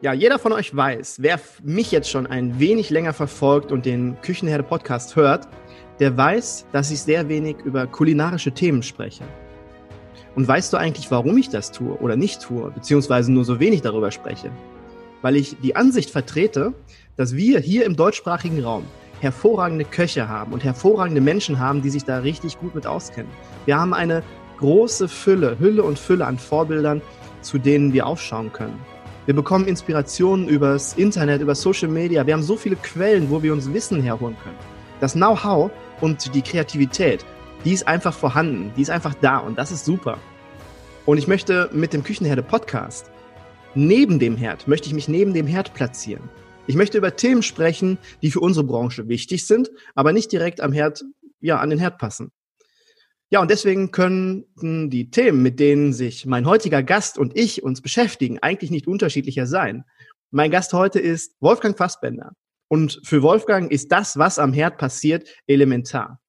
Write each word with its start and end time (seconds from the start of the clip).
Ja, 0.00 0.12
jeder 0.12 0.38
von 0.38 0.52
euch 0.52 0.74
weiß, 0.74 1.18
wer 1.20 1.38
mich 1.62 1.92
jetzt 1.92 2.10
schon 2.10 2.26
ein 2.26 2.58
wenig 2.58 2.90
länger 2.90 3.12
verfolgt 3.12 3.70
und 3.70 3.86
den 3.86 4.20
Küchenherde 4.22 4.64
Podcast 4.64 5.14
hört, 5.14 5.48
der 6.00 6.16
weiß, 6.16 6.66
dass 6.72 6.90
ich 6.90 7.00
sehr 7.00 7.28
wenig 7.28 7.58
über 7.64 7.86
kulinarische 7.86 8.52
Themen 8.52 8.82
spreche. 8.82 9.22
Und 10.34 10.48
weißt 10.48 10.72
du 10.72 10.78
eigentlich, 10.78 11.10
warum 11.12 11.38
ich 11.38 11.48
das 11.48 11.70
tue 11.70 11.94
oder 12.00 12.16
nicht 12.16 12.42
tue, 12.42 12.72
beziehungsweise 12.72 13.30
nur 13.30 13.44
so 13.44 13.60
wenig 13.60 13.82
darüber 13.82 14.10
spreche? 14.10 14.50
Weil 15.22 15.36
ich 15.36 15.56
die 15.62 15.76
Ansicht 15.76 16.10
vertrete, 16.10 16.74
dass 17.16 17.36
wir 17.36 17.60
hier 17.60 17.86
im 17.86 17.94
deutschsprachigen 17.94 18.62
Raum 18.62 18.84
hervorragende 19.20 19.84
Köche 19.84 20.28
haben 20.28 20.52
und 20.52 20.64
hervorragende 20.64 21.20
Menschen 21.20 21.60
haben, 21.60 21.82
die 21.82 21.90
sich 21.90 22.04
da 22.04 22.18
richtig 22.18 22.58
gut 22.58 22.74
mit 22.74 22.86
auskennen. 22.86 23.30
Wir 23.64 23.78
haben 23.78 23.94
eine 23.94 24.24
große 24.58 25.08
Fülle, 25.08 25.56
Hülle 25.60 25.84
und 25.84 25.98
Fülle 25.98 26.26
an 26.26 26.36
Vorbildern, 26.36 27.00
zu 27.40 27.58
denen 27.58 27.92
wir 27.92 28.06
aufschauen 28.06 28.52
können. 28.52 28.78
Wir 29.26 29.34
bekommen 29.34 29.66
Inspirationen 29.66 30.48
übers 30.48 30.92
Internet, 30.92 31.40
über 31.40 31.54
Social 31.54 31.88
Media. 31.88 32.26
Wir 32.26 32.34
haben 32.34 32.42
so 32.42 32.58
viele 32.58 32.76
Quellen, 32.76 33.30
wo 33.30 33.42
wir 33.42 33.54
uns 33.54 33.72
Wissen 33.72 34.02
herholen 34.02 34.36
können. 34.42 34.58
Das 35.00 35.14
Know-how 35.14 35.70
und 36.02 36.34
die 36.34 36.42
Kreativität, 36.42 37.24
die 37.64 37.72
ist 37.72 37.88
einfach 37.88 38.12
vorhanden, 38.12 38.72
die 38.76 38.82
ist 38.82 38.90
einfach 38.90 39.14
da 39.14 39.38
und 39.38 39.56
das 39.56 39.72
ist 39.72 39.86
super. 39.86 40.18
Und 41.06 41.16
ich 41.16 41.26
möchte 41.26 41.70
mit 41.72 41.94
dem 41.94 42.04
Küchenherde 42.04 42.42
Podcast 42.42 43.10
neben 43.74 44.18
dem 44.18 44.36
Herd, 44.36 44.68
möchte 44.68 44.88
ich 44.88 44.94
mich 44.94 45.08
neben 45.08 45.32
dem 45.32 45.46
Herd 45.46 45.72
platzieren. 45.72 46.28
Ich 46.66 46.76
möchte 46.76 46.98
über 46.98 47.16
Themen 47.16 47.42
sprechen, 47.42 47.96
die 48.20 48.30
für 48.30 48.40
unsere 48.40 48.66
Branche 48.66 49.08
wichtig 49.08 49.46
sind, 49.46 49.70
aber 49.94 50.12
nicht 50.12 50.32
direkt 50.32 50.60
am 50.60 50.74
Herd, 50.74 51.02
ja, 51.40 51.60
an 51.60 51.70
den 51.70 51.78
Herd 51.78 51.96
passen. 51.96 52.30
Ja, 53.34 53.40
und 53.40 53.50
deswegen 53.50 53.90
könnten 53.90 54.90
die 54.90 55.10
Themen, 55.10 55.42
mit 55.42 55.58
denen 55.58 55.92
sich 55.92 56.24
mein 56.24 56.46
heutiger 56.46 56.84
Gast 56.84 57.18
und 57.18 57.36
ich 57.36 57.64
uns 57.64 57.82
beschäftigen, 57.82 58.38
eigentlich 58.38 58.70
nicht 58.70 58.86
unterschiedlicher 58.86 59.48
sein. 59.48 59.82
Mein 60.30 60.52
Gast 60.52 60.72
heute 60.72 61.00
ist 61.00 61.34
Wolfgang 61.40 61.76
Fassbender. 61.76 62.36
Und 62.68 63.00
für 63.02 63.22
Wolfgang 63.22 63.72
ist 63.72 63.90
das, 63.90 64.18
was 64.18 64.38
am 64.38 64.52
Herd 64.52 64.78
passiert, 64.78 65.28
elementar. 65.48 66.20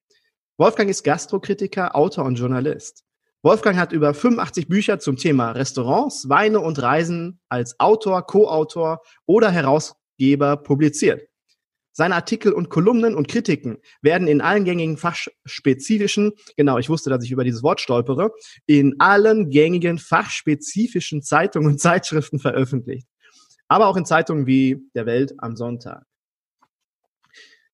Wolfgang 0.57 0.89
ist 0.89 1.03
Gastrokritiker, 1.03 1.95
Autor 1.95 2.25
und 2.25 2.39
Journalist. 2.39 3.03
Wolfgang 3.43 3.77
hat 3.77 3.91
über 3.91 4.15
85 4.15 4.67
Bücher 4.67 4.97
zum 4.97 5.15
Thema 5.15 5.51
Restaurants, 5.51 6.27
Weine 6.27 6.59
und 6.59 6.81
Reisen 6.81 7.39
als 7.49 7.79
Autor, 7.79 8.25
Co-Autor 8.25 9.03
oder 9.27 9.51
Herausgeber 9.51 10.57
publiziert. 10.57 11.21
Seine 11.97 12.15
Artikel 12.15 12.51
und 12.51 12.69
Kolumnen 12.69 13.15
und 13.15 13.29
Kritiken 13.29 13.77
werden 14.01 14.27
in 14.27 14.41
allen 14.41 14.65
gängigen 14.65 14.97
fachspezifischen, 14.97 16.33
genau, 16.57 16.77
ich 16.77 16.89
wusste, 16.89 17.09
dass 17.09 17.23
ich 17.23 17.31
über 17.31 17.45
dieses 17.45 17.63
Wort 17.63 17.79
stolpere, 17.79 18.31
in 18.65 18.95
allen 18.99 19.49
gängigen 19.49 19.97
fachspezifischen 19.97 21.21
Zeitungen 21.21 21.71
und 21.71 21.79
Zeitschriften 21.79 22.39
veröffentlicht. 22.39 23.07
Aber 23.69 23.87
auch 23.87 23.95
in 23.95 24.05
Zeitungen 24.05 24.45
wie 24.45 24.81
Der 24.93 25.05
Welt 25.05 25.35
am 25.37 25.55
Sonntag. 25.55 26.03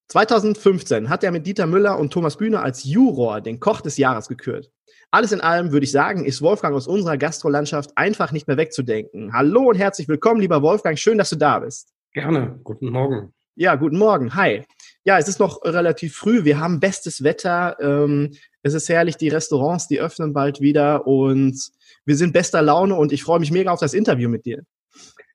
2015 0.10 1.10
hat 1.10 1.24
er 1.24 1.32
mit 1.32 1.48
Dieter 1.48 1.66
Müller 1.66 1.98
und 1.98 2.14
Thomas 2.14 2.38
Bühner 2.38 2.62
als 2.62 2.84
Juror 2.84 3.42
den 3.42 3.60
Koch 3.60 3.82
des 3.82 3.98
Jahres 3.98 4.28
gekürt. 4.28 4.70
Alles 5.10 5.32
in 5.32 5.42
allem 5.42 5.72
würde 5.72 5.86
ich 5.86 5.92
sagen, 5.92 6.26
ist 6.26 6.44
Wolfgang 6.44 6.76
aus 6.76 6.86
unserer 6.86 7.18
Gastrolandschaft 7.18 7.98
einfach 7.98 8.32
nicht 8.32 8.48
mehr 8.48 8.58
wegzudenken. 8.58 9.34
Hallo 9.34 9.70
und 9.70 9.78
herzlich 9.78 10.08
willkommen, 10.08 10.42
lieber 10.42 10.62
Wolfgang. 10.62 11.00
Schön, 11.00 11.18
dass 11.18 11.32
du 11.32 11.38
da 11.38 11.58
bist. 11.58 11.92
Gerne. 12.14 12.60
Guten 12.64 12.90
Morgen. 12.90 13.34
Ja, 13.56 13.76
guten 13.76 13.98
Morgen. 13.98 14.34
Hi. 14.36 14.64
Ja, 15.04 15.18
es 15.18 15.28
ist 15.28 15.40
noch 15.40 15.62
relativ 15.66 16.16
früh. 16.16 16.46
Wir 16.46 16.60
haben 16.60 16.80
bestes 16.80 17.22
Wetter. 17.22 17.76
Ähm, 17.82 18.32
es 18.64 18.74
ist 18.74 18.88
herrlich. 18.88 19.18
Die 19.18 19.28
Restaurants, 19.28 19.90
die 19.90 20.00
öffnen 20.00 20.32
bald 20.32 20.62
wieder 20.62 21.06
und 21.06 21.60
wir 22.06 22.16
sind 22.16 22.32
bester 22.32 22.62
Laune 22.62 22.96
und 22.96 23.12
ich 23.12 23.24
freue 23.24 23.42
mich 23.42 23.52
mega 23.52 23.72
auf 23.72 23.80
das 23.80 23.94
Interview 23.94 24.30
mit 24.30 24.46
dir. 24.46 24.64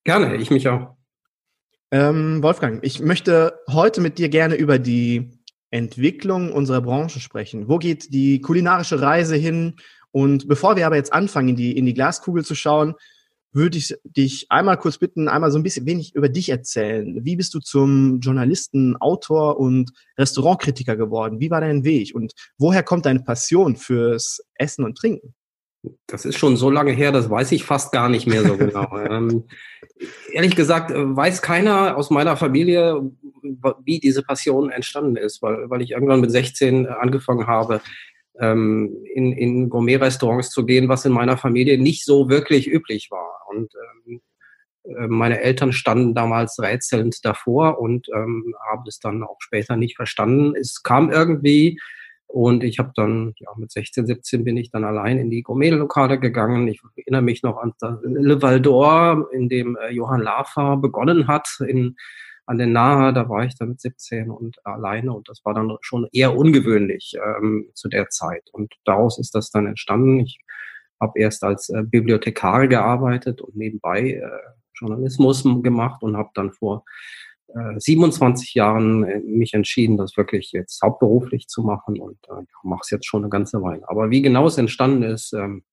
Gerne, 0.04 0.36
ich 0.36 0.50
mich 0.50 0.66
auch. 0.66 0.96
Ähm, 1.90 2.42
Wolfgang, 2.42 2.82
ich 2.82 3.00
möchte 3.00 3.60
heute 3.68 4.00
mit 4.00 4.18
dir 4.18 4.30
gerne 4.30 4.54
über 4.54 4.78
die 4.78 5.38
Entwicklung 5.70 6.52
unserer 6.52 6.80
Branche 6.80 7.20
sprechen. 7.20 7.68
Wo 7.68 7.76
geht 7.76 8.14
die 8.14 8.40
kulinarische 8.40 9.02
Reise 9.02 9.36
hin? 9.36 9.76
Und 10.10 10.48
bevor 10.48 10.76
wir 10.76 10.86
aber 10.86 10.96
jetzt 10.96 11.12
anfangen, 11.12 11.50
in 11.50 11.56
die, 11.56 11.76
in 11.76 11.84
die 11.84 11.94
Glaskugel 11.94 12.46
zu 12.46 12.54
schauen, 12.54 12.94
würde 13.56 13.78
ich 13.78 13.94
dich 14.04 14.46
einmal 14.50 14.76
kurz 14.76 14.98
bitten, 14.98 15.28
einmal 15.28 15.50
so 15.50 15.58
ein 15.58 15.62
bisschen 15.62 15.86
wenig 15.86 16.14
über 16.14 16.28
dich 16.28 16.50
erzählen. 16.50 17.24
Wie 17.24 17.36
bist 17.36 17.54
du 17.54 17.58
zum 17.58 18.20
Journalisten, 18.20 18.96
Autor 18.96 19.58
und 19.58 19.90
Restaurantkritiker 20.18 20.96
geworden? 20.96 21.40
Wie 21.40 21.50
war 21.50 21.62
dein 21.62 21.82
Weg? 21.82 22.14
Und 22.14 22.34
woher 22.58 22.82
kommt 22.82 23.06
deine 23.06 23.20
Passion 23.20 23.76
fürs 23.76 24.40
Essen 24.54 24.84
und 24.84 24.96
Trinken? 24.98 25.34
Das 26.06 26.24
ist 26.24 26.36
schon 26.36 26.56
so 26.56 26.68
lange 26.70 26.92
her, 26.92 27.12
das 27.12 27.30
weiß 27.30 27.52
ich 27.52 27.64
fast 27.64 27.92
gar 27.92 28.08
nicht 28.08 28.26
mehr 28.26 28.42
so 28.42 28.56
genau. 28.56 28.98
ähm, 29.10 29.44
ehrlich 30.32 30.56
gesagt, 30.56 30.90
äh, 30.90 31.16
weiß 31.16 31.42
keiner 31.42 31.96
aus 31.96 32.10
meiner 32.10 32.36
Familie, 32.36 33.10
wie 33.84 34.00
diese 34.00 34.22
Passion 34.22 34.70
entstanden 34.70 35.16
ist, 35.16 35.42
weil, 35.42 35.70
weil 35.70 35.82
ich 35.82 35.92
irgendwann 35.92 36.20
mit 36.20 36.30
16 36.30 36.86
angefangen 36.86 37.46
habe, 37.46 37.80
ähm, 38.40 38.96
in, 39.14 39.32
in 39.32 39.68
Gourmet-Restaurants 39.68 40.50
zu 40.50 40.66
gehen, 40.66 40.88
was 40.88 41.04
in 41.04 41.12
meiner 41.12 41.36
Familie 41.36 41.78
nicht 41.78 42.04
so 42.04 42.28
wirklich 42.28 42.70
üblich 42.70 43.10
war. 43.10 43.40
Und 43.48 43.72
ähm, 44.06 44.20
äh, 44.84 45.06
meine 45.08 45.40
Eltern 45.40 45.72
standen 45.72 46.14
damals 46.14 46.58
rätselnd 46.58 47.24
davor 47.24 47.80
und 47.80 48.08
ähm, 48.14 48.54
haben 48.70 48.84
es 48.86 48.98
dann 48.98 49.22
auch 49.22 49.38
später 49.40 49.76
nicht 49.76 49.96
verstanden. 49.96 50.54
Es 50.56 50.82
kam 50.82 51.10
irgendwie 51.10 51.78
und 52.28 52.64
ich 52.64 52.78
habe 52.78 52.92
dann, 52.94 53.34
ja, 53.38 53.50
mit 53.56 53.70
16, 53.70 54.06
17 54.06 54.44
bin 54.44 54.56
ich 54.56 54.70
dann 54.70 54.84
allein 54.84 55.18
in 55.18 55.30
die 55.30 55.42
Gourmet-Lokale 55.42 56.18
gegangen. 56.18 56.66
Ich 56.68 56.80
erinnere 56.96 57.22
mich 57.22 57.42
noch 57.42 57.56
an 57.56 57.72
Le 58.02 58.42
Val 58.42 58.60
d'Or, 58.60 59.30
in 59.30 59.48
dem 59.48 59.76
äh, 59.76 59.92
Johann 59.92 60.22
Lafer 60.22 60.76
begonnen 60.76 61.28
hat, 61.28 61.48
in 61.66 61.96
an 62.46 62.58
den 62.58 62.72
Nahe, 62.72 63.12
da 63.12 63.28
war 63.28 63.44
ich 63.44 63.56
dann 63.56 63.70
mit 63.70 63.80
17 63.80 64.30
und 64.30 64.64
alleine 64.64 65.12
und 65.12 65.28
das 65.28 65.44
war 65.44 65.52
dann 65.52 65.76
schon 65.80 66.08
eher 66.12 66.36
ungewöhnlich 66.36 67.14
ähm, 67.22 67.70
zu 67.74 67.88
der 67.88 68.08
Zeit. 68.08 68.48
Und 68.52 68.74
daraus 68.84 69.18
ist 69.18 69.34
das 69.34 69.50
dann 69.50 69.66
entstanden. 69.66 70.20
Ich 70.20 70.38
habe 71.00 71.18
erst 71.18 71.42
als 71.42 71.68
äh, 71.68 71.82
Bibliothekar 71.82 72.68
gearbeitet 72.68 73.40
und 73.40 73.56
nebenbei 73.56 74.12
äh, 74.12 74.30
Journalismus 74.74 75.42
gemacht 75.62 76.02
und 76.02 76.16
habe 76.16 76.30
dann 76.34 76.52
vor 76.52 76.84
äh, 77.48 77.78
27 77.78 78.54
Jahren 78.54 79.04
äh, 79.04 79.20
mich 79.20 79.54
entschieden, 79.54 79.96
das 79.96 80.16
wirklich 80.16 80.52
jetzt 80.52 80.80
hauptberuflich 80.82 81.48
zu 81.48 81.62
machen 81.62 82.00
und 82.00 82.18
äh, 82.28 82.44
mache 82.62 82.82
es 82.82 82.90
jetzt 82.90 83.06
schon 83.06 83.22
eine 83.22 83.30
ganze 83.30 83.62
Weile. 83.62 83.88
Aber 83.88 84.10
wie 84.10 84.22
genau 84.22 84.46
es 84.46 84.58
entstanden 84.58 85.02
ist, 85.02 85.32
ähm, 85.32 85.64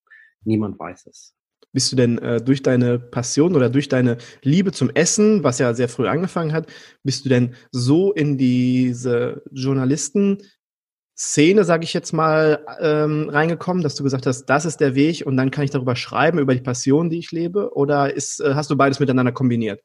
niemand 0.43 0.79
weiß 0.79 1.05
es. 1.07 1.35
Bist 1.73 1.91
du 1.91 1.95
denn 1.95 2.19
äh, 2.19 2.39
durch 2.39 2.61
deine 2.61 2.99
Passion 2.99 3.55
oder 3.55 3.67
durch 3.69 3.89
deine 3.89 4.19
Liebe 4.43 4.71
zum 4.71 4.91
Essen, 4.91 5.43
was 5.43 5.57
ja 5.57 5.73
sehr 5.73 5.89
früh 5.89 6.07
angefangen 6.07 6.53
hat, 6.53 6.67
bist 7.03 7.25
du 7.25 7.29
denn 7.29 7.55
so 7.71 8.13
in 8.13 8.37
diese 8.37 9.41
Journalisten-Szene, 9.51 11.63
sage 11.63 11.83
ich 11.83 11.95
jetzt 11.95 12.13
mal, 12.13 12.63
ähm, 12.79 13.27
reingekommen, 13.27 13.81
dass 13.81 13.95
du 13.95 14.03
gesagt 14.03 14.27
hast, 14.27 14.45
das 14.45 14.65
ist 14.65 14.77
der 14.77 14.93
Weg 14.93 15.25
und 15.25 15.35
dann 15.35 15.49
kann 15.49 15.63
ich 15.63 15.71
darüber 15.71 15.95
schreiben, 15.95 16.37
über 16.37 16.53
die 16.53 16.61
Passion, 16.61 17.09
die 17.09 17.17
ich 17.17 17.31
lebe? 17.31 17.75
Oder 17.75 18.13
ist, 18.13 18.39
äh, 18.39 18.53
hast 18.53 18.69
du 18.69 18.77
beides 18.77 18.99
miteinander 18.99 19.31
kombiniert? 19.31 19.81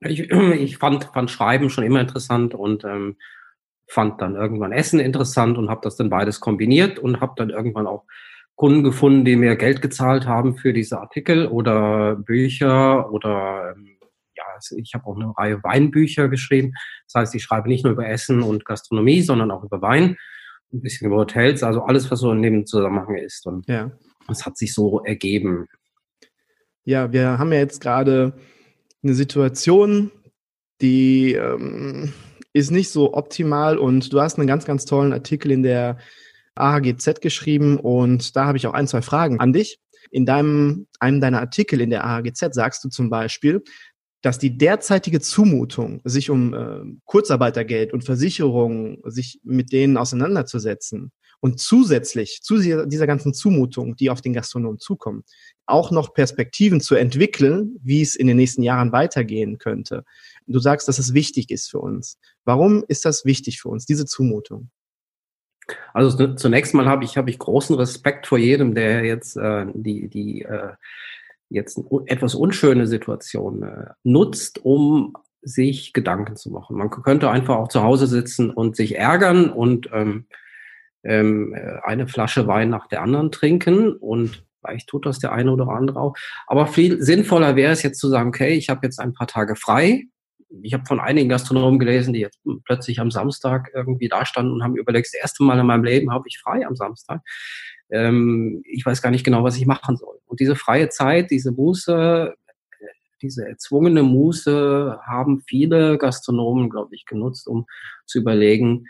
Ich, 0.00 0.30
ich 0.30 0.78
fand, 0.78 1.10
fand 1.12 1.32
Schreiben 1.32 1.68
schon 1.68 1.82
immer 1.82 2.00
interessant 2.00 2.54
und 2.54 2.84
ähm, 2.84 3.16
fand 3.88 4.20
dann 4.20 4.36
irgendwann 4.36 4.70
Essen 4.70 5.00
interessant 5.00 5.58
und 5.58 5.68
habe 5.68 5.80
das 5.82 5.96
dann 5.96 6.10
beides 6.10 6.38
kombiniert 6.38 7.00
und 7.00 7.20
habe 7.20 7.32
dann 7.36 7.50
irgendwann 7.50 7.88
auch 7.88 8.04
Kunden 8.56 8.84
gefunden, 8.84 9.24
die 9.24 9.36
mir 9.36 9.56
Geld 9.56 9.82
gezahlt 9.82 10.26
haben 10.26 10.56
für 10.56 10.72
diese 10.72 11.00
Artikel 11.00 11.46
oder 11.46 12.16
Bücher 12.16 13.10
oder 13.12 13.74
ähm, 13.74 13.98
ja, 14.36 14.44
ich 14.76 14.94
habe 14.94 15.06
auch 15.06 15.16
eine 15.16 15.32
Reihe 15.36 15.62
Weinbücher 15.62 16.28
geschrieben. 16.28 16.72
Das 17.06 17.20
heißt, 17.20 17.34
ich 17.34 17.42
schreibe 17.42 17.68
nicht 17.68 17.84
nur 17.84 17.92
über 17.92 18.08
Essen 18.08 18.42
und 18.42 18.64
Gastronomie, 18.64 19.22
sondern 19.22 19.50
auch 19.50 19.64
über 19.64 19.82
Wein. 19.82 20.16
ein 20.72 20.80
bisschen 20.80 21.08
über 21.08 21.16
Hotels, 21.16 21.62
also 21.62 21.82
alles, 21.82 22.10
was 22.10 22.20
so 22.20 22.32
in 22.32 22.42
dem 22.42 22.66
Zusammenhang 22.66 23.16
ist. 23.16 23.46
Und 23.46 23.68
ja. 23.68 23.90
es 24.28 24.46
hat 24.46 24.56
sich 24.56 24.72
so 24.74 25.00
ergeben. 25.04 25.66
Ja, 26.84 27.12
wir 27.12 27.38
haben 27.38 27.52
ja 27.52 27.58
jetzt 27.58 27.80
gerade 27.80 28.32
eine 29.02 29.14
Situation, 29.14 30.10
die 30.80 31.34
ähm, 31.34 32.12
ist 32.52 32.70
nicht 32.70 32.90
so 32.90 33.14
optimal 33.14 33.78
und 33.78 34.12
du 34.12 34.20
hast 34.20 34.38
einen 34.38 34.48
ganz, 34.48 34.64
ganz 34.64 34.84
tollen 34.84 35.12
Artikel 35.12 35.50
in 35.50 35.62
der 35.62 35.98
AHGZ 36.54 37.20
geschrieben 37.20 37.78
und 37.78 38.36
da 38.36 38.46
habe 38.46 38.58
ich 38.58 38.66
auch 38.66 38.74
ein, 38.74 38.86
zwei 38.86 39.02
Fragen 39.02 39.40
an 39.40 39.52
dich. 39.52 39.78
In 40.10 40.26
deinem, 40.26 40.86
einem 40.98 41.20
deiner 41.20 41.40
Artikel 41.40 41.80
in 41.80 41.90
der 41.90 42.04
AHGZ 42.04 42.54
sagst 42.54 42.84
du 42.84 42.88
zum 42.88 43.08
Beispiel, 43.08 43.62
dass 44.22 44.38
die 44.38 44.56
derzeitige 44.56 45.20
Zumutung, 45.20 46.00
sich 46.04 46.30
um 46.30 46.54
äh, 46.54 46.80
Kurzarbeitergeld 47.04 47.92
und 47.92 48.04
Versicherungen, 48.04 48.98
sich 49.04 49.40
mit 49.42 49.72
denen 49.72 49.96
auseinanderzusetzen 49.96 51.10
und 51.40 51.58
zusätzlich 51.58 52.40
zu 52.42 52.58
dieser, 52.58 53.06
ganzen 53.06 53.34
Zumutung, 53.34 53.96
die 53.96 54.10
auf 54.10 54.20
den 54.20 54.32
Gastronomen 54.32 54.78
zukommen, 54.78 55.24
auch 55.66 55.90
noch 55.90 56.14
Perspektiven 56.14 56.80
zu 56.80 56.94
entwickeln, 56.94 57.76
wie 57.82 58.00
es 58.00 58.14
in 58.14 58.28
den 58.28 58.36
nächsten 58.36 58.62
Jahren 58.62 58.92
weitergehen 58.92 59.58
könnte. 59.58 60.04
Du 60.46 60.60
sagst, 60.60 60.86
dass 60.86 61.00
es 61.00 61.14
wichtig 61.14 61.50
ist 61.50 61.68
für 61.68 61.80
uns. 61.80 62.16
Warum 62.44 62.84
ist 62.86 63.04
das 63.04 63.24
wichtig 63.24 63.60
für 63.60 63.70
uns, 63.70 63.86
diese 63.86 64.04
Zumutung? 64.04 64.70
Also 65.94 66.34
zunächst 66.34 66.74
mal 66.74 66.86
habe 66.86 67.04
ich, 67.04 67.16
habe 67.16 67.30
ich 67.30 67.38
großen 67.38 67.76
Respekt 67.76 68.26
vor 68.26 68.38
jedem, 68.38 68.74
der 68.74 69.04
jetzt 69.04 69.36
äh, 69.36 69.66
die, 69.74 70.08
die 70.08 70.42
äh, 70.42 70.72
jetzt 71.48 71.80
etwas 72.06 72.34
unschöne 72.34 72.86
Situation 72.86 73.62
äh, 73.62 73.90
nutzt, 74.02 74.64
um 74.64 75.14
sich 75.42 75.92
Gedanken 75.92 76.36
zu 76.36 76.50
machen. 76.50 76.76
Man 76.76 76.90
könnte 76.90 77.30
einfach 77.30 77.56
auch 77.56 77.68
zu 77.68 77.82
Hause 77.82 78.06
sitzen 78.06 78.50
und 78.50 78.76
sich 78.76 78.96
ärgern 78.96 79.50
und 79.50 79.88
ähm, 79.92 80.26
ähm, 81.04 81.54
eine 81.82 82.06
Flasche 82.06 82.46
Wein 82.46 82.70
nach 82.70 82.86
der 82.86 83.02
anderen 83.02 83.32
trinken 83.32 83.92
und 83.92 84.44
vielleicht 84.60 84.88
tut 84.88 85.04
das 85.04 85.18
der 85.18 85.32
eine 85.32 85.52
oder 85.52 85.68
andere 85.68 86.00
auch. 86.00 86.14
Aber 86.46 86.66
viel 86.66 87.02
sinnvoller 87.02 87.56
wäre 87.56 87.72
es 87.72 87.82
jetzt 87.82 87.98
zu 87.98 88.08
sagen, 88.08 88.28
okay, 88.28 88.54
ich 88.54 88.68
habe 88.68 88.86
jetzt 88.86 89.00
ein 89.00 89.12
paar 89.12 89.26
Tage 89.26 89.56
frei. 89.56 90.04
Ich 90.62 90.74
habe 90.74 90.84
von 90.86 91.00
einigen 91.00 91.28
Gastronomen 91.28 91.78
gelesen, 91.78 92.12
die 92.12 92.20
jetzt 92.20 92.40
plötzlich 92.64 93.00
am 93.00 93.10
Samstag 93.10 93.70
irgendwie 93.74 94.08
da 94.08 94.26
standen 94.26 94.52
und 94.52 94.62
haben 94.62 94.76
überlegt, 94.76 95.06
das 95.06 95.20
erste 95.20 95.42
Mal 95.44 95.58
in 95.58 95.66
meinem 95.66 95.84
Leben 95.84 96.12
habe 96.12 96.24
ich 96.28 96.38
frei 96.38 96.66
am 96.66 96.76
Samstag. 96.76 97.22
Ähm, 97.90 98.62
ich 98.66 98.84
weiß 98.84 99.02
gar 99.02 99.10
nicht 99.10 99.24
genau, 99.24 99.44
was 99.44 99.56
ich 99.56 99.66
machen 99.66 99.96
soll. 99.96 100.18
Und 100.26 100.40
diese 100.40 100.56
freie 100.56 100.88
Zeit, 100.88 101.30
diese 101.30 101.52
Muße, 101.52 102.34
diese 103.22 103.48
erzwungene 103.48 104.02
Muße 104.02 104.98
haben 105.06 105.40
viele 105.46 105.96
Gastronomen, 105.96 106.68
glaube 106.68 106.94
ich, 106.94 107.06
genutzt, 107.06 107.46
um 107.46 107.66
zu 108.04 108.18
überlegen, 108.18 108.86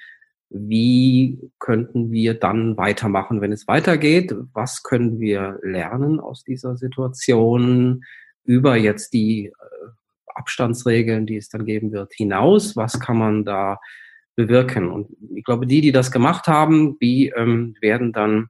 wie 0.48 1.50
könnten 1.58 2.10
wir 2.10 2.34
dann 2.34 2.76
weitermachen, 2.76 3.40
wenn 3.40 3.52
es 3.52 3.68
weitergeht? 3.68 4.34
Was 4.52 4.82
können 4.82 5.18
wir 5.18 5.58
lernen 5.62 6.20
aus 6.20 6.44
dieser 6.44 6.76
Situation 6.76 8.04
über 8.44 8.76
jetzt 8.76 9.14
die 9.14 9.46
äh, 9.46 9.52
Abstandsregeln, 10.34 11.26
die 11.26 11.36
es 11.36 11.48
dann 11.48 11.64
geben 11.64 11.92
wird, 11.92 12.12
hinaus? 12.14 12.76
Was 12.76 13.00
kann 13.00 13.18
man 13.18 13.44
da 13.44 13.78
bewirken? 14.36 14.90
Und 14.90 15.08
ich 15.34 15.44
glaube, 15.44 15.66
die, 15.66 15.80
die 15.80 15.92
das 15.92 16.10
gemacht 16.10 16.46
haben, 16.46 16.98
die 17.00 17.32
ähm, 17.36 17.76
werden 17.80 18.12
dann 18.12 18.48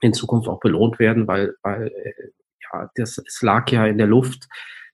in 0.00 0.12
Zukunft 0.12 0.48
auch 0.48 0.60
belohnt 0.60 0.98
werden, 0.98 1.26
weil, 1.26 1.54
weil 1.62 1.88
äh, 1.88 2.12
ja, 2.72 2.90
das, 2.96 3.18
es 3.18 3.42
lag 3.42 3.70
ja 3.70 3.86
in 3.86 3.98
der 3.98 4.06
Luft, 4.06 4.48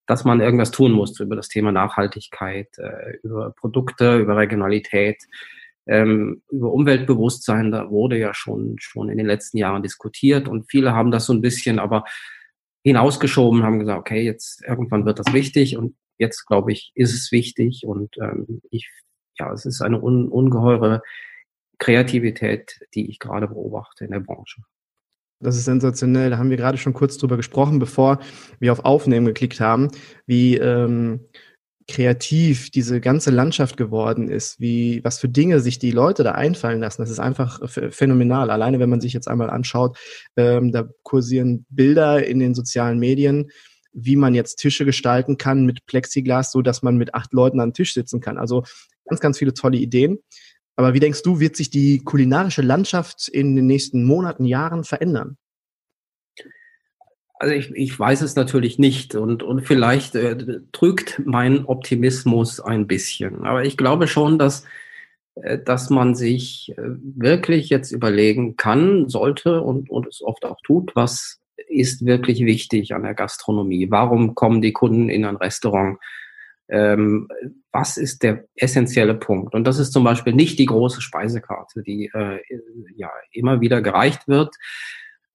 dass 0.06 0.24
man 0.24 0.40
irgendwas 0.40 0.70
tun 0.70 0.92
musste 0.92 1.24
über 1.24 1.36
das 1.36 1.48
Thema 1.48 1.72
Nachhaltigkeit, 1.72 2.68
äh, 2.78 3.16
über 3.22 3.52
Produkte, 3.52 4.18
über 4.18 4.36
Regionalität 4.36 5.24
ähm, 5.86 6.42
über 6.50 6.72
Umweltbewusstsein, 6.72 7.72
da 7.72 7.90
wurde 7.90 8.18
ja 8.18 8.32
schon, 8.32 8.76
schon 8.78 9.08
in 9.08 9.18
den 9.18 9.26
letzten 9.26 9.58
Jahren 9.58 9.82
diskutiert 9.82 10.48
und 10.48 10.70
viele 10.70 10.94
haben 10.94 11.10
das 11.10 11.26
so 11.26 11.32
ein 11.32 11.40
bisschen 11.40 11.78
aber 11.78 12.04
hinausgeschoben, 12.84 13.62
haben 13.62 13.80
gesagt, 13.80 13.98
okay, 13.98 14.22
jetzt 14.22 14.62
irgendwann 14.66 15.04
wird 15.04 15.18
das 15.18 15.32
wichtig 15.32 15.76
und 15.76 15.96
jetzt 16.20 16.46
glaube 16.46 16.72
ich, 16.72 16.93
ist 16.94 17.14
es 17.14 17.32
wichtig 17.32 17.84
und 17.84 18.17
ähm, 18.19 18.61
ich, 18.70 18.88
ja, 19.38 19.52
es 19.52 19.64
ist 19.64 19.81
eine 19.81 20.00
un, 20.00 20.28
ungeheure 20.28 21.02
Kreativität, 21.78 22.78
die 22.94 23.11
ich 23.11 23.19
gerade 23.19 23.49
beobachte 23.49 24.05
in 24.05 24.12
der 24.12 24.20
Branche. 24.20 24.62
Das 25.40 25.56
ist 25.56 25.64
sensationell. 25.64 26.28
Da 26.28 26.37
haben 26.37 26.50
wir 26.50 26.58
gerade 26.58 26.76
schon 26.76 26.93
kurz 26.93 27.17
drüber 27.17 27.38
gesprochen, 27.38 27.78
bevor 27.78 28.20
wir 28.58 28.72
auf 28.72 28.84
Aufnehmen 28.84 29.25
geklickt 29.25 29.58
haben, 29.58 29.88
wie 30.26 30.56
ähm, 30.58 31.20
kreativ 31.88 32.70
diese 32.70 33.00
ganze 33.00 33.31
Landschaft 33.31 33.78
geworden 33.78 34.28
ist, 34.28 34.61
wie, 34.61 35.02
was 35.02 35.19
für 35.19 35.31
Dinge 35.31 35.61
sich 35.61 35.78
die 35.78 35.90
Leute 35.90 36.23
da 36.23 36.32
einfallen 36.32 36.81
lassen. 36.81 37.00
Das 37.00 37.11
ist 37.11 37.19
einfach 37.19 37.69
phänomenal. 37.69 38.50
Alleine, 38.50 38.78
wenn 38.78 38.90
man 38.90 39.00
sich 39.00 39.14
jetzt 39.14 39.28
einmal 39.28 39.49
anschaut, 39.49 39.99
ähm, 40.37 40.73
da 40.73 40.88
kursieren 41.02 41.64
Bilder 41.70 42.25
in 42.25 42.38
den 42.38 42.55
sozialen 42.55 42.99
Medien, 42.99 43.50
wie 43.92 44.16
man 44.16 44.34
jetzt 44.34 44.56
Tische 44.56 44.84
gestalten 44.84 45.37
kann 45.37 45.66
mit 45.66 45.87
Plexiglas, 45.87 46.52
so 46.52 46.62
dass 46.62 46.82
man 46.82 46.96
mit 46.96 47.14
acht 47.14 47.32
Leuten 47.32 47.60
am 47.60 47.72
Tisch 47.72 47.94
sitzen 47.94 48.20
kann. 48.20 48.38
Also 48.38 48.64
ganz, 49.06 49.20
ganz 49.20 49.38
viele 49.38 49.54
tolle 49.54 49.78
Ideen. 49.78 50.19
Aber 50.76 50.94
wie 50.94 51.00
denkst 51.00 51.22
du, 51.22 51.40
wird 51.40 51.56
sich 51.56 51.70
die 51.70 51.98
kulinarische 51.98 52.62
Landschaft 52.62 53.28
in 53.28 53.56
den 53.56 53.66
nächsten 53.66 54.04
Monaten, 54.04 54.44
Jahren 54.46 54.84
verändern? 54.84 55.37
Also 57.34 57.54
ich, 57.54 57.70
ich 57.75 57.98
weiß 57.98 58.20
es 58.20 58.37
natürlich 58.37 58.78
nicht 58.78 59.14
und, 59.14 59.42
und 59.42 59.66
vielleicht 59.66 60.14
äh, 60.14 60.60
trügt 60.72 61.22
mein 61.25 61.64
Optimismus 61.64 62.60
ein 62.60 62.87
bisschen. 62.87 63.44
Aber 63.44 63.64
ich 63.64 63.78
glaube 63.78 64.08
schon, 64.08 64.38
dass, 64.38 64.64
äh, 65.37 65.58
dass 65.58 65.88
man 65.88 66.14
sich 66.14 66.75
äh, 66.76 66.82
wirklich 66.82 67.70
jetzt 67.70 67.92
überlegen 67.92 68.56
kann, 68.56 69.08
sollte 69.08 69.62
und, 69.62 69.90
und 69.90 70.06
es 70.06 70.22
oft 70.22 70.44
auch 70.44 70.60
tut, 70.62 70.94
was 70.94 71.39
ist 71.68 72.04
wirklich 72.04 72.44
wichtig 72.44 72.94
an 72.94 73.02
der 73.02 73.14
Gastronomie? 73.14 73.90
Warum 73.90 74.34
kommen 74.34 74.62
die 74.62 74.72
Kunden 74.72 75.08
in 75.08 75.24
ein 75.24 75.36
Restaurant? 75.36 75.98
Ähm, 76.68 77.28
was 77.72 77.96
ist 77.96 78.22
der 78.22 78.44
essentielle 78.54 79.14
Punkt? 79.14 79.54
Und 79.54 79.64
das 79.64 79.78
ist 79.78 79.92
zum 79.92 80.04
Beispiel 80.04 80.32
nicht 80.32 80.58
die 80.58 80.66
große 80.66 81.00
Speisekarte, 81.00 81.82
die 81.82 82.11
äh, 82.14 82.38
ja 82.94 83.11
immer 83.32 83.61
wieder 83.61 83.82
gereicht 83.82 84.28
wird 84.28 84.54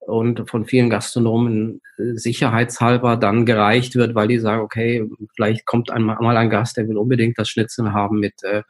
und 0.06 0.48
von 0.48 0.64
vielen 0.64 0.88
Gastronomen 0.88 1.82
äh, 1.98 2.14
sicherheitshalber 2.14 3.16
dann 3.16 3.44
gereicht 3.44 3.96
wird, 3.96 4.14
weil 4.14 4.28
die 4.28 4.38
sagen, 4.38 4.62
okay, 4.62 5.08
vielleicht 5.34 5.66
kommt 5.66 5.90
einmal 5.90 6.16
mal 6.20 6.36
ein 6.36 6.50
Gast, 6.50 6.76
der 6.76 6.88
will 6.88 6.96
unbedingt 6.96 7.38
das 7.38 7.48
Schnitzel 7.48 7.92
haben 7.92 8.18
mit, 8.18 8.42
äh, 8.42 8.62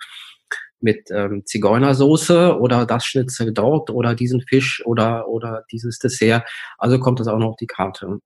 mit 0.86 1.10
ähm, 1.10 1.42
Zigeunersoße 1.44 2.58
oder 2.58 2.86
das 2.86 3.04
Schnitzel 3.04 3.52
dort 3.52 3.90
oder 3.90 4.14
diesen 4.14 4.40
Fisch 4.40 4.82
oder, 4.86 5.28
oder 5.28 5.64
dieses 5.70 5.98
Dessert. 5.98 6.44
Also 6.78 6.98
kommt 6.98 7.20
das 7.20 7.28
auch 7.28 7.38
noch 7.38 7.50
auf 7.50 7.56
die 7.56 7.66
Karte. 7.66 8.20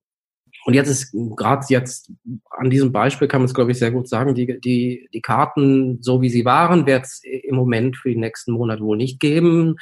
Und 0.66 0.74
jetzt 0.74 0.88
ist 0.88 1.16
gerade 1.36 1.64
jetzt 1.70 2.12
an 2.50 2.68
diesem 2.70 2.92
Beispiel 2.92 3.26
kann 3.26 3.40
man 3.40 3.46
es, 3.46 3.54
glaube 3.54 3.72
ich, 3.72 3.78
sehr 3.78 3.90
gut 3.90 4.08
sagen, 4.08 4.34
die, 4.34 4.60
die, 4.60 5.08
die 5.12 5.22
Karten, 5.22 5.98
so 6.02 6.20
wie 6.20 6.28
sie 6.28 6.44
waren, 6.44 6.86
wird 6.86 7.06
es 7.06 7.22
im 7.24 7.56
Moment 7.56 7.96
für 7.96 8.10
den 8.10 8.20
nächsten 8.20 8.52
Monat 8.52 8.80
wohl 8.80 8.96
nicht 8.96 9.20
geben 9.20 9.76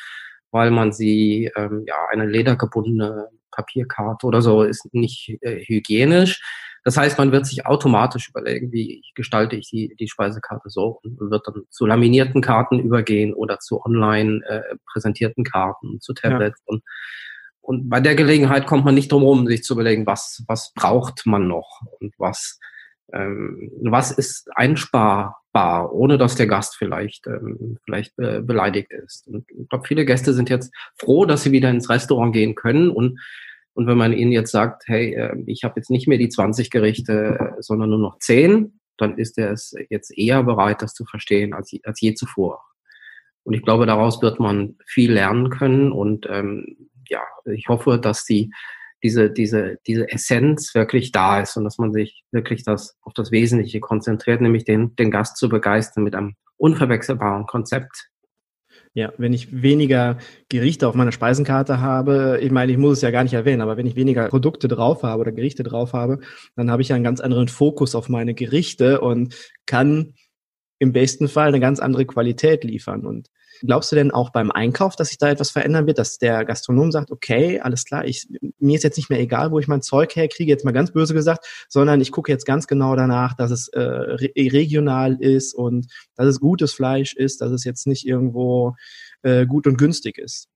weil 0.51 0.71
man 0.71 0.93
sie, 0.93 1.51
ähm, 1.57 1.85
ja, 1.87 1.97
eine 2.11 2.27
ledergebundene 2.27 3.29
Papierkarte 3.51 4.27
oder 4.27 4.43
so 4.43 4.63
ist 4.63 4.93
nicht 4.93 5.37
äh, 5.41 5.65
hygienisch. 5.65 6.41
Das 6.85 6.97
heißt, 6.97 7.19
man 7.19 7.33
wird 7.33 7.47
sich 7.47 7.67
automatisch 7.67 8.29
überlegen, 8.29 8.73
wie 8.73 9.03
gestalte 9.15 9.57
ich 9.57 9.69
die, 9.69 9.95
die 9.99 10.09
Speisekarte 10.09 10.71
so 10.71 11.01
und 11.03 11.19
wird 11.31 11.47
dann 11.47 11.63
zu 11.71 11.87
laminierten 11.87 12.41
Karten 12.41 12.79
übergehen 12.79 13.35
oder 13.35 13.59
zu 13.59 13.85
online 13.85 14.41
äh, 14.47 14.77
präsentierten 14.91 15.45
Karten, 15.45 16.01
zu 16.01 16.15
Tablets. 16.15 16.61
Ja. 16.61 16.65
Und, 16.67 16.83
und 17.61 17.89
bei 17.89 18.01
der 18.01 18.15
Gelegenheit 18.15 18.67
kommt 18.67 18.85
man 18.85 18.95
nicht 18.95 19.13
drum 19.13 19.23
herum, 19.23 19.47
sich 19.47 19.63
zu 19.63 19.75
überlegen, 19.75 20.07
was, 20.07 20.43
was 20.47 20.73
braucht 20.75 21.27
man 21.27 21.49
noch 21.49 21.83
und 22.01 22.15
was, 22.19 22.59
ähm, 23.13 23.71
was 23.83 24.11
ist 24.11 24.49
einsparbar, 24.55 25.93
ohne 25.93 26.17
dass 26.19 26.37
der 26.37 26.47
Gast 26.47 26.77
vielleicht, 26.77 27.27
ähm, 27.27 27.79
vielleicht 27.85 28.19
äh, 28.19 28.41
beleidigt 28.41 28.93
ist. 28.93 29.27
Und 29.27 29.45
ich 29.51 29.69
glaube, 29.69 29.87
viele 29.87 30.05
Gäste 30.05 30.33
sind 30.33 30.49
jetzt 30.49 30.73
froh, 30.97 31.27
dass 31.27 31.43
sie 31.43 31.53
wieder 31.53 31.71
ins 31.71 31.91
Restaurant 31.91 32.33
gehen 32.33 32.55
können 32.55 32.91
und 32.91 33.19
und 33.79 33.87
wenn 33.87 33.97
man 33.97 34.13
ihnen 34.13 34.33
jetzt 34.33 34.51
sagt, 34.51 34.89
hey, 34.89 35.15
äh, 35.15 35.37
ich 35.47 35.63
habe 35.63 35.75
jetzt 35.77 35.89
nicht 35.89 36.09
mehr 36.09 36.19
die 36.19 36.29
20 36.29 36.69
Gerichte, 36.69 37.39
äh, 37.39 37.63
sondern 37.63 37.91
nur 37.91 38.01
noch 38.01 38.19
10, 38.19 38.81
dann 38.97 39.17
ist 39.17 39.39
er 39.39 39.53
es 39.53 39.73
jetzt 39.89 40.11
eher 40.19 40.43
bereit, 40.43 40.83
das 40.83 40.95
zu 40.95 41.05
verstehen 41.05 41.55
als, 41.55 41.73
als 41.85 42.01
je 42.01 42.13
zuvor. 42.15 42.61
Und 43.45 43.55
ich 43.55 43.63
glaube, 43.63 43.87
daraus 43.87 44.21
wird 44.21 44.41
man 44.41 44.75
viel 44.85 45.13
lernen 45.13 45.51
können. 45.51 45.93
Und 45.93 46.27
ähm, 46.29 46.89
ja, 47.09 47.21
ich 47.45 47.69
hoffe, 47.69 48.01
dass 48.01 48.25
die 48.25 48.51
diese, 49.05 49.31
diese, 49.31 49.79
diese 49.87 50.11
Essenz 50.11 50.75
wirklich 50.75 51.13
da 51.13 51.41
ist 51.41 51.57
und 51.57 51.63
dass 51.63 51.79
man 51.79 51.93
sich 51.93 52.25
wirklich 52.33 52.65
das, 52.65 52.99
auf 53.03 53.13
das 53.13 53.31
Wesentliche 53.31 53.79
konzentriert, 53.79 54.41
nämlich 54.41 54.65
den, 54.65 54.97
den 54.97 55.13
Gast 55.13 55.37
zu 55.37 55.49
begeistern 55.49 56.03
mit 56.03 56.17
einem 56.17 56.35
unverwechselbaren 56.57 57.47
Konzept. 57.47 58.09
Ja, 58.95 59.13
wenn 59.19 59.33
ich 59.33 59.63
weniger 59.63 60.19
Gerichte 60.49 60.89
auf 60.89 60.95
meiner 60.95 61.13
Speisenkarte 61.13 61.81
habe, 61.81 62.39
ich 62.43 62.51
meine, 62.51 62.73
ich 62.73 62.79
muss 62.79 62.99
es 62.99 63.03
ja 63.03 63.11
gar 63.11 63.23
nicht 63.23 63.35
erwähnen, 63.35 63.61
aber 63.61 63.77
wenn 63.77 63.87
ich 63.87 63.97
weniger 63.97 64.29
Produkte 64.29 64.67
drauf 64.67 65.03
habe 65.03 65.21
oder 65.21 65.33
Gerichte 65.33 65.63
drauf 65.63 65.93
habe, 65.93 66.21
dann 66.57 66.71
habe 66.71 66.83
ich 66.83 66.89
ja 66.89 66.97
einen 66.97 67.05
ganz 67.05 67.21
anderen 67.21 67.49
Fokus 67.49 67.95
auf 67.95 68.09
meine 68.09 68.35
Gerichte 68.35 69.01
und 69.01 69.35
kann 69.67 70.15
im 70.79 70.93
besten 70.93 71.29
Fall 71.29 71.49
eine 71.49 71.61
ganz 71.61 71.81
andere 71.81 72.07
Qualität 72.07 72.65
liefern. 72.65 73.05
Und 73.05 73.29
glaubst 73.61 73.91
du 73.91 73.97
denn 73.97 74.11
auch 74.11 74.31
beim 74.31 74.51
Einkauf, 74.51 74.97
dass 74.97 75.09
sich 75.09 75.19
da 75.19 75.29
etwas 75.31 75.51
verändern 75.51 75.87
wird, 75.87 75.99
dass 75.99 76.19
der 76.19 76.45
Gastronom 76.45 76.93
sagt, 76.93 77.11
okay, 77.11 77.61
alles 77.61 77.85
klar, 77.85 78.05
ich, 78.05 78.29
mir 78.59 78.77
ist 78.77 78.85
jetzt 78.85 78.97
nicht 78.97 79.11
mehr 79.11 79.21
egal, 79.21 79.51
wo 79.51 79.59
ich 79.59 79.69
mein 79.69 79.83
Zeug 79.83 80.15
herkriege, 80.15 80.51
jetzt 80.51 80.65
mal 80.65 80.73
ganz 80.73 80.93
böse 80.93 81.15
gesagt, 81.15 81.67
sondern 81.69 82.01
ich 82.01 82.13
gucke 82.13 82.31
jetzt 82.31 82.47
ganz 82.47 82.67
genau 82.67 82.95
danach, 82.97 83.35
dass 83.35 83.51
es 83.51 83.69
äh, 83.69 83.81
re 83.81 84.31
regional 84.37 85.17
ist 85.21 85.55
und 85.55 85.87
dass 86.15 86.27
es 86.27 86.41
gutes 86.41 86.73
Fleisch 86.73 87.15
ist, 87.15 87.41
dass 87.41 87.51
es 87.51 87.65
jetzt 87.65 87.87
nicht 87.87 88.07
irgendwo 88.07 88.77
äh, 89.23 89.47
gut 89.47 89.67
und 89.67 89.79
günstig 89.79 90.19
ist 90.19 90.49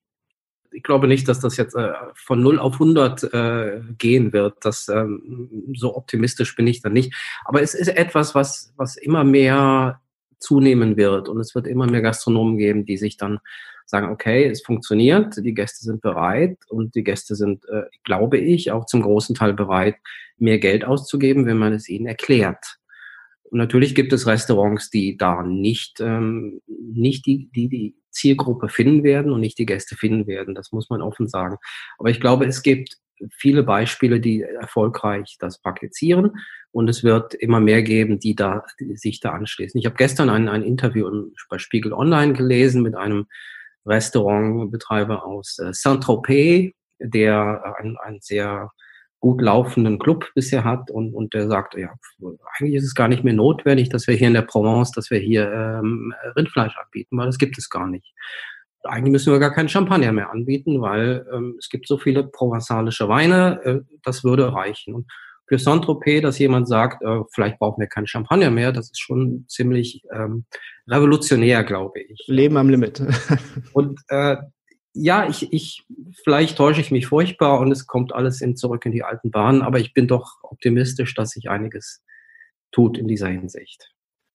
ich 0.74 0.82
glaube 0.82 1.06
nicht, 1.06 1.28
dass 1.28 1.40
das 1.40 1.56
jetzt 1.56 1.74
äh, 1.74 1.92
von 2.14 2.42
0 2.42 2.58
auf 2.58 2.74
100 2.74 3.34
äh, 3.34 3.80
gehen 3.98 4.32
wird. 4.32 4.56
Das, 4.62 4.88
ähm, 4.88 5.70
so 5.74 5.96
optimistisch 5.96 6.56
bin 6.56 6.66
ich 6.66 6.80
dann 6.80 6.92
nicht. 6.92 7.14
Aber 7.44 7.62
es 7.62 7.74
ist 7.74 7.88
etwas, 7.88 8.34
was, 8.34 8.72
was 8.76 8.96
immer 8.96 9.24
mehr 9.24 10.00
zunehmen 10.42 10.96
wird. 10.96 11.28
Und 11.28 11.40
es 11.40 11.54
wird 11.54 11.66
immer 11.66 11.86
mehr 11.86 12.02
Gastronomen 12.02 12.58
geben, 12.58 12.84
die 12.84 12.96
sich 12.96 13.16
dann 13.16 13.38
sagen, 13.86 14.08
okay, 14.08 14.46
es 14.46 14.62
funktioniert, 14.62 15.36
die 15.38 15.54
Gäste 15.54 15.84
sind 15.84 16.00
bereit 16.00 16.58
und 16.68 16.94
die 16.94 17.04
Gäste 17.04 17.34
sind, 17.34 17.64
äh, 17.68 17.82
glaube 18.04 18.38
ich, 18.38 18.70
auch 18.70 18.86
zum 18.86 19.02
großen 19.02 19.34
Teil 19.34 19.54
bereit, 19.54 19.96
mehr 20.38 20.58
Geld 20.58 20.84
auszugeben, 20.84 21.46
wenn 21.46 21.58
man 21.58 21.72
es 21.72 21.88
ihnen 21.88 22.06
erklärt. 22.06 22.78
Und 23.44 23.58
natürlich 23.58 23.94
gibt 23.94 24.12
es 24.14 24.26
Restaurants, 24.26 24.88
die 24.88 25.16
da 25.16 25.42
nicht, 25.42 26.00
ähm, 26.00 26.62
nicht 26.66 27.26
die, 27.26 27.50
die, 27.54 27.68
die 27.68 27.94
Zielgruppe 28.12 28.68
finden 28.68 29.02
werden 29.02 29.32
und 29.32 29.40
nicht 29.40 29.58
die 29.58 29.66
Gäste 29.66 29.96
finden 29.96 30.26
werden. 30.26 30.54
Das 30.54 30.72
muss 30.72 30.90
man 30.90 31.02
offen 31.02 31.28
sagen. 31.28 31.56
Aber 31.98 32.10
ich 32.10 32.20
glaube, 32.20 32.46
es 32.46 32.62
gibt 32.62 32.98
viele 33.30 33.62
Beispiele, 33.62 34.20
die 34.20 34.42
erfolgreich 34.42 35.36
das 35.38 35.60
praktizieren. 35.60 36.32
Und 36.70 36.88
es 36.88 37.04
wird 37.04 37.34
immer 37.34 37.60
mehr 37.60 37.82
geben, 37.82 38.18
die 38.18 38.34
da, 38.34 38.64
die 38.80 38.96
sich 38.96 39.20
da 39.20 39.32
anschließen. 39.32 39.78
Ich 39.78 39.86
habe 39.86 39.96
gestern 39.96 40.30
ein, 40.30 40.48
ein 40.48 40.62
Interview 40.62 41.30
bei 41.48 41.58
Spiegel 41.58 41.92
Online 41.92 42.32
gelesen 42.32 42.82
mit 42.82 42.94
einem 42.94 43.26
Restaurantbetreiber 43.84 45.24
aus 45.24 45.58
äh, 45.58 45.72
Saint-Tropez, 45.72 46.72
der 46.98 47.76
ein, 47.78 47.96
ein 48.02 48.18
sehr 48.20 48.70
gut 49.22 49.40
laufenden 49.40 50.00
Club 50.00 50.26
bisher 50.34 50.64
hat 50.64 50.90
und, 50.90 51.14
und 51.14 51.32
der 51.32 51.46
sagt, 51.46 51.76
ja, 51.76 51.94
eigentlich 52.58 52.74
ist 52.74 52.84
es 52.84 52.94
gar 52.94 53.06
nicht 53.06 53.22
mehr 53.22 53.32
notwendig, 53.32 53.88
dass 53.88 54.08
wir 54.08 54.16
hier 54.16 54.26
in 54.26 54.34
der 54.34 54.42
Provence, 54.42 54.90
dass 54.90 55.12
wir 55.12 55.20
hier 55.20 55.50
ähm, 55.50 56.12
Rindfleisch 56.36 56.76
anbieten, 56.76 57.16
weil 57.16 57.26
das 57.26 57.38
gibt 57.38 57.56
es 57.56 57.70
gar 57.70 57.86
nicht. 57.86 58.12
Eigentlich 58.82 59.12
müssen 59.12 59.32
wir 59.32 59.38
gar 59.38 59.54
keinen 59.54 59.68
Champagner 59.68 60.10
mehr 60.10 60.32
anbieten, 60.32 60.80
weil 60.80 61.24
ähm, 61.32 61.54
es 61.56 61.68
gibt 61.68 61.86
so 61.86 61.98
viele 61.98 62.24
provenzalische 62.24 63.08
Weine, 63.08 63.60
äh, 63.62 63.80
das 64.02 64.24
würde 64.24 64.52
reichen. 64.52 64.92
Und 64.92 65.06
für 65.46 65.56
Saint-Tropez, 65.56 66.22
dass 66.22 66.40
jemand 66.40 66.66
sagt, 66.66 67.04
äh, 67.04 67.20
vielleicht 67.32 67.60
brauchen 67.60 67.80
wir 67.80 67.86
keinen 67.86 68.08
Champagner 68.08 68.50
mehr, 68.50 68.72
das 68.72 68.90
ist 68.90 69.00
schon 69.00 69.44
ziemlich 69.46 70.02
ähm, 70.12 70.46
revolutionär, 70.88 71.62
glaube 71.62 72.00
ich. 72.00 72.24
Leben 72.26 72.56
am 72.56 72.68
Limit. 72.68 73.00
und 73.72 74.00
äh, 74.08 74.36
ja, 74.94 75.28
ich, 75.28 75.52
ich, 75.52 75.84
vielleicht 76.22 76.58
täusche 76.58 76.80
ich 76.80 76.90
mich 76.90 77.06
furchtbar 77.06 77.60
und 77.60 77.70
es 77.70 77.86
kommt 77.86 78.14
alles 78.14 78.40
in, 78.40 78.56
zurück 78.56 78.84
in 78.84 78.92
die 78.92 79.04
alten 79.04 79.30
Bahnen, 79.30 79.62
aber 79.62 79.78
ich 79.80 79.94
bin 79.94 80.06
doch 80.06 80.38
optimistisch, 80.42 81.14
dass 81.14 81.30
sich 81.30 81.48
einiges 81.48 82.02
tut 82.72 82.98
in 82.98 83.08
dieser 83.08 83.28
Hinsicht. 83.28 83.90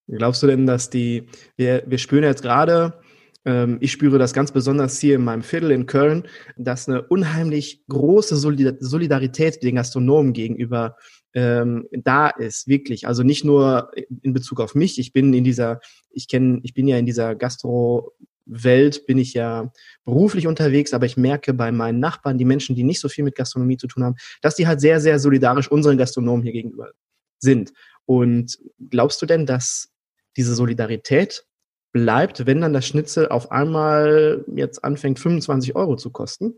Glaubst 0.08 0.42
du 0.42 0.46
denn, 0.46 0.66
dass 0.66 0.90
die, 0.90 1.26
wir, 1.56 1.84
wir 1.86 1.98
spüren 1.98 2.24
jetzt 2.24 2.42
gerade, 2.42 3.00
ähm, 3.44 3.78
ich 3.80 3.92
spüre 3.92 4.18
das 4.18 4.32
ganz 4.32 4.52
besonders 4.52 4.98
hier 4.98 5.16
in 5.16 5.24
meinem 5.24 5.42
Viertel 5.42 5.70
in 5.70 5.86
Köln, 5.86 6.26
dass 6.56 6.88
eine 6.88 7.02
unheimlich 7.02 7.84
große 7.88 8.36
Solidarität 8.36 9.62
den 9.62 9.76
Gastronomen 9.76 10.32
gegenüber 10.32 10.96
ähm, 11.34 11.86
da 11.92 12.30
ist, 12.30 12.66
wirklich. 12.68 13.06
Also 13.06 13.22
nicht 13.22 13.44
nur 13.44 13.90
in 14.22 14.32
Bezug 14.32 14.60
auf 14.60 14.74
mich. 14.74 14.98
Ich 14.98 15.12
bin 15.12 15.32
in 15.34 15.44
dieser, 15.44 15.80
ich 16.10 16.26
kenne, 16.26 16.60
ich 16.62 16.74
bin 16.74 16.88
ja 16.88 16.96
in 16.96 17.06
dieser 17.06 17.34
Gastro 17.34 18.12
Welt 18.48 19.06
bin 19.06 19.18
ich 19.18 19.34
ja 19.34 19.70
beruflich 20.04 20.46
unterwegs, 20.46 20.94
aber 20.94 21.06
ich 21.06 21.16
merke 21.16 21.54
bei 21.54 21.70
meinen 21.70 22.00
Nachbarn, 22.00 22.38
die 22.38 22.44
Menschen, 22.44 22.74
die 22.74 22.82
nicht 22.82 23.00
so 23.00 23.08
viel 23.08 23.24
mit 23.24 23.36
Gastronomie 23.36 23.76
zu 23.76 23.86
tun 23.86 24.04
haben, 24.04 24.16
dass 24.42 24.56
die 24.56 24.66
halt 24.66 24.80
sehr, 24.80 25.00
sehr 25.00 25.18
solidarisch 25.18 25.70
unseren 25.70 25.98
Gastronomen 25.98 26.42
hier 26.42 26.52
gegenüber 26.52 26.90
sind. 27.38 27.72
Und 28.06 28.58
glaubst 28.90 29.20
du 29.22 29.26
denn, 29.26 29.46
dass 29.46 29.90
diese 30.36 30.54
Solidarität 30.54 31.44
bleibt, 31.92 32.46
wenn 32.46 32.60
dann 32.60 32.72
das 32.72 32.86
Schnitzel 32.86 33.28
auf 33.28 33.52
einmal 33.52 34.44
jetzt 34.54 34.84
anfängt, 34.84 35.18
25 35.18 35.76
Euro 35.76 35.96
zu 35.96 36.10
kosten? 36.10 36.54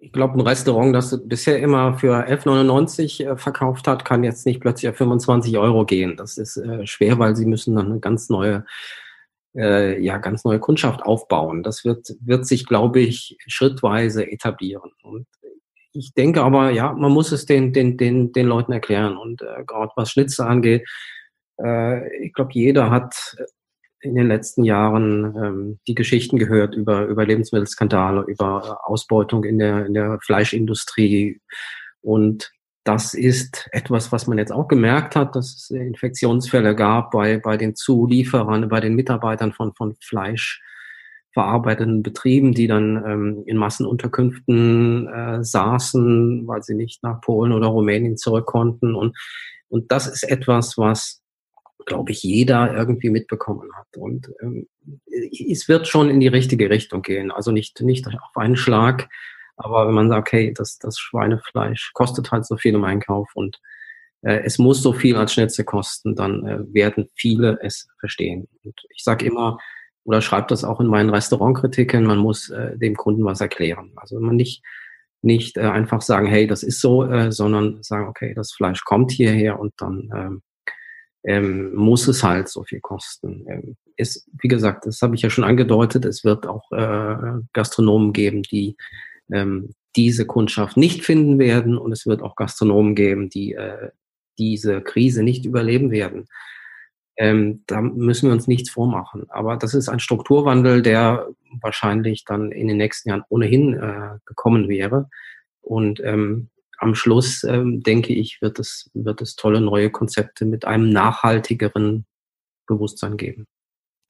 Ich 0.00 0.12
glaube, 0.12 0.34
ein 0.34 0.40
Restaurant, 0.40 0.94
das 0.94 1.18
bisher 1.26 1.58
immer 1.58 1.98
für 1.98 2.26
11,99 2.26 3.24
äh, 3.24 3.36
verkauft 3.36 3.88
hat, 3.88 4.04
kann 4.04 4.24
jetzt 4.24 4.46
nicht 4.46 4.60
plötzlich 4.60 4.88
auf 4.90 4.96
25 4.96 5.56
Euro 5.58 5.84
gehen. 5.84 6.16
Das 6.16 6.38
ist 6.38 6.56
äh, 6.58 6.86
schwer, 6.86 7.18
weil 7.18 7.34
sie 7.34 7.46
müssen 7.46 7.74
dann 7.74 7.86
eine 7.86 8.00
ganz 8.00 8.28
neue 8.28 8.64
äh, 9.56 10.00
ja 10.00 10.18
ganz 10.18 10.44
neue 10.44 10.60
Kundschaft 10.60 11.02
aufbauen. 11.02 11.62
Das 11.62 11.84
wird, 11.84 12.14
wird 12.20 12.46
sich, 12.46 12.66
glaube 12.66 13.00
ich, 13.00 13.36
schrittweise 13.46 14.30
etablieren. 14.30 14.90
Und 15.02 15.26
ich 15.92 16.12
denke 16.14 16.42
aber, 16.42 16.70
ja, 16.70 16.92
man 16.92 17.12
muss 17.12 17.32
es 17.32 17.46
den, 17.46 17.72
den, 17.72 17.96
den, 17.96 18.32
den 18.32 18.46
Leuten 18.46 18.72
erklären. 18.72 19.16
Und 19.16 19.42
äh, 19.42 19.64
gerade 19.66 19.92
was 19.96 20.10
Schnitzel 20.10 20.46
angeht, 20.46 20.86
äh, 21.62 22.24
ich 22.24 22.32
glaube, 22.32 22.50
jeder 22.52 22.90
hat 22.90 23.36
in 24.00 24.14
den 24.14 24.28
letzten 24.28 24.62
Jahren 24.62 25.34
ähm, 25.36 25.78
die 25.88 25.94
Geschichten 25.94 26.38
gehört 26.38 26.74
über, 26.74 27.06
über 27.06 27.24
Lebensmittelskandale, 27.24 28.24
über 28.28 28.88
Ausbeutung 28.88 29.44
in 29.44 29.58
der, 29.58 29.86
in 29.86 29.94
der 29.94 30.18
Fleischindustrie. 30.20 31.40
Und 32.02 32.52
das 32.86 33.14
ist 33.14 33.68
etwas, 33.72 34.12
was 34.12 34.28
man 34.28 34.38
jetzt 34.38 34.52
auch 34.52 34.68
gemerkt 34.68 35.16
hat, 35.16 35.34
dass 35.34 35.56
es 35.56 35.70
Infektionsfälle 35.70 36.76
gab 36.76 37.10
bei, 37.10 37.38
bei 37.38 37.56
den 37.56 37.74
Zulieferern, 37.74 38.68
bei 38.68 38.78
den 38.78 38.94
Mitarbeitern 38.94 39.52
von, 39.52 39.74
von 39.74 39.96
fleischverarbeitenden 40.00 42.04
Betrieben, 42.04 42.54
die 42.54 42.68
dann 42.68 43.02
ähm, 43.04 43.42
in 43.46 43.56
Massenunterkünften 43.56 45.08
äh, 45.08 45.42
saßen, 45.42 46.46
weil 46.46 46.62
sie 46.62 46.76
nicht 46.76 47.02
nach 47.02 47.20
Polen 47.20 47.52
oder 47.52 47.66
Rumänien 47.66 48.16
zurück 48.16 48.46
konnten. 48.46 48.94
Und, 48.94 49.16
und 49.68 49.90
das 49.90 50.06
ist 50.06 50.22
etwas, 50.22 50.78
was, 50.78 51.20
glaube 51.86 52.12
ich, 52.12 52.22
jeder 52.22 52.72
irgendwie 52.72 53.10
mitbekommen 53.10 53.68
hat. 53.76 53.96
Und 53.96 54.30
ähm, 54.40 54.68
es 55.50 55.68
wird 55.68 55.88
schon 55.88 56.08
in 56.08 56.20
die 56.20 56.28
richtige 56.28 56.70
Richtung 56.70 57.02
gehen. 57.02 57.32
Also 57.32 57.50
nicht, 57.50 57.80
nicht 57.80 58.06
auf 58.06 58.36
einen 58.36 58.56
Schlag 58.56 59.08
aber 59.56 59.86
wenn 59.86 59.94
man 59.94 60.08
sagt, 60.08 60.28
okay, 60.28 60.52
das, 60.54 60.78
das 60.78 60.98
Schweinefleisch 60.98 61.92
kostet 61.94 62.30
halt 62.30 62.46
so 62.46 62.56
viel 62.56 62.74
im 62.74 62.84
Einkauf 62.84 63.30
und 63.34 63.58
äh, 64.22 64.42
es 64.44 64.58
muss 64.58 64.82
so 64.82 64.92
viel 64.92 65.16
als 65.16 65.32
Schnitzel 65.32 65.64
kosten, 65.64 66.14
dann 66.14 66.46
äh, 66.46 66.74
werden 66.74 67.08
viele 67.14 67.58
es 67.62 67.88
verstehen. 67.98 68.48
Und 68.64 68.74
ich 68.90 69.02
sage 69.02 69.24
immer, 69.24 69.58
oder 70.04 70.20
schreibe 70.20 70.46
das 70.48 70.64
auch 70.64 70.80
in 70.80 70.86
meinen 70.86 71.10
Restaurantkritiken, 71.10 72.04
man 72.04 72.18
muss 72.18 72.50
äh, 72.50 72.76
dem 72.76 72.94
Kunden 72.94 73.24
was 73.24 73.40
erklären. 73.40 73.92
Also 73.96 74.20
man 74.20 74.36
nicht, 74.36 74.62
nicht 75.22 75.56
äh, 75.56 75.62
einfach 75.62 76.02
sagen, 76.02 76.26
hey, 76.26 76.46
das 76.46 76.62
ist 76.62 76.80
so, 76.80 77.04
äh, 77.04 77.32
sondern 77.32 77.82
sagen, 77.82 78.08
okay, 78.08 78.32
das 78.34 78.52
Fleisch 78.52 78.84
kommt 78.84 79.10
hierher 79.10 79.58
und 79.58 79.72
dann 79.78 80.10
ähm, 80.14 80.42
ähm, 81.24 81.74
muss 81.74 82.06
es 82.06 82.22
halt 82.22 82.48
so 82.48 82.62
viel 82.62 82.80
kosten. 82.80 83.44
Ähm, 83.48 83.76
ist, 83.96 84.28
wie 84.40 84.48
gesagt, 84.48 84.86
das 84.86 85.02
habe 85.02 85.14
ich 85.14 85.22
ja 85.22 85.30
schon 85.30 85.44
angedeutet, 85.44 86.04
es 86.04 86.22
wird 86.22 86.46
auch 86.46 86.70
äh, 86.70 87.40
Gastronomen 87.52 88.12
geben, 88.12 88.42
die 88.42 88.76
ähm, 89.32 89.74
diese 89.96 90.26
Kundschaft 90.26 90.76
nicht 90.76 91.04
finden 91.04 91.38
werden 91.38 91.78
und 91.78 91.92
es 91.92 92.06
wird 92.06 92.22
auch 92.22 92.36
Gastronomen 92.36 92.94
geben, 92.94 93.30
die 93.30 93.54
äh, 93.54 93.90
diese 94.38 94.82
Krise 94.82 95.22
nicht 95.22 95.46
überleben 95.46 95.90
werden. 95.90 96.26
Ähm, 97.18 97.64
da 97.66 97.80
müssen 97.80 98.28
wir 98.28 98.34
uns 98.34 98.46
nichts 98.46 98.70
vormachen. 98.70 99.26
Aber 99.30 99.56
das 99.56 99.72
ist 99.72 99.88
ein 99.88 100.00
Strukturwandel, 100.00 100.82
der 100.82 101.28
wahrscheinlich 101.62 102.24
dann 102.24 102.52
in 102.52 102.68
den 102.68 102.76
nächsten 102.76 103.08
Jahren 103.08 103.24
ohnehin 103.30 103.72
äh, 103.74 104.18
gekommen 104.26 104.68
wäre. 104.68 105.08
Und 105.62 106.00
ähm, 106.00 106.50
am 106.78 106.94
Schluss, 106.94 107.42
ähm, 107.44 107.82
denke 107.82 108.12
ich, 108.12 108.42
wird 108.42 108.58
es, 108.58 108.90
wird 108.92 109.22
es 109.22 109.34
tolle 109.34 109.62
neue 109.62 109.90
Konzepte 109.90 110.44
mit 110.44 110.66
einem 110.66 110.90
nachhaltigeren 110.90 112.04
Bewusstsein 112.66 113.16
geben. 113.16 113.46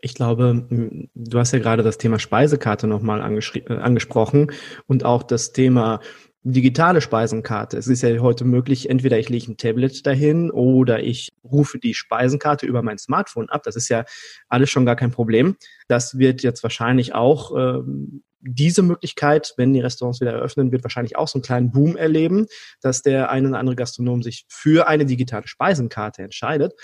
Ich 0.00 0.14
glaube, 0.14 0.66
du 1.14 1.38
hast 1.38 1.52
ja 1.52 1.58
gerade 1.58 1.82
das 1.82 1.98
Thema 1.98 2.18
Speisekarte 2.18 2.86
nochmal 2.86 3.20
äh, 3.20 3.72
angesprochen 3.74 4.52
und 4.86 5.04
auch 5.04 5.22
das 5.22 5.52
Thema 5.52 6.00
digitale 6.42 7.00
Speisenkarte. 7.00 7.76
Es 7.76 7.88
ist 7.88 8.02
ja 8.02 8.18
heute 8.20 8.44
möglich, 8.44 8.88
entweder 8.88 9.18
ich 9.18 9.28
lege 9.28 9.50
ein 9.50 9.56
Tablet 9.56 10.06
dahin 10.06 10.52
oder 10.52 11.02
ich 11.02 11.32
rufe 11.42 11.80
die 11.80 11.92
Speisenkarte 11.92 12.66
über 12.66 12.82
mein 12.82 12.98
Smartphone 12.98 13.48
ab. 13.48 13.64
Das 13.64 13.74
ist 13.74 13.88
ja 13.88 14.04
alles 14.48 14.70
schon 14.70 14.86
gar 14.86 14.94
kein 14.94 15.10
Problem. 15.10 15.56
Das 15.88 16.18
wird 16.18 16.44
jetzt 16.44 16.62
wahrscheinlich 16.62 17.16
auch 17.16 17.52
ähm, 17.56 18.22
diese 18.40 18.82
Möglichkeit, 18.82 19.54
wenn 19.56 19.72
die 19.72 19.80
Restaurants 19.80 20.20
wieder 20.20 20.34
eröffnen, 20.34 20.70
wird 20.70 20.84
wahrscheinlich 20.84 21.16
auch 21.16 21.26
so 21.26 21.38
einen 21.38 21.42
kleinen 21.42 21.72
Boom 21.72 21.96
erleben, 21.96 22.46
dass 22.80 23.02
der 23.02 23.30
eine 23.30 23.48
oder 23.48 23.58
andere 23.58 23.74
Gastronom 23.74 24.22
sich 24.22 24.46
für 24.48 24.86
eine 24.86 25.04
digitale 25.04 25.48
Speisenkarte 25.48 26.22
entscheidet. 26.22 26.74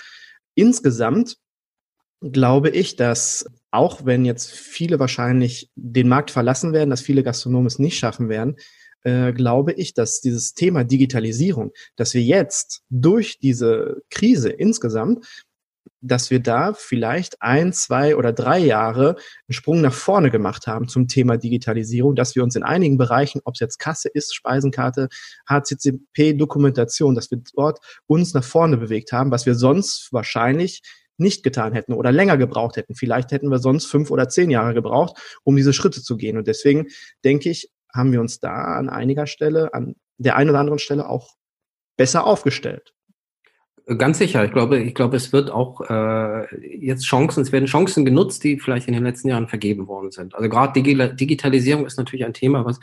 Insgesamt 0.55 1.37
glaube 2.31 2.69
ich, 2.69 2.95
dass 2.95 3.45
auch 3.71 4.05
wenn 4.05 4.25
jetzt 4.25 4.51
viele 4.51 4.99
wahrscheinlich 4.99 5.69
den 5.75 6.07
Markt 6.07 6.31
verlassen 6.31 6.73
werden, 6.73 6.89
dass 6.89 7.01
viele 7.01 7.23
Gastronomen 7.23 7.67
es 7.67 7.79
nicht 7.79 7.97
schaffen 7.97 8.29
werden, 8.29 8.55
äh, 9.03 9.33
glaube 9.33 9.73
ich, 9.73 9.93
dass 9.93 10.21
dieses 10.21 10.53
Thema 10.53 10.83
Digitalisierung, 10.83 11.71
dass 11.95 12.13
wir 12.13 12.21
jetzt 12.21 12.83
durch 12.89 13.39
diese 13.39 14.01
Krise 14.09 14.49
insgesamt 14.49 15.25
dass 16.03 16.29
wir 16.29 16.41
da 16.41 16.73
vielleicht 16.73 17.41
ein, 17.41 17.71
zwei 17.71 18.17
oder 18.17 18.33
drei 18.33 18.59
Jahre 18.59 19.15
einen 19.47 19.53
Sprung 19.53 19.81
nach 19.81 19.93
vorne 19.93 20.31
gemacht 20.31 20.67
haben 20.67 20.87
zum 20.89 21.07
Thema 21.07 21.37
Digitalisierung, 21.37 22.15
dass 22.15 22.35
wir 22.35 22.43
uns 22.43 22.55
in 22.55 22.63
einigen 22.63 22.97
Bereichen, 22.97 23.39
ob 23.45 23.53
es 23.53 23.61
jetzt 23.61 23.79
Kasse 23.79 24.09
ist, 24.09 24.35
Speisenkarte, 24.35 25.07
HCCP, 25.47 26.33
Dokumentation, 26.33 27.15
dass 27.15 27.31
wir 27.31 27.41
dort 27.55 27.79
uns 28.05 28.33
nach 28.33 28.43
vorne 28.43 28.77
bewegt 28.77 29.13
haben, 29.13 29.31
was 29.31 29.45
wir 29.45 29.55
sonst 29.55 30.09
wahrscheinlich 30.11 30.81
nicht 31.17 31.43
getan 31.43 31.73
hätten 31.73 31.93
oder 31.93 32.11
länger 32.11 32.37
gebraucht 32.37 32.77
hätten. 32.77 32.95
Vielleicht 32.95 33.31
hätten 33.31 33.49
wir 33.49 33.59
sonst 33.59 33.85
fünf 33.85 34.11
oder 34.11 34.29
zehn 34.29 34.49
Jahre 34.49 34.73
gebraucht, 34.73 35.17
um 35.43 35.55
diese 35.55 35.73
Schritte 35.73 36.01
zu 36.01 36.17
gehen. 36.17 36.37
Und 36.37 36.47
deswegen 36.47 36.87
denke 37.23 37.49
ich, 37.49 37.71
haben 37.93 38.11
wir 38.11 38.21
uns 38.21 38.39
da 38.39 38.53
an 38.53 38.89
einiger 38.89 39.27
Stelle, 39.27 39.73
an 39.73 39.95
der 40.17 40.35
einen 40.35 40.49
oder 40.49 40.59
anderen 40.59 40.79
Stelle 40.79 41.07
auch 41.07 41.35
besser 41.97 42.25
aufgestellt. 42.25 42.93
Ganz 43.97 44.17
sicher. 44.17 44.45
Ich 44.45 44.53
glaube, 44.53 44.79
ich 44.79 44.95
glaube, 44.95 45.17
es 45.17 45.33
wird 45.33 45.51
auch 45.51 45.81
äh, 45.89 46.77
jetzt 46.77 47.03
Chancen, 47.03 47.41
es 47.41 47.51
werden 47.51 47.65
Chancen 47.65 48.05
genutzt, 48.05 48.43
die 48.45 48.57
vielleicht 48.57 48.87
in 48.87 48.93
den 48.93 49.03
letzten 49.03 49.27
Jahren 49.27 49.49
vergeben 49.49 49.87
worden 49.87 50.09
sind. 50.09 50.35
Also 50.35 50.47
gerade 50.47 50.71
Digi 50.71 50.95
Digitalisierung 51.15 51.85
ist 51.85 51.97
natürlich 51.97 52.25
ein 52.25 52.33
Thema, 52.33 52.63
was 52.63 52.79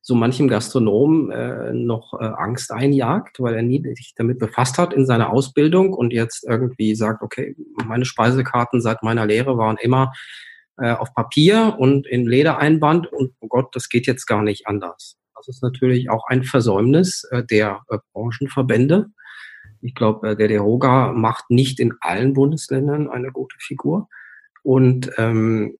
so 0.00 0.14
manchem 0.14 0.48
Gastronom 0.48 1.30
äh, 1.30 1.72
noch 1.72 2.14
äh, 2.14 2.24
Angst 2.24 2.72
einjagt, 2.72 3.40
weil 3.40 3.54
er 3.54 3.62
nie 3.62 3.82
sich 3.94 4.14
damit 4.16 4.38
befasst 4.38 4.78
hat 4.78 4.94
in 4.94 5.06
seiner 5.06 5.30
Ausbildung 5.30 5.92
und 5.92 6.12
jetzt 6.12 6.44
irgendwie 6.48 6.94
sagt, 6.94 7.22
okay, 7.22 7.56
meine 7.86 8.04
Speisekarten 8.04 8.80
seit 8.80 9.02
meiner 9.02 9.26
Lehre 9.26 9.58
waren 9.58 9.76
immer 9.80 10.12
äh, 10.78 10.92
auf 10.92 11.12
Papier 11.14 11.76
und 11.78 12.06
in 12.06 12.26
Ledereinband 12.26 13.12
und 13.12 13.32
oh 13.40 13.48
Gott, 13.48 13.74
das 13.74 13.88
geht 13.88 14.06
jetzt 14.06 14.26
gar 14.26 14.42
nicht 14.42 14.66
anders. 14.66 15.16
Das 15.36 15.48
ist 15.48 15.62
natürlich 15.62 16.10
auch 16.10 16.24
ein 16.26 16.42
Versäumnis 16.42 17.24
äh, 17.30 17.44
der 17.44 17.82
äh, 17.90 17.98
Branchenverbände 18.12 19.10
ich 19.80 19.94
glaube, 19.94 20.30
äh, 20.30 20.36
der 20.36 20.48
Deroga 20.48 21.12
macht 21.12 21.50
nicht 21.50 21.80
in 21.80 21.94
allen 22.00 22.34
Bundesländern 22.34 23.08
eine 23.08 23.30
gute 23.30 23.56
Figur 23.58 24.08
und 24.62 25.10
ähm, 25.16 25.78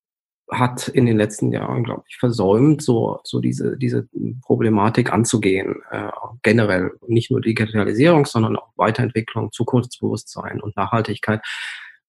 hat 0.51 0.89
in 0.89 1.07
den 1.07 1.17
letzten 1.17 1.53
Jahren, 1.53 1.85
glaube 1.85 2.05
ich, 2.09 2.17
versäumt, 2.17 2.83
so, 2.83 3.21
so 3.25 3.41
diese, 3.41 3.77
diese 3.77 4.09
Problematik 4.43 5.13
anzugehen. 5.13 5.83
Äh, 5.91 6.09
generell 6.43 6.93
nicht 7.07 7.31
nur 7.31 7.41
Digitalisierung, 7.41 8.25
sondern 8.25 8.57
auch 8.57 8.71
Weiterentwicklung, 8.77 9.53
Zukunftsbewusstsein 9.53 10.61
und 10.61 10.77
Nachhaltigkeit. 10.77 11.41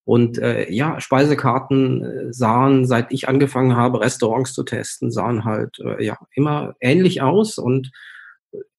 Und 0.05 0.39
äh, 0.39 0.71
ja, 0.71 0.99
Speisekarten 0.99 2.03
äh, 2.03 2.33
sahen, 2.33 2.85
seit 2.85 3.11
ich 3.11 3.27
angefangen 3.27 3.75
habe, 3.75 4.01
Restaurants 4.01 4.53
zu 4.53 4.63
testen, 4.63 5.11
sahen 5.11 5.45
halt 5.45 5.77
äh, 5.79 6.03
ja 6.03 6.17
immer 6.33 6.75
ähnlich 6.79 7.21
aus 7.21 7.57
und 7.57 7.91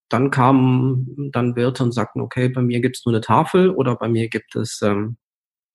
dann 0.08 0.30
kamen 0.30 1.30
dann 1.32 1.54
Wirte 1.54 1.84
und 1.84 1.92
sagten, 1.92 2.20
okay, 2.20 2.48
bei 2.48 2.62
mir 2.62 2.80
gibt 2.80 2.96
es 2.96 3.06
nur 3.06 3.14
eine 3.14 3.20
Tafel 3.20 3.70
oder 3.70 3.94
bei 3.94 4.08
mir 4.08 4.28
gibt 4.28 4.56
es 4.56 4.82
ähm, 4.82 5.18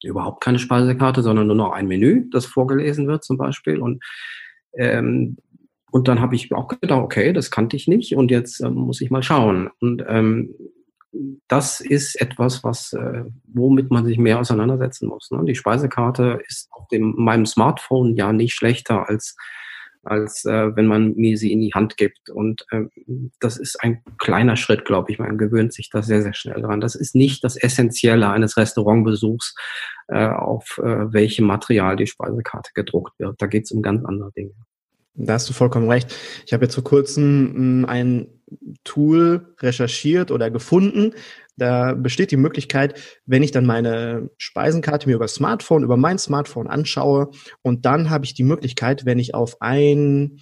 überhaupt 0.06 0.44
keine 0.44 0.60
Speisekarte, 0.60 1.24
sondern 1.24 1.48
nur 1.48 1.56
noch 1.56 1.72
ein 1.72 1.88
Menü, 1.88 2.30
das 2.32 2.46
vorgelesen 2.46 3.08
wird 3.08 3.24
zum 3.24 3.38
Beispiel. 3.38 3.80
Und, 3.80 4.04
ähm, 4.78 5.38
und 5.92 6.08
dann 6.08 6.20
habe 6.22 6.36
ich 6.36 6.54
auch 6.54 6.68
gedacht, 6.68 7.02
okay, 7.02 7.34
das 7.34 7.52
kannte 7.52 7.76
ich 7.76 7.88
nicht 7.88 8.16
und 8.16 8.32
jetzt 8.32 8.62
ähm, 8.62 8.74
muss 8.74 9.02
ich 9.02 9.12
mal 9.12 9.24
schauen. 9.24 9.70
Und 9.80 10.04
ähm, 10.08 10.54
das 11.48 11.80
ist 11.80 12.20
etwas, 12.20 12.64
was, 12.64 12.94
äh, 12.94 13.24
womit 13.46 13.92
man 13.92 14.06
sich 14.06 14.18
mehr 14.18 14.40
auseinandersetzen 14.40 15.08
muss. 15.08 15.32
Ne? 15.32 15.44
Die 15.46 15.56
Speisekarte 15.56 16.40
ist 16.48 16.68
auf 16.72 16.88
dem, 16.90 17.14
meinem 17.18 17.46
Smartphone 17.46 18.16
ja 18.16 18.34
nicht 18.34 18.54
schlechter 18.54 19.08
als 19.08 19.36
als 20.06 20.46
äh, 20.46 20.76
wenn 20.76 20.88
man 20.88 21.16
mir 21.16 21.38
sie 21.38 21.52
in 21.52 21.62
die 21.62 21.74
Hand 21.74 21.98
gibt. 21.98 22.30
Und 22.30 22.66
äh, 22.72 22.84
das 23.40 23.58
ist 23.58 23.82
ein 23.82 24.04
kleiner 24.18 24.56
Schritt, 24.56 24.86
glaube 24.86 25.12
ich. 25.12 25.20
Man 25.20 25.38
gewöhnt 25.38 25.74
sich 25.74 25.90
da 25.90 26.02
sehr, 26.02 26.22
sehr 26.22 26.34
schnell 26.34 26.62
dran. 26.62 26.82
Das 26.82 26.96
ist 26.96 27.16
nicht 27.16 27.44
das 27.44 27.56
Essentielle 27.56 28.30
eines 28.30 28.58
Restaurantbesuchs, 28.58 29.56
äh, 30.08 30.28
auf 30.28 30.80
äh, 30.84 31.14
welchem 31.14 31.46
Material 31.46 31.96
die 31.96 32.08
Speisekarte 32.08 32.72
gedruckt 32.74 33.18
wird. 33.20 33.42
Da 33.42 33.48
geht 33.48 33.66
es 33.66 33.72
um 33.72 33.82
ganz 33.82 34.06
andere 34.06 34.32
Dinge. 34.32 34.52
Da 35.16 35.34
hast 35.34 35.50
du 35.50 35.54
vollkommen 35.54 35.90
recht. 35.90 36.14
Ich 36.46 36.54
habe 36.54 36.66
jetzt 36.66 36.76
vor 36.76 36.84
kurzem 36.84 37.54
hm, 37.56 37.86
ein 37.86 38.28
Tool 38.84 39.56
recherchiert 39.60 40.32
oder 40.32 40.52
gefunden, 40.52 41.14
da 41.58 41.94
besteht 41.94 42.32
die 42.32 42.38
Möglichkeit, 42.38 43.00
wenn 43.26 43.44
ich 43.44 43.52
dann 43.52 43.66
meine 43.66 44.30
Speisenkarte 44.38 45.08
mir 45.08 45.16
über 45.16 45.28
Smartphone, 45.28 45.84
über 45.84 45.98
mein 45.98 46.18
Smartphone 46.18 46.68
anschaue 46.68 47.32
und 47.62 47.86
dann 47.86 48.10
habe 48.10 48.26
ich 48.26 48.34
die 48.34 48.44
Möglichkeit, 48.44 49.06
wenn 49.06 49.20
ich 49.20 49.34
auf 49.34 49.62
ein 49.62 50.42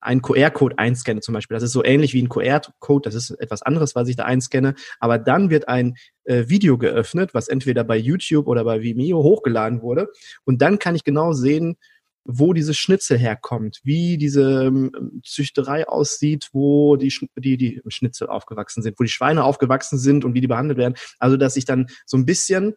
einen 0.00 0.22
QR-Code 0.22 0.78
einscanne 0.78 1.20
zum 1.20 1.34
Beispiel. 1.34 1.54
Das 1.54 1.62
ist 1.62 1.72
so 1.72 1.84
ähnlich 1.84 2.14
wie 2.14 2.22
ein 2.22 2.28
QR-Code, 2.28 3.08
das 3.08 3.14
ist 3.14 3.30
etwas 3.32 3.62
anderes, 3.62 3.94
was 3.94 4.08
ich 4.08 4.16
da 4.16 4.24
einscanne. 4.24 4.74
Aber 4.98 5.18
dann 5.18 5.50
wird 5.50 5.68
ein 5.68 5.96
äh, 6.24 6.44
Video 6.48 6.78
geöffnet, 6.78 7.34
was 7.34 7.48
entweder 7.48 7.84
bei 7.84 7.96
YouTube 7.96 8.46
oder 8.46 8.64
bei 8.64 8.82
Vimeo 8.82 9.22
hochgeladen 9.22 9.82
wurde. 9.82 10.08
Und 10.44 10.62
dann 10.62 10.78
kann 10.78 10.94
ich 10.94 11.04
genau 11.04 11.32
sehen, 11.32 11.76
wo 12.24 12.52
dieses 12.52 12.76
Schnitzel 12.76 13.18
herkommt, 13.18 13.80
wie 13.84 14.16
diese 14.18 14.64
ähm, 14.64 15.20
Züchterei 15.24 15.86
aussieht, 15.86 16.48
wo 16.52 16.96
die, 16.96 17.12
die, 17.36 17.56
die 17.56 17.82
Schnitzel 17.88 18.28
aufgewachsen 18.28 18.82
sind, 18.82 18.98
wo 18.98 19.04
die 19.04 19.10
Schweine 19.10 19.44
aufgewachsen 19.44 19.98
sind 19.98 20.24
und 20.24 20.34
wie 20.34 20.40
die 20.40 20.46
behandelt 20.46 20.78
werden. 20.78 20.94
Also, 21.18 21.36
dass 21.36 21.56
ich 21.56 21.64
dann 21.64 21.88
so 22.06 22.16
ein 22.16 22.26
bisschen 22.26 22.74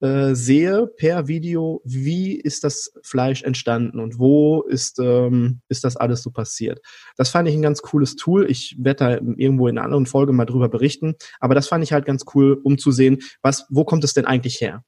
äh, 0.00 0.34
sehe 0.34 0.86
per 0.86 1.28
Video, 1.28 1.82
wie 1.84 2.34
ist 2.34 2.64
das 2.64 2.92
Fleisch 3.02 3.42
entstanden 3.42 4.00
und 4.00 4.18
wo 4.18 4.62
ist, 4.62 4.98
ähm, 4.98 5.60
ist 5.68 5.84
das 5.84 5.96
alles 5.96 6.22
so 6.22 6.30
passiert. 6.30 6.80
Das 7.16 7.28
fand 7.28 7.48
ich 7.48 7.54
ein 7.54 7.62
ganz 7.62 7.82
cooles 7.82 8.16
Tool. 8.16 8.50
Ich 8.50 8.76
werde 8.78 8.98
da 8.98 9.10
irgendwo 9.36 9.68
in 9.68 9.76
einer 9.76 9.84
anderen 9.84 10.06
Folge 10.06 10.32
mal 10.32 10.46
drüber 10.46 10.68
berichten. 10.68 11.16
Aber 11.38 11.54
das 11.54 11.68
fand 11.68 11.84
ich 11.84 11.92
halt 11.92 12.06
ganz 12.06 12.24
cool, 12.34 12.58
um 12.62 12.78
zu 12.78 12.90
sehen, 12.92 13.18
was, 13.42 13.66
wo 13.68 13.84
kommt 13.84 14.04
es 14.04 14.14
denn 14.14 14.24
eigentlich 14.24 14.60
her? 14.60 14.84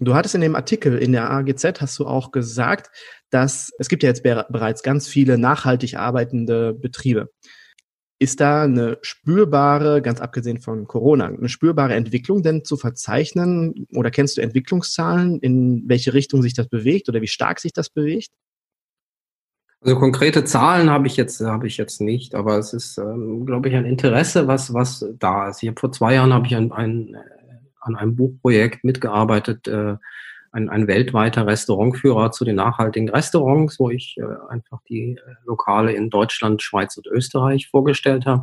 Du 0.00 0.14
hattest 0.14 0.34
in 0.34 0.40
dem 0.40 0.56
Artikel 0.56 0.98
in 0.98 1.12
der 1.12 1.30
AGZ 1.30 1.80
hast 1.80 1.98
du 2.00 2.06
auch 2.06 2.32
gesagt, 2.32 2.90
dass 3.30 3.70
es 3.78 3.88
gibt 3.88 4.02
ja 4.02 4.08
jetzt 4.08 4.24
bereits 4.24 4.82
ganz 4.82 5.06
viele 5.06 5.38
nachhaltig 5.38 5.96
arbeitende 5.96 6.74
Betriebe. 6.74 7.30
Ist 8.18 8.40
da 8.40 8.64
eine 8.64 8.98
spürbare, 9.02 10.02
ganz 10.02 10.20
abgesehen 10.20 10.60
von 10.60 10.86
Corona, 10.86 11.26
eine 11.26 11.48
spürbare 11.48 11.94
Entwicklung 11.94 12.42
denn 12.42 12.64
zu 12.64 12.76
verzeichnen? 12.76 13.86
Oder 13.94 14.10
kennst 14.10 14.36
du 14.36 14.40
Entwicklungszahlen, 14.40 15.38
in 15.40 15.84
welche 15.86 16.12
Richtung 16.12 16.42
sich 16.42 16.54
das 16.54 16.68
bewegt 16.68 17.08
oder 17.08 17.20
wie 17.20 17.28
stark 17.28 17.60
sich 17.60 17.72
das 17.72 17.88
bewegt? 17.88 18.30
Also 19.80 19.96
konkrete 19.96 20.44
Zahlen 20.44 20.90
habe 20.90 21.06
ich 21.06 21.16
jetzt 21.16 21.40
habe 21.40 21.66
ich 21.66 21.76
jetzt 21.76 22.00
nicht, 22.00 22.34
aber 22.34 22.58
es 22.58 22.72
ist, 22.72 22.98
ähm, 22.98 23.44
glaube 23.44 23.68
ich, 23.68 23.74
ein 23.74 23.84
Interesse, 23.84 24.48
was 24.48 24.72
was 24.72 25.06
da 25.18 25.50
ist. 25.50 25.62
Ich 25.62 25.68
habe 25.68 25.78
vor 25.78 25.92
zwei 25.92 26.14
Jahren 26.14 26.32
habe 26.32 26.46
ich 26.46 26.56
ein, 26.56 26.72
ein 26.72 27.14
an 27.84 27.96
einem 27.96 28.16
Buchprojekt 28.16 28.84
mitgearbeitet, 28.84 29.68
äh, 29.68 29.96
ein, 30.54 30.70
ein 30.70 30.86
weltweiter 30.86 31.46
Restaurantführer 31.46 32.30
zu 32.30 32.44
den 32.44 32.56
nachhaltigen 32.56 33.08
Restaurants, 33.08 33.78
wo 33.80 33.90
ich 33.90 34.16
äh, 34.18 34.22
einfach 34.48 34.80
die 34.88 35.16
äh, 35.16 35.34
Lokale 35.44 35.92
in 35.92 36.10
Deutschland, 36.10 36.62
Schweiz 36.62 36.96
und 36.96 37.06
Österreich 37.08 37.68
vorgestellt 37.68 38.24
habe. 38.24 38.42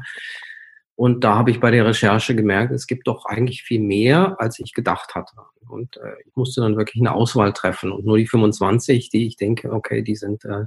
Und 0.96 1.24
da 1.24 1.36
habe 1.36 1.52
ich 1.52 1.62
bei 1.62 1.72
der 1.72 1.86
Recherche 1.86 2.36
gemerkt, 2.36 2.74
es 2.74 2.86
gibt 2.86 3.08
doch 3.08 3.26
eigentlich 3.26 3.64
viel 3.64 3.80
mehr, 3.80 4.36
als 4.40 4.60
ich 4.60 4.74
gedacht 4.74 5.16
hatte. 5.16 5.34
Und 5.70 5.98
äh, 5.98 6.16
ich 6.26 6.36
musste 6.36 6.62
dann 6.62 6.76
wirklich 6.76 7.02
eine 7.02 7.14
Auswahl 7.14 7.54
treffen. 7.54 7.94
Und 7.94 8.06
nur 8.06 8.18
die 8.18 8.28
25, 8.28 9.10
die 9.10 9.26
ich 9.26 9.38
denke, 9.38 9.72
okay, 9.72 10.02
die 10.02 10.16
sind 10.16 10.44
äh, 10.44 10.66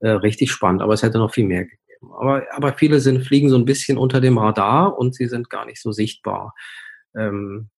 äh, 0.00 0.08
richtig 0.08 0.50
spannend, 0.50 0.80
aber 0.80 0.94
es 0.94 1.02
hätte 1.02 1.18
noch 1.18 1.34
viel 1.34 1.46
mehr 1.46 1.64
gegeben. 1.64 2.12
Aber, 2.18 2.44
aber 2.52 2.72
viele 2.72 3.00
sind, 3.00 3.24
fliegen 3.24 3.50
so 3.50 3.56
ein 3.56 3.66
bisschen 3.66 3.98
unter 3.98 4.20
dem 4.20 4.38
Radar 4.38 4.96
und 4.96 5.14
sie 5.14 5.26
sind 5.26 5.50
gar 5.50 5.66
nicht 5.66 5.82
so 5.82 5.92
sichtbar 5.92 6.54
ähm, 7.16 7.70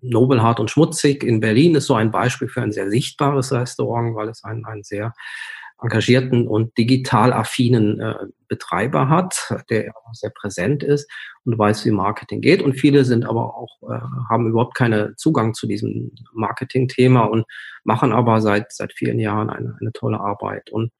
Nobelhart 0.00 0.60
und 0.60 0.70
Schmutzig 0.70 1.22
in 1.22 1.40
Berlin 1.40 1.74
ist 1.74 1.86
so 1.86 1.94
ein 1.94 2.10
Beispiel 2.10 2.48
für 2.48 2.62
ein 2.62 2.72
sehr 2.72 2.90
sichtbares 2.90 3.52
Restaurant, 3.52 4.14
weil 4.14 4.28
es 4.28 4.44
einen, 4.44 4.64
einen 4.64 4.82
sehr 4.82 5.12
engagierten 5.82 6.46
und 6.46 6.76
digital 6.76 7.32
affinen 7.32 8.00
äh, 8.00 8.14
Betreiber 8.48 9.08
hat, 9.08 9.54
der 9.70 9.96
auch 9.96 10.12
sehr 10.12 10.30
präsent 10.30 10.82
ist 10.82 11.10
und 11.44 11.58
weiß, 11.58 11.84
wie 11.86 11.90
Marketing 11.90 12.40
geht. 12.40 12.62
Und 12.62 12.74
viele 12.74 13.04
sind 13.04 13.24
aber 13.24 13.56
auch, 13.56 13.78
äh, 13.82 14.00
haben 14.28 14.48
überhaupt 14.48 14.74
keinen 14.74 15.16
Zugang 15.16 15.54
zu 15.54 15.66
diesem 15.66 16.12
Marketing-Thema 16.34 17.24
und 17.24 17.46
machen 17.84 18.12
aber 18.12 18.40
seit, 18.40 18.72
seit 18.72 18.92
vielen 18.92 19.18
Jahren 19.18 19.48
eine, 19.48 19.76
eine 19.80 19.92
tolle 19.92 20.20
Arbeit. 20.20 20.70
Und 20.70 20.90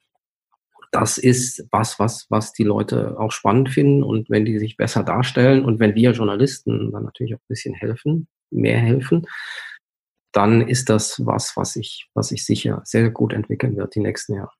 das 0.91 1.19
ist 1.19 1.67
was, 1.71 1.99
was, 1.99 2.27
was 2.31 2.53
die 2.53 2.65
Leute 2.65 3.19
auch 3.19 3.33
spannend 3.33 3.71
finden 3.71 4.03
und 4.03 4.29
wenn 4.29 4.45
die 4.45 4.59
sich 4.59 4.77
besser 4.77 5.05
darstellen 5.05 5.65
und 5.65 5.79
wenn 5.79 5.95
wir 5.95 6.13
Journalisten 6.13 6.91
dann 6.91 7.05
natürlich 7.05 7.35
auch 7.35 7.39
ein 7.39 7.49
bisschen 7.49 7.75
helfen, 7.75 8.29
mehr 8.51 8.79
helfen, 8.79 9.27
dann 10.33 10.61
ist 10.67 10.89
das 10.89 11.25
was, 11.25 11.57
was 11.57 11.77
ich, 11.77 12.09
was 12.15 12.29
sich 12.29 12.45
sicher 12.45 12.83
sehr 12.85 13.11
gut 13.11 13.33
entwickeln 13.33 13.77
wird 13.77 13.95
die 13.95 14.01
nächsten 14.01 14.35
Jahre. 14.35 14.53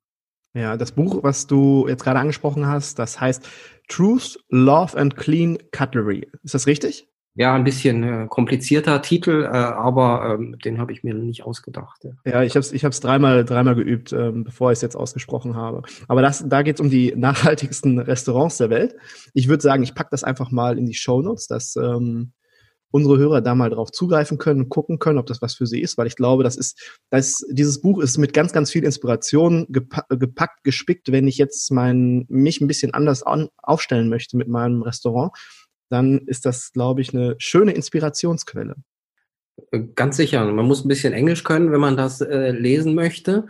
Ja, 0.53 0.77
das 0.77 0.93
Buch, 0.93 1.23
was 1.23 1.47
du 1.47 1.87
jetzt 1.89 2.03
gerade 2.03 2.19
angesprochen 2.19 2.67
hast, 2.67 2.99
das 2.99 3.21
heißt 3.21 3.49
Truth, 3.89 4.39
Love 4.49 4.99
and 4.99 5.17
Clean 5.17 5.59
Cutlery. 5.71 6.29
Ist 6.43 6.55
das 6.55 6.67
richtig? 6.67 7.10
Ja, 7.35 7.55
ein 7.55 7.65
bisschen 7.65 8.03
äh, 8.03 8.27
komplizierter 8.29 9.03
Titel, 9.03 9.45
äh, 9.45 9.49
aber 9.49 10.35
ähm, 10.35 10.59
den 10.59 10.79
habe 10.79 10.93
ich 10.93 11.05
mir 11.05 11.15
nicht 11.15 11.45
ausgedacht. 11.45 12.03
Ja, 12.03 12.11
ja 12.25 12.43
ich 12.43 12.57
habe 12.57 12.61
es 12.61 12.73
ich 12.73 12.83
dreimal, 12.83 13.45
dreimal 13.45 13.77
geübt, 13.77 14.13
ähm, 14.13 14.45
bevor 14.45 14.73
ich 14.73 14.77
es 14.77 14.83
jetzt 14.83 14.97
ausgesprochen 14.97 15.55
habe. 15.55 15.83
Aber 16.09 16.23
das, 16.23 16.45
da 16.49 16.63
geht 16.63 16.77
es 16.77 16.81
um 16.81 16.91
die 16.91 17.13
nachhaltigsten 17.17 18.01
Restaurants 18.01 18.59
der 18.59 18.71
Welt. 18.71 18.97
Ich 19.33 19.49
würde 19.49 19.63
sagen, 19.63 19.83
ich 19.83 19.95
packe 19.95 20.11
das 20.11 20.25
einfach 20.25 20.51
mal 20.51 20.77
in 20.77 20.87
die 20.87 20.95
Show 20.95 21.23
Notes. 21.23 21.47
Das, 21.47 21.77
ähm, 21.77 22.33
unsere 22.91 23.19
Hörer 23.19 23.41
da 23.41 23.55
mal 23.55 23.71
drauf 23.71 23.93
zugreifen 23.93 24.39
können, 24.39 24.69
gucken 24.69 24.99
können, 24.99 25.19
ob 25.19 25.27
das 25.27 25.43
was 25.43 25.55
für 25.55 25.67
sie 25.67 25.81
ist, 25.81 25.97
weil 25.97 26.07
ich 26.07 26.17
glaube, 26.17 26.43
das 26.43 26.57
ist, 26.57 26.99
das, 27.11 27.45
dieses 27.51 27.81
Buch 27.81 28.01
ist 28.01 28.19
mit 28.19 28.33
ganz, 28.33 28.53
ganz 28.53 28.71
viel 28.71 28.85
Inspiration 28.85 29.67
gepa 29.69 30.05
gepackt, 30.09 30.65
gespickt. 30.65 31.13
Wenn 31.13 31.29
ich 31.29 31.39
jetzt 31.39 31.71
mein, 31.71 32.27
mich 32.29 32.61
ein 32.61 32.67
bisschen 32.67 32.93
anders 32.93 33.23
an, 33.23 33.49
aufstellen 33.59 34.09
möchte 34.09 34.37
mit 34.37 34.49
meinem 34.49 34.83
Restaurant, 34.83 35.33
dann 35.91 36.19
ist 36.27 36.47
das, 36.47 36.73
glaube 36.73 37.01
ich, 37.01 37.15
eine 37.15 37.35
schöne 37.39 37.73
Inspirationsquelle. 37.73 38.77
Ganz 39.95 40.17
sicher. 40.17 40.45
Man 40.51 40.67
muss 40.67 40.85
ein 40.85 40.89
bisschen 40.89 41.13
Englisch 41.13 41.45
können, 41.45 41.73
wenn 41.73 41.81
man 41.81 41.97
das 41.97 42.21
äh, 42.21 42.51
lesen 42.51 42.95
möchte. 42.95 43.47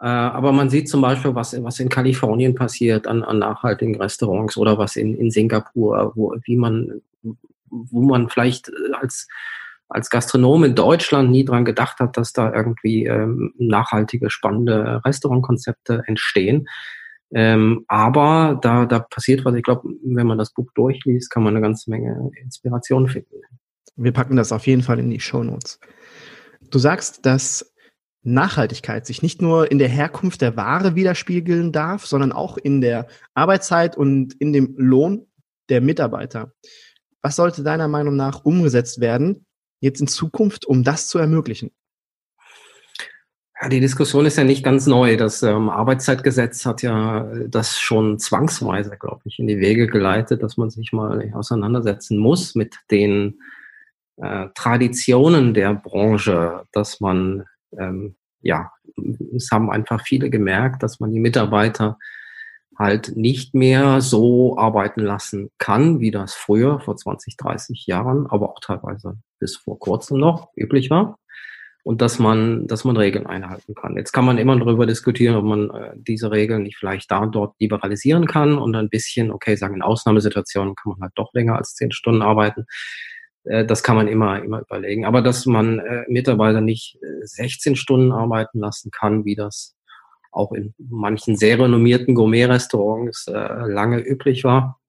Äh, 0.00 0.06
aber 0.06 0.52
man 0.52 0.70
sieht 0.70 0.88
zum 0.88 1.00
Beispiel, 1.00 1.34
was, 1.34 1.62
was 1.62 1.78
in 1.78 1.88
Kalifornien 1.88 2.54
passiert 2.54 3.06
an, 3.06 3.22
an 3.22 3.38
nachhaltigen 3.38 4.00
Restaurants 4.00 4.56
oder 4.56 4.76
was 4.78 4.96
in, 4.96 5.14
in 5.14 5.30
Singapur, 5.30 6.12
wo, 6.16 6.34
wie 6.42 6.56
man, 6.56 7.02
wo 7.22 8.02
man 8.02 8.28
vielleicht 8.28 8.68
äh, 8.68 8.94
als, 9.00 9.28
als 9.88 10.10
Gastronom 10.10 10.64
in 10.64 10.74
Deutschland 10.74 11.30
nie 11.30 11.44
dran 11.44 11.64
gedacht 11.64 12.00
hat, 12.00 12.16
dass 12.16 12.32
da 12.32 12.52
irgendwie 12.52 13.06
ähm, 13.06 13.54
nachhaltige, 13.58 14.30
spannende 14.30 15.02
Restaurantkonzepte 15.04 16.02
entstehen. 16.06 16.66
Ähm, 17.34 17.84
aber 17.88 18.58
da, 18.60 18.84
da 18.86 19.00
passiert 19.00 19.44
was. 19.44 19.54
Ich 19.54 19.62
glaube, 19.62 19.88
wenn 20.04 20.26
man 20.26 20.38
das 20.38 20.52
Buch 20.52 20.70
durchliest, 20.74 21.30
kann 21.30 21.42
man 21.42 21.54
eine 21.54 21.62
ganze 21.62 21.90
Menge 21.90 22.30
Inspiration 22.42 23.08
finden. 23.08 23.36
Wir 23.96 24.12
packen 24.12 24.36
das 24.36 24.52
auf 24.52 24.66
jeden 24.66 24.82
Fall 24.82 24.98
in 24.98 25.10
die 25.10 25.20
Show 25.20 25.42
Notes. 25.42 25.78
Du 26.70 26.78
sagst, 26.78 27.24
dass 27.26 27.72
Nachhaltigkeit 28.22 29.06
sich 29.06 29.22
nicht 29.22 29.42
nur 29.42 29.70
in 29.70 29.78
der 29.78 29.88
Herkunft 29.88 30.42
der 30.42 30.56
Ware 30.56 30.94
widerspiegeln 30.94 31.72
darf, 31.72 32.06
sondern 32.06 32.32
auch 32.32 32.56
in 32.56 32.80
der 32.80 33.08
Arbeitszeit 33.34 33.96
und 33.96 34.34
in 34.34 34.52
dem 34.52 34.74
Lohn 34.76 35.26
der 35.68 35.80
Mitarbeiter. 35.80 36.52
Was 37.20 37.36
sollte 37.36 37.62
deiner 37.62 37.88
Meinung 37.88 38.16
nach 38.16 38.44
umgesetzt 38.44 39.00
werden, 39.00 39.46
jetzt 39.80 40.00
in 40.00 40.06
Zukunft, 40.06 40.66
um 40.66 40.84
das 40.84 41.08
zu 41.08 41.18
ermöglichen? 41.18 41.70
Ja, 43.62 43.68
die 43.68 43.78
Diskussion 43.78 44.26
ist 44.26 44.38
ja 44.38 44.42
nicht 44.42 44.64
ganz 44.64 44.88
neu. 44.88 45.16
Das 45.16 45.40
ähm, 45.44 45.70
Arbeitszeitgesetz 45.70 46.66
hat 46.66 46.82
ja 46.82 47.32
das 47.46 47.78
schon 47.78 48.18
zwangsweise, 48.18 48.96
glaube 48.98 49.20
ich, 49.24 49.38
in 49.38 49.46
die 49.46 49.60
Wege 49.60 49.86
geleitet, 49.86 50.42
dass 50.42 50.56
man 50.56 50.68
sich 50.70 50.92
mal 50.92 51.30
auseinandersetzen 51.32 52.18
muss 52.18 52.56
mit 52.56 52.74
den 52.90 53.38
äh, 54.16 54.48
Traditionen 54.56 55.54
der 55.54 55.74
Branche, 55.74 56.64
dass 56.72 56.98
man, 56.98 57.44
ähm, 57.78 58.16
ja, 58.40 58.72
es 59.36 59.50
haben 59.52 59.70
einfach 59.70 60.04
viele 60.04 60.28
gemerkt, 60.28 60.82
dass 60.82 60.98
man 60.98 61.12
die 61.12 61.20
Mitarbeiter 61.20 61.98
halt 62.76 63.16
nicht 63.16 63.54
mehr 63.54 64.00
so 64.00 64.58
arbeiten 64.58 65.02
lassen 65.02 65.50
kann, 65.58 66.00
wie 66.00 66.10
das 66.10 66.34
früher, 66.34 66.80
vor 66.80 66.96
20, 66.96 67.36
30 67.36 67.86
Jahren, 67.86 68.26
aber 68.26 68.50
auch 68.50 68.60
teilweise 68.60 69.18
bis 69.38 69.54
vor 69.56 69.78
kurzem 69.78 70.18
noch 70.18 70.48
üblich 70.56 70.90
war. 70.90 71.20
Und 71.84 72.00
dass 72.00 72.20
man, 72.20 72.68
dass 72.68 72.84
man 72.84 72.96
Regeln 72.96 73.26
einhalten 73.26 73.74
kann. 73.74 73.96
Jetzt 73.96 74.12
kann 74.12 74.24
man 74.24 74.38
immer 74.38 74.56
darüber 74.56 74.86
diskutieren, 74.86 75.34
ob 75.34 75.44
man 75.44 75.70
äh, 75.70 75.92
diese 75.96 76.30
Regeln 76.30 76.62
nicht 76.62 76.76
vielleicht 76.76 77.10
da 77.10 77.18
und 77.18 77.34
dort 77.34 77.56
liberalisieren 77.58 78.26
kann 78.26 78.56
und 78.56 78.76
ein 78.76 78.88
bisschen, 78.88 79.32
okay, 79.32 79.56
sagen 79.56 79.74
in 79.74 79.82
Ausnahmesituationen 79.82 80.76
kann 80.76 80.92
man 80.92 81.00
halt 81.00 81.12
doch 81.16 81.32
länger 81.34 81.56
als 81.56 81.74
zehn 81.74 81.90
Stunden 81.90 82.22
arbeiten. 82.22 82.66
Äh, 83.44 83.64
das 83.64 83.82
kann 83.82 83.96
man 83.96 84.06
immer, 84.06 84.42
immer 84.42 84.60
überlegen. 84.60 85.04
Aber 85.04 85.22
dass 85.22 85.46
man 85.46 85.80
äh, 85.80 86.04
Mitarbeiter 86.08 86.60
nicht 86.60 86.98
16 87.22 87.74
Stunden 87.76 88.12
arbeiten 88.12 88.60
lassen 88.60 88.90
kann, 88.90 89.24
wie 89.24 89.34
das 89.34 89.74
auch 90.32 90.52
in 90.52 90.74
manchen 90.78 91.36
sehr 91.36 91.58
renommierten 91.58 92.14
Gourmet-Restaurants 92.14 93.28
äh, 93.28 93.32
lange 93.66 94.00
üblich 94.00 94.44
war. 94.44 94.80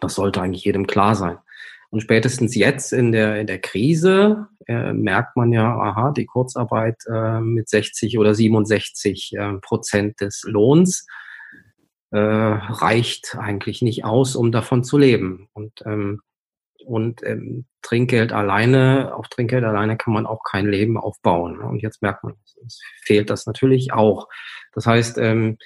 Das 0.00 0.14
sollte 0.14 0.42
eigentlich 0.42 0.64
jedem 0.64 0.86
klar 0.86 1.14
sein. 1.14 1.38
Und 1.92 2.00
spätestens 2.00 2.54
jetzt 2.54 2.94
in 2.94 3.12
der, 3.12 3.38
in 3.38 3.46
der 3.46 3.58
Krise 3.58 4.48
äh, 4.66 4.94
merkt 4.94 5.36
man 5.36 5.52
ja, 5.52 5.76
aha, 5.76 6.10
die 6.10 6.24
Kurzarbeit 6.24 6.96
äh, 7.06 7.38
mit 7.40 7.68
60 7.68 8.18
oder 8.18 8.34
67 8.34 9.34
äh, 9.36 9.52
Prozent 9.60 10.22
des 10.22 10.42
Lohns 10.46 11.06
äh, 12.10 12.16
reicht 12.16 13.36
eigentlich 13.38 13.82
nicht 13.82 14.06
aus, 14.06 14.36
um 14.36 14.52
davon 14.52 14.84
zu 14.84 14.96
leben. 14.96 15.50
Und, 15.52 15.82
ähm, 15.84 16.22
und 16.86 17.22
ähm, 17.26 17.66
Trinkgeld 17.82 18.32
alleine, 18.32 19.14
auf 19.14 19.28
Trinkgeld 19.28 19.64
alleine 19.64 19.98
kann 19.98 20.14
man 20.14 20.24
auch 20.24 20.44
kein 20.44 20.66
Leben 20.68 20.96
aufbauen. 20.96 21.60
Und 21.60 21.82
jetzt 21.82 22.00
merkt 22.00 22.24
man, 22.24 22.36
es 22.66 22.80
fehlt 23.02 23.28
das 23.28 23.44
natürlich 23.44 23.92
auch. 23.92 24.28
Das 24.72 24.86
heißt, 24.86 25.18
ähm, 25.18 25.58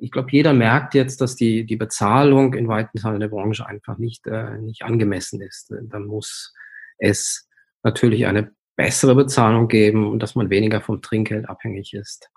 ich 0.00 0.10
glaube, 0.10 0.28
jeder 0.30 0.52
merkt 0.52 0.94
jetzt, 0.94 1.20
dass 1.20 1.36
die, 1.36 1.64
die 1.64 1.76
Bezahlung 1.76 2.54
in 2.54 2.68
weiten 2.68 2.98
Teilen 2.98 3.20
der 3.20 3.28
Branche 3.28 3.66
einfach 3.66 3.98
nicht, 3.98 4.26
äh, 4.26 4.58
nicht 4.58 4.82
angemessen 4.82 5.40
ist. 5.40 5.72
Dann 5.82 6.06
muss 6.06 6.54
es 6.98 7.48
natürlich 7.82 8.26
eine 8.26 8.52
bessere 8.76 9.14
Bezahlung 9.14 9.68
geben 9.68 10.10
und 10.10 10.22
dass 10.22 10.34
man 10.34 10.50
weniger 10.50 10.80
vom 10.80 11.00
Trinkgeld 11.00 11.48
abhängig 11.48 11.94
ist. 11.94 12.30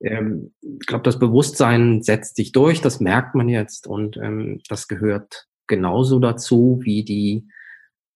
Ähm, 0.00 0.54
ich 0.60 0.86
glaube, 0.86 1.04
das 1.04 1.18
Bewusstsein 1.18 2.02
setzt 2.02 2.36
sich 2.36 2.52
durch, 2.52 2.80
das 2.80 3.00
merkt 3.00 3.34
man 3.34 3.48
jetzt 3.48 3.86
und 3.86 4.16
ähm, 4.16 4.60
das 4.68 4.88
gehört 4.88 5.46
genauso 5.66 6.18
dazu 6.18 6.80
wie 6.82 7.04
die 7.04 7.48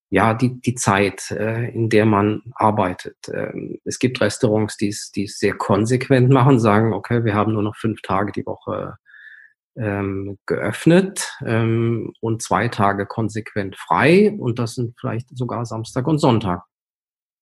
ja, 0.08 0.34
die, 0.34 0.60
die 0.60 0.74
Zeit, 0.74 1.30
äh, 1.32 1.68
in 1.70 1.88
der 1.88 2.06
man 2.06 2.42
arbeitet. 2.54 3.16
Ähm, 3.32 3.78
es 3.84 3.98
gibt 3.98 4.20
Restaurants, 4.20 4.76
die 4.76 4.88
es, 4.88 5.10
sehr 5.12 5.54
konsequent 5.54 6.30
machen, 6.30 6.60
sagen, 6.60 6.92
okay, 6.92 7.24
wir 7.24 7.34
haben 7.34 7.52
nur 7.52 7.62
noch 7.62 7.76
fünf 7.76 8.00
Tage 8.02 8.32
die 8.32 8.46
Woche 8.46 8.96
ähm, 9.76 10.38
geöffnet 10.46 11.32
ähm, 11.44 12.12
und 12.20 12.42
zwei 12.42 12.68
Tage 12.68 13.06
konsequent 13.06 13.76
frei 13.76 14.34
und 14.38 14.58
das 14.58 14.74
sind 14.74 14.94
vielleicht 14.98 15.36
sogar 15.36 15.66
Samstag 15.66 16.06
und 16.06 16.18
Sonntag. 16.18 16.62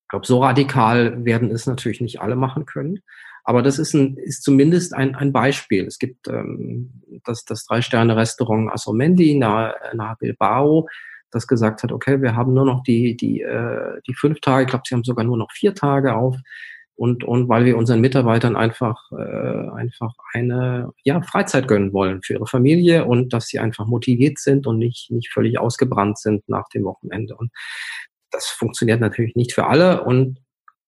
Ich 0.05 0.09
glaube, 0.09 0.27
so 0.27 0.43
radikal 0.43 1.25
werden 1.25 1.51
es 1.51 1.67
natürlich 1.67 2.01
nicht 2.01 2.21
alle 2.21 2.37
machen 2.37 2.67
können. 2.67 3.01
Aber 3.47 3.63
das 3.63 3.79
ist, 3.79 3.93
ein, 3.93 4.17
ist 4.17 4.43
zumindest 4.43 4.95
ein, 4.95 5.15
ein 5.15 5.33
Beispiel. 5.33 5.87
Es 5.87 5.99
gibt 5.99 6.29
ähm, 6.29 7.03
das, 7.25 7.45
das 7.45 7.67
Drei-Sterne-Restaurant 7.67 8.73
Asomendi 8.73 9.35
nahe, 9.35 9.75
nahe 9.93 10.17
Bilbao 10.19 10.89
das 11.35 11.47
gesagt 11.47 11.83
hat, 11.83 11.93
okay, 11.93 12.23
wir 12.23 12.37
haben 12.37 12.55
nur 12.55 12.65
noch 12.65 12.83
die, 12.83 13.17
die, 13.17 13.43
äh, 13.43 14.01
die 14.07 14.15
fünf 14.15 14.41
Tage, 14.41 14.65
ich 14.65 14.71
glaube, 14.71 14.85
sie 14.87 14.95
haben 14.95 15.05
sogar 15.05 15.25
nur 15.25 15.37
noch 15.37 15.53
vier 15.53 15.75
Tage 15.75 16.15
auf. 16.15 16.37
Und, 16.97 17.25
und 17.25 17.49
weil 17.49 17.65
wir 17.65 17.77
unseren 17.77 18.01
Mitarbeitern 18.01 18.55
einfach, 18.55 19.11
äh, 19.11 19.69
einfach 19.71 20.15
eine 20.33 20.93
ja, 21.03 21.21
Freizeit 21.23 21.67
gönnen 21.67 21.93
wollen 21.93 22.23
für 22.23 22.35
ihre 22.35 22.47
Familie 22.47 23.05
und 23.05 23.33
dass 23.33 23.49
sie 23.49 23.59
einfach 23.59 23.87
motiviert 23.87 24.39
sind 24.39 24.67
und 24.67 24.79
nicht, 24.79 25.11
nicht 25.11 25.33
völlig 25.33 25.59
ausgebrannt 25.59 26.19
sind 26.19 26.49
nach 26.49 26.69
dem 26.69 26.85
Wochenende. 26.85 27.35
Und 27.35 27.51
das 28.31 28.47
funktioniert 28.47 29.01
natürlich 29.01 29.35
nicht 29.35 29.53
für 29.53 29.67
alle. 29.67 30.05
Und 30.05 30.39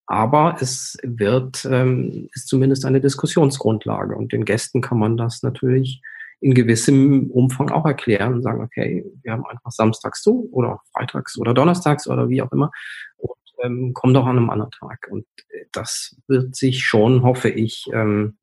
aber 0.06 0.56
es 0.60 0.96
wird, 1.02 1.64
ähm, 1.68 2.28
ist 2.32 2.46
zumindest 2.46 2.84
eine 2.84 3.00
Diskussionsgrundlage. 3.00 4.14
Und 4.14 4.32
den 4.32 4.44
Gästen 4.44 4.80
kann 4.80 4.98
man 4.98 5.16
das 5.16 5.42
natürlich 5.42 6.00
in 6.40 6.54
gewissem 6.54 7.30
Umfang 7.30 7.70
auch 7.70 7.86
erklären 7.86 8.34
und 8.34 8.42
sagen, 8.42 8.62
okay, 8.62 9.04
wir 9.22 9.32
haben 9.32 9.46
einfach 9.46 9.70
samstags 9.70 10.22
zu 10.22 10.48
oder 10.52 10.80
freitags 10.92 11.38
oder 11.38 11.54
donnerstags 11.54 12.06
oder 12.06 12.28
wie 12.28 12.42
auch 12.42 12.52
immer 12.52 12.70
und 13.16 13.36
ähm, 13.62 13.92
komm 13.94 14.14
doch 14.14 14.26
an 14.26 14.36
einem 14.36 14.50
anderen 14.50 14.70
Tag. 14.70 15.08
Und 15.10 15.26
äh, 15.48 15.64
das 15.72 16.16
wird 16.28 16.54
sich 16.54 16.84
schon, 16.84 17.22
hoffe 17.22 17.48
ich, 17.48 17.86
ähm, 17.92 18.36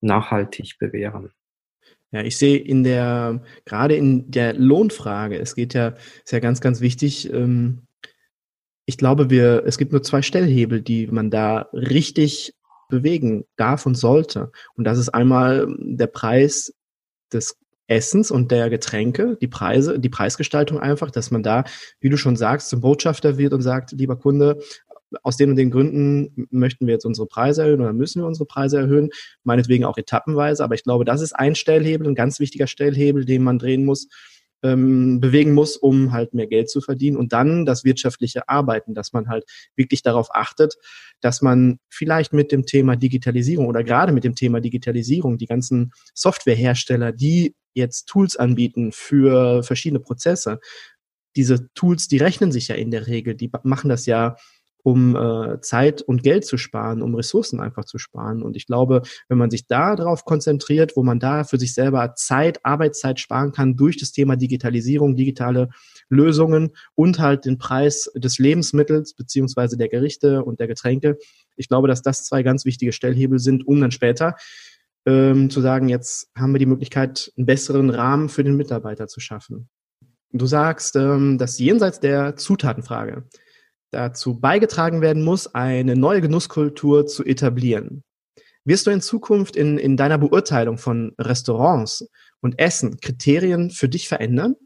nachhaltig 0.00 0.76
bewähren. 0.78 1.32
Ja, 2.10 2.22
ich 2.22 2.38
sehe 2.38 2.56
in 2.56 2.84
der, 2.84 3.42
gerade 3.66 3.94
in 3.94 4.30
der 4.30 4.54
Lohnfrage, 4.54 5.38
es 5.38 5.54
geht 5.54 5.74
ja, 5.74 5.88
ist 6.24 6.32
ja 6.32 6.38
ganz, 6.38 6.60
ganz 6.60 6.80
wichtig, 6.80 7.30
ähm, 7.32 7.82
ich 8.86 8.96
glaube, 8.96 9.28
wir, 9.28 9.64
es 9.66 9.76
gibt 9.76 9.92
nur 9.92 10.02
zwei 10.02 10.22
Stellhebel, 10.22 10.80
die 10.80 11.08
man 11.08 11.30
da 11.30 11.68
richtig 11.74 12.54
bewegen 12.88 13.44
darf 13.56 13.84
und 13.84 13.96
sollte. 13.96 14.50
Und 14.76 14.84
das 14.84 14.96
ist 14.96 15.10
einmal 15.10 15.66
der 15.78 16.06
Preis 16.06 16.72
des 17.32 17.56
Essens 17.86 18.30
und 18.30 18.50
der 18.50 18.68
Getränke, 18.68 19.36
die 19.40 19.48
Preise, 19.48 19.98
die 19.98 20.10
Preisgestaltung 20.10 20.78
einfach, 20.78 21.10
dass 21.10 21.30
man 21.30 21.42
da, 21.42 21.64
wie 22.00 22.10
du 22.10 22.18
schon 22.18 22.36
sagst, 22.36 22.68
zum 22.68 22.80
Botschafter 22.80 23.38
wird 23.38 23.54
und 23.54 23.62
sagt, 23.62 23.92
lieber 23.92 24.16
Kunde, 24.16 24.58
aus 25.22 25.38
den 25.38 25.50
und 25.50 25.56
den 25.56 25.70
Gründen 25.70 26.46
möchten 26.50 26.86
wir 26.86 26.92
jetzt 26.92 27.06
unsere 27.06 27.26
Preise 27.26 27.62
erhöhen 27.62 27.80
oder 27.80 27.94
müssen 27.94 28.20
wir 28.20 28.26
unsere 28.26 28.44
Preise 28.44 28.78
erhöhen, 28.78 29.08
meinetwegen 29.42 29.86
auch 29.86 29.96
etappenweise, 29.96 30.62
aber 30.62 30.74
ich 30.74 30.84
glaube, 30.84 31.06
das 31.06 31.22
ist 31.22 31.32
ein 31.32 31.54
Stellhebel, 31.54 32.06
ein 32.06 32.14
ganz 32.14 32.40
wichtiger 32.40 32.66
Stellhebel, 32.66 33.24
den 33.24 33.42
man 33.42 33.58
drehen 33.58 33.86
muss, 33.86 34.08
ähm, 34.62 35.20
bewegen 35.20 35.54
muss, 35.54 35.76
um 35.76 36.12
halt 36.12 36.34
mehr 36.34 36.46
Geld 36.46 36.70
zu 36.70 36.80
verdienen 36.80 37.16
und 37.16 37.32
dann 37.32 37.64
das 37.64 37.84
wirtschaftliche 37.84 38.48
Arbeiten, 38.48 38.94
dass 38.94 39.12
man 39.12 39.28
halt 39.28 39.44
wirklich 39.76 40.02
darauf 40.02 40.34
achtet, 40.34 40.74
dass 41.20 41.42
man 41.42 41.78
vielleicht 41.88 42.32
mit 42.32 42.52
dem 42.52 42.66
Thema 42.66 42.96
Digitalisierung 42.96 43.66
oder 43.66 43.84
gerade 43.84 44.12
mit 44.12 44.24
dem 44.24 44.34
Thema 44.34 44.60
Digitalisierung 44.60 45.38
die 45.38 45.46
ganzen 45.46 45.92
Softwarehersteller, 46.14 47.12
die 47.12 47.54
jetzt 47.74 48.06
Tools 48.06 48.36
anbieten 48.36 48.90
für 48.92 49.62
verschiedene 49.62 50.00
Prozesse, 50.00 50.58
diese 51.36 51.72
Tools, 51.74 52.08
die 52.08 52.18
rechnen 52.18 52.50
sich 52.50 52.68
ja 52.68 52.74
in 52.74 52.90
der 52.90 53.06
Regel, 53.06 53.34
die 53.34 53.50
machen 53.62 53.88
das 53.88 54.06
ja 54.06 54.36
um 54.82 55.16
äh, 55.16 55.60
Zeit 55.60 56.02
und 56.02 56.22
Geld 56.22 56.44
zu 56.44 56.56
sparen, 56.56 57.02
um 57.02 57.14
Ressourcen 57.14 57.60
einfach 57.60 57.84
zu 57.84 57.98
sparen. 57.98 58.42
Und 58.42 58.56
ich 58.56 58.66
glaube, 58.66 59.02
wenn 59.28 59.38
man 59.38 59.50
sich 59.50 59.66
da 59.66 59.96
darauf 59.96 60.24
konzentriert, 60.24 60.96
wo 60.96 61.02
man 61.02 61.18
da 61.18 61.44
für 61.44 61.58
sich 61.58 61.74
selber 61.74 62.14
Zeit, 62.14 62.64
Arbeitszeit 62.64 63.20
sparen 63.20 63.52
kann 63.52 63.76
durch 63.76 63.96
das 63.98 64.12
Thema 64.12 64.36
Digitalisierung, 64.36 65.16
digitale 65.16 65.68
Lösungen 66.08 66.70
und 66.94 67.18
halt 67.18 67.44
den 67.44 67.58
Preis 67.58 68.10
des 68.14 68.38
Lebensmittels 68.38 69.14
beziehungsweise 69.14 69.76
der 69.76 69.88
Gerichte 69.88 70.44
und 70.44 70.60
der 70.60 70.68
Getränke. 70.68 71.18
Ich 71.56 71.68
glaube, 71.68 71.88
dass 71.88 72.02
das 72.02 72.24
zwei 72.24 72.42
ganz 72.42 72.64
wichtige 72.64 72.92
Stellhebel 72.92 73.38
sind, 73.38 73.66
um 73.66 73.80
dann 73.80 73.90
später 73.90 74.36
ähm, 75.06 75.50
zu 75.50 75.60
sagen, 75.60 75.88
jetzt 75.88 76.30
haben 76.36 76.52
wir 76.52 76.58
die 76.58 76.66
Möglichkeit, 76.66 77.32
einen 77.36 77.46
besseren 77.46 77.90
Rahmen 77.90 78.28
für 78.28 78.44
den 78.44 78.56
Mitarbeiter 78.56 79.08
zu 79.08 79.20
schaffen. 79.20 79.68
Du 80.32 80.46
sagst, 80.46 80.96
ähm, 80.96 81.38
dass 81.38 81.58
jenseits 81.58 82.00
der 82.00 82.36
Zutatenfrage 82.36 83.24
dazu 83.90 84.38
beigetragen 84.38 85.00
werden 85.00 85.22
muss, 85.22 85.54
eine 85.54 85.96
neue 85.96 86.20
Genusskultur 86.20 87.06
zu 87.06 87.24
etablieren. 87.24 88.04
Wirst 88.64 88.86
du 88.86 88.90
in 88.90 89.00
Zukunft 89.00 89.56
in, 89.56 89.78
in 89.78 89.96
deiner 89.96 90.18
Beurteilung 90.18 90.76
von 90.78 91.14
Restaurants 91.18 92.06
und 92.40 92.58
Essen 92.58 93.00
Kriterien 93.00 93.70
für 93.70 93.88
dich 93.88 94.08
verändern? 94.08 94.56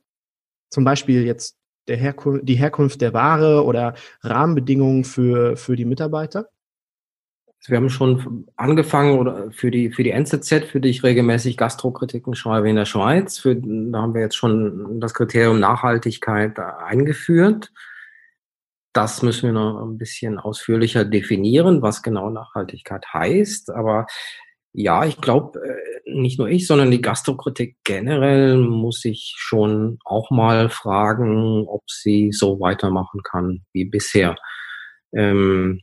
Zum 0.71 0.85
Beispiel 0.85 1.25
jetzt 1.25 1.57
der 1.89 1.97
Herkunft, 1.97 2.49
die 2.49 2.55
Herkunft 2.55 3.01
der 3.01 3.13
Ware 3.13 3.65
oder 3.65 3.95
Rahmenbedingungen 4.23 5.05
für, 5.05 5.57
für 5.57 5.77
die 5.77 5.85
Mitarbeiter? 5.85 6.49
Wir 7.67 7.77
haben 7.77 7.91
schon 7.91 8.47
angefangen 8.57 9.21
oder 9.21 9.53
für 9.53 9.71
die, 9.71 9.93
für 9.93 10.03
die 10.03 10.11
NZZ, 10.11 10.65
für 10.65 10.81
die 10.81 10.89
ich 10.89 11.05
regelmäßig 11.05 11.57
Gastrokritiken 11.57 12.35
schreibe 12.35 12.69
in 12.69 12.75
der 12.75 12.87
Schweiz. 12.87 13.39
Für, 13.39 13.55
da 13.55 14.03
haben 14.03 14.15
wir 14.15 14.21
jetzt 14.21 14.35
schon 14.35 14.99
das 14.99 15.15
Kriterium 15.15 15.61
Nachhaltigkeit 15.61 16.59
eingeführt. 16.59 17.71
Das 18.92 19.22
müssen 19.22 19.44
wir 19.44 19.52
noch 19.52 19.83
ein 19.83 19.96
bisschen 19.96 20.38
ausführlicher 20.38 21.05
definieren, 21.05 21.81
was 21.81 22.02
genau 22.02 22.28
Nachhaltigkeit 22.28 23.07
heißt. 23.12 23.70
Aber 23.70 24.07
ja, 24.74 25.05
ich 25.05 25.20
glaube, 25.20 25.61
äh, 25.61 26.11
nicht 26.12 26.38
nur 26.38 26.48
ich, 26.48 26.66
sondern 26.66 26.90
die 26.90 27.02
Gastrokritik 27.02 27.76
generell 27.85 28.57
muss 28.57 29.00
sich 29.00 29.35
schon 29.37 29.98
auch 30.05 30.31
mal 30.31 30.70
fragen, 30.70 31.66
ob 31.66 31.83
sie 31.90 32.33
so 32.33 32.61
weitermachen 32.61 33.22
kann 33.22 33.64
wie 33.72 33.85
bisher. 33.85 34.37
Ähm, 35.14 35.81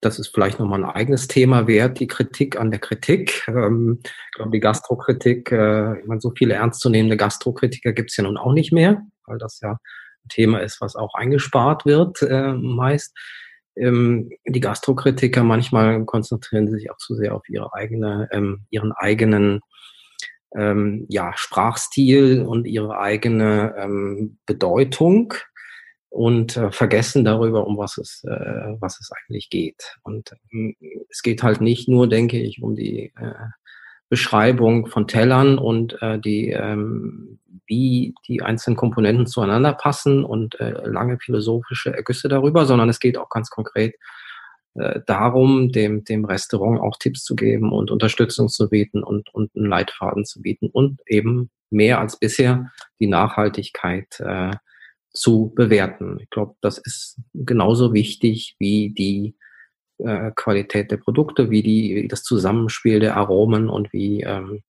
das 0.00 0.18
ist 0.18 0.28
vielleicht 0.28 0.60
nochmal 0.60 0.84
ein 0.84 0.90
eigenes 0.90 1.28
Thema 1.28 1.66
wert, 1.66 1.98
die 1.98 2.06
Kritik 2.06 2.60
an 2.60 2.70
der 2.70 2.80
Kritik. 2.80 3.48
Ähm, 3.48 4.00
ich 4.02 4.32
glaube, 4.36 4.50
die 4.52 4.60
Gastrokritik, 4.60 5.50
äh, 5.50 6.00
ich 6.00 6.06
meine, 6.06 6.20
so 6.20 6.32
viele 6.36 6.54
ernstzunehmende 6.54 7.16
Gastrokritiker 7.16 7.92
gibt 7.92 8.10
es 8.10 8.16
ja 8.16 8.24
nun 8.24 8.36
auch 8.36 8.52
nicht 8.52 8.72
mehr, 8.72 9.02
weil 9.26 9.38
das 9.38 9.60
ja 9.60 9.78
Thema 10.28 10.60
ist, 10.60 10.80
was 10.80 10.96
auch 10.96 11.14
eingespart 11.14 11.86
wird 11.86 12.22
äh, 12.22 12.52
meist. 12.52 13.16
Ähm, 13.76 14.30
die 14.46 14.60
Gastrokritiker 14.60 15.42
manchmal 15.42 16.04
konzentrieren 16.04 16.70
sich 16.70 16.90
auch 16.90 16.96
zu 16.96 17.14
sehr 17.14 17.34
auf 17.34 17.48
ihre 17.48 17.72
eigene, 17.74 18.28
ähm, 18.32 18.66
ihren 18.70 18.92
eigenen 18.92 19.60
ähm, 20.54 21.06
ja, 21.08 21.32
Sprachstil 21.36 22.42
und 22.42 22.66
ihre 22.66 22.98
eigene 22.98 23.74
ähm, 23.76 24.38
Bedeutung 24.46 25.34
und 26.10 26.56
äh, 26.56 26.70
vergessen 26.70 27.24
darüber, 27.24 27.66
um 27.66 27.76
was 27.76 27.98
es, 27.98 28.22
äh, 28.24 28.76
was 28.78 29.00
es 29.00 29.10
eigentlich 29.10 29.50
geht. 29.50 29.96
Und 30.02 30.32
ähm, 30.52 30.76
es 31.10 31.22
geht 31.22 31.42
halt 31.42 31.60
nicht 31.60 31.88
nur, 31.88 32.08
denke 32.08 32.40
ich, 32.40 32.62
um 32.62 32.76
die 32.76 33.12
äh, 33.16 33.34
Beschreibung 34.14 34.86
von 34.86 35.08
Tellern 35.08 35.58
und 35.58 36.00
äh, 36.00 36.20
die 36.20 36.50
ähm, 36.50 37.40
wie 37.66 38.14
die 38.28 38.42
einzelnen 38.42 38.76
Komponenten 38.76 39.26
zueinander 39.26 39.72
passen 39.72 40.24
und 40.24 40.60
äh, 40.60 40.86
lange 40.86 41.18
philosophische 41.18 41.92
Ergüsse 41.92 42.28
darüber, 42.28 42.64
sondern 42.64 42.88
es 42.88 43.00
geht 43.00 43.18
auch 43.18 43.28
ganz 43.28 43.50
konkret 43.50 43.96
äh, 44.74 45.00
darum, 45.04 45.72
dem, 45.72 46.04
dem 46.04 46.24
Restaurant 46.24 46.80
auch 46.80 46.96
Tipps 46.96 47.24
zu 47.24 47.34
geben 47.34 47.72
und 47.72 47.90
Unterstützung 47.90 48.48
zu 48.48 48.68
bieten 48.68 49.02
und, 49.02 49.34
und 49.34 49.50
einen 49.56 49.66
Leitfaden 49.66 50.24
zu 50.24 50.42
bieten 50.42 50.68
und 50.68 51.00
eben 51.08 51.50
mehr 51.70 51.98
als 51.98 52.16
bisher 52.16 52.70
die 53.00 53.08
Nachhaltigkeit 53.08 54.20
äh, 54.20 54.52
zu 55.10 55.52
bewerten. 55.56 56.18
Ich 56.20 56.30
glaube, 56.30 56.54
das 56.60 56.78
ist 56.78 57.18
genauso 57.34 57.92
wichtig 57.92 58.54
wie 58.60 58.94
die 58.96 59.34
äh, 60.04 60.32
Qualität 60.34 60.90
der 60.90 60.98
Produkte, 60.98 61.50
wie 61.50 61.62
die 61.62 62.08
das 62.08 62.22
Zusammenspiel 62.22 63.00
der 63.00 63.16
Aromen 63.16 63.68
und 63.68 63.92
wie 63.92 64.22
ähm, 64.22 64.62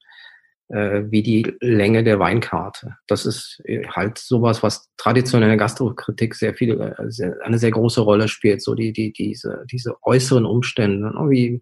äh, 0.70 1.04
wie 1.10 1.22
die 1.22 1.56
Länge 1.62 2.04
der 2.04 2.20
Weinkarte. 2.20 2.96
Das 3.08 3.26
ist 3.26 3.62
äh, 3.66 3.86
halt 3.88 4.18
sowas, 4.18 4.64
was 4.64 4.90
traditionelle 4.98 5.58
Gastrokritik 5.58 6.34
sehr 6.34 6.56
viel, 6.56 6.82
äh, 6.82 6.94
sehr, 7.12 7.36
eine 7.44 7.60
sehr 7.60 7.72
große 7.72 8.02
Rolle 8.02 8.28
spielt, 8.28 8.64
so 8.64 8.74
die, 8.74 8.92
die, 8.92 9.14
diese, 9.14 9.64
diese 9.72 9.96
äußeren 10.04 10.46
Umstände, 10.46 11.14
ne? 11.14 11.30
wie, 11.30 11.62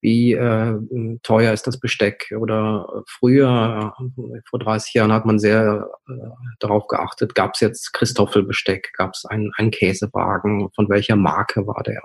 wie 0.00 0.32
äh, 0.32 0.78
teuer 1.22 1.52
ist 1.52 1.66
das 1.66 1.80
Besteck? 1.80 2.32
Oder 2.38 3.04
früher, 3.08 3.94
äh, 3.98 4.40
vor 4.48 4.58
30 4.58 4.94
Jahren 4.94 5.12
hat 5.12 5.26
man 5.26 5.38
sehr 5.38 5.90
äh, 6.08 6.12
darauf 6.60 6.86
geachtet, 6.86 7.34
gab 7.34 7.54
es 7.54 7.60
jetzt 7.60 7.92
Christoffelbesteck, 7.92 8.92
gab 8.96 9.14
es 9.14 9.24
einen, 9.24 9.50
einen 9.56 9.70
Käsewagen, 9.70 10.70
von 10.74 10.88
welcher 10.88 11.16
Marke 11.16 11.66
war 11.66 11.82
der? 11.82 12.02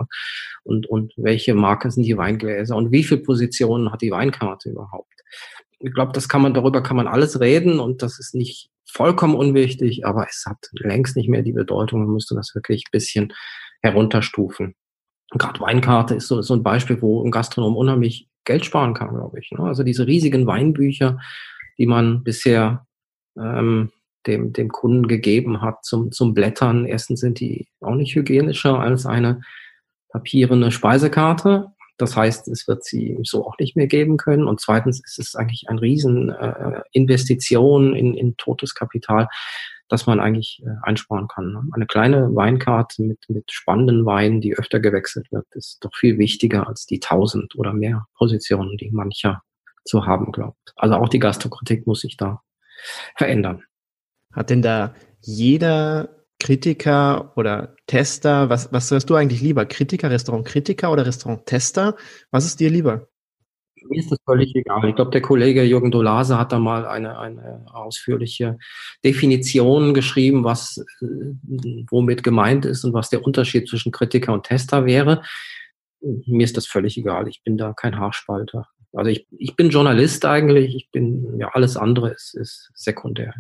Und, 0.64 0.88
und 0.88 1.14
welche 1.18 1.54
Marke 1.54 1.92
sind 1.92 2.04
die 2.04 2.18
Weingläser? 2.18 2.76
Und 2.76 2.92
wie 2.92 3.04
viele 3.04 3.22
Positionen 3.22 3.92
hat 3.92 4.02
die 4.02 4.12
Weinkarte 4.12 4.70
überhaupt? 4.70 5.14
Ich 5.80 5.94
glaube, 5.94 6.14
das 6.14 6.30
kann 6.30 6.42
man, 6.42 6.54
darüber 6.54 6.82
kann 6.82 6.98
man 6.98 7.08
alles 7.08 7.40
reden 7.40 7.80
und 7.80 8.02
das 8.02 8.20
ist 8.20 8.34
nicht 8.34 8.70
vollkommen 8.86 9.36
unwichtig, 9.36 10.06
aber 10.06 10.28
es 10.30 10.46
hat 10.48 10.70
längst 10.72 11.16
nicht 11.16 11.30
mehr 11.30 11.42
die 11.42 11.52
Bedeutung. 11.52 12.06
Man 12.06 12.14
müsste 12.14 12.36
das 12.36 12.56
wirklich 12.56 12.86
ein 12.88 12.92
bisschen 12.92 13.34
herunterstufen. 13.82 14.76
Gerade 15.38 15.60
Weinkarte 15.60 16.16
ist 16.16 16.28
so, 16.28 16.42
so 16.42 16.54
ein 16.54 16.64
Beispiel, 16.64 17.02
wo 17.02 17.24
ein 17.24 17.32
Gastronom 17.32 17.76
unheimlich 17.76 18.28
Geld 18.46 18.66
sparen 18.66 18.94
kann, 18.94 19.10
glaube 19.10 19.40
ich. 19.40 19.52
Ne? 19.52 19.60
Also 19.60 19.84
diese 19.84 20.08
riesigen 20.08 20.46
Weinbücher, 20.48 21.20
die 21.78 21.86
man 21.86 22.24
bisher 22.24 22.86
ähm, 23.38 23.92
dem, 24.28 24.54
dem 24.54 24.70
Kunden 24.70 25.08
gegeben 25.08 25.62
hat 25.62 25.84
zum, 25.84 26.12
zum 26.12 26.34
Blättern. 26.34 26.86
Erstens 26.86 27.20
sind 27.20 27.40
die 27.40 27.68
auch 27.82 27.96
nicht 27.96 28.16
hygienischer 28.16 28.80
als 28.80 29.06
eine 29.06 29.42
papierende 30.10 30.72
Speisekarte. 30.72 31.68
Das 31.98 32.16
heißt, 32.16 32.48
es 32.48 32.68
wird 32.68 32.84
sie 32.84 33.18
so 33.24 33.46
auch 33.46 33.58
nicht 33.60 33.76
mehr 33.76 33.88
geben 33.88 34.18
können. 34.18 34.48
Und 34.48 34.60
zweitens 34.60 35.02
ist 35.04 35.20
es 35.20 35.36
eigentlich 35.36 35.70
ein 35.70 35.78
riesen 35.78 36.30
äh, 36.30 36.82
in, 36.94 37.08
in 37.08 38.38
totes 38.38 38.74
Kapital, 38.74 39.28
das 39.90 40.08
man 40.08 40.20
eigentlich 40.20 40.62
äh, 40.66 40.70
einsparen 40.82 41.28
kann. 41.28 41.52
Ne? 41.52 41.64
Eine 41.74 41.86
kleine 41.86 42.36
Weinkarte 42.36 43.04
mit, 43.04 43.20
mit 43.28 43.52
spannenden 43.52 44.06
Weinen, 44.06 44.42
die 44.42 44.56
öfter 44.56 44.80
gewechselt 44.80 45.32
wird, 45.32 45.46
ist 45.52 45.84
doch 45.84 45.96
viel 45.96 46.18
wichtiger 46.18 46.68
als 46.68 46.86
die 46.86 47.00
tausend 47.00 47.56
oder 47.56 47.74
mehr 47.74 48.06
Positionen, 48.18 48.78
die 48.78 48.92
mancher 48.92 49.42
zu 49.86 50.06
haben 50.06 50.32
glaubt. 50.32 50.74
Also 50.76 50.96
auch 50.96 51.10
die 51.10 51.20
Gastrokritik 51.20 51.86
muss 51.86 52.02
sich 52.02 52.18
da 52.18 52.42
verändern. 53.16 53.64
Hat 54.32 54.50
denn 54.50 54.62
da 54.62 54.96
jeder 55.22 56.24
Kritiker 56.40 57.32
oder 57.38 57.76
Tester? 57.88 58.50
Was, 58.50 58.72
was 58.74 58.90
hörst 58.92 59.10
du 59.10 59.16
eigentlich 59.16 59.42
lieber? 59.42 59.66
Kritiker, 59.66 60.10
Restaurantkritiker 60.10 60.92
oder 60.92 61.06
Restauranttester? 61.06 61.96
Was 62.32 62.46
ist 62.46 62.60
dir 62.60 62.70
lieber? 62.70 63.08
Mir 63.90 64.00
ist 64.00 64.12
das 64.12 64.20
völlig 64.26 64.56
egal. 64.56 64.88
Ich 64.90 64.96
glaube, 64.96 65.12
der 65.12 65.22
Kollege 65.22 65.64
Jürgen 65.64 65.92
Dolase 65.92 66.38
hat 66.38 66.52
da 66.52 66.60
mal 66.60 66.86
eine, 66.86 67.20
eine 67.20 67.66
ausführliche 67.74 68.58
Definition 69.04 69.94
geschrieben, 69.94 70.44
was 70.44 70.84
äh, 71.02 71.06
womit 71.90 72.24
gemeint 72.24 72.66
ist 72.66 72.84
und 72.84 72.94
was 72.94 73.10
der 73.10 73.24
Unterschied 73.24 73.68
zwischen 73.68 73.92
Kritiker 73.92 74.34
und 74.34 74.44
Tester 74.44 74.86
wäre. 74.86 75.24
Mir 76.02 76.44
ist 76.44 76.58
das 76.58 76.68
völlig 76.68 76.98
egal. 76.98 77.28
Ich 77.28 77.44
bin 77.44 77.58
da 77.58 77.74
kein 77.74 77.98
Haarspalter. 77.98 78.68
Also 78.94 79.10
ich, 79.10 79.28
ich 79.32 79.56
bin 79.56 79.70
Journalist 79.70 80.26
eigentlich. 80.26 80.76
Ich 80.76 80.92
bin, 80.92 81.40
ja, 81.40 81.50
alles 81.54 81.78
andere 81.78 82.12
ist, 82.12 82.36
ist 82.36 82.72
sekundär. 82.76 83.34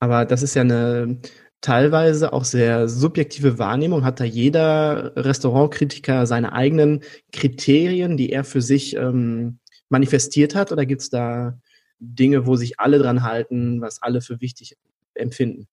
Aber 0.00 0.24
das 0.24 0.42
ist 0.42 0.54
ja 0.54 0.62
eine 0.62 1.20
teilweise 1.60 2.32
auch 2.32 2.44
sehr 2.44 2.88
subjektive 2.88 3.58
Wahrnehmung. 3.58 4.04
Hat 4.04 4.20
da 4.20 4.24
jeder 4.24 5.12
Restaurantkritiker 5.16 6.26
seine 6.26 6.52
eigenen 6.52 7.00
Kriterien, 7.32 8.16
die 8.16 8.30
er 8.30 8.44
für 8.44 8.62
sich 8.62 8.96
ähm, 8.96 9.58
manifestiert 9.88 10.54
hat? 10.54 10.72
Oder 10.72 10.86
gibt 10.86 11.02
es 11.02 11.10
da 11.10 11.58
Dinge, 11.98 12.46
wo 12.46 12.56
sich 12.56 12.78
alle 12.78 12.98
dran 12.98 13.22
halten, 13.22 13.80
was 13.80 14.02
alle 14.02 14.20
für 14.20 14.40
wichtig 14.40 14.76
empfinden? 15.14 15.68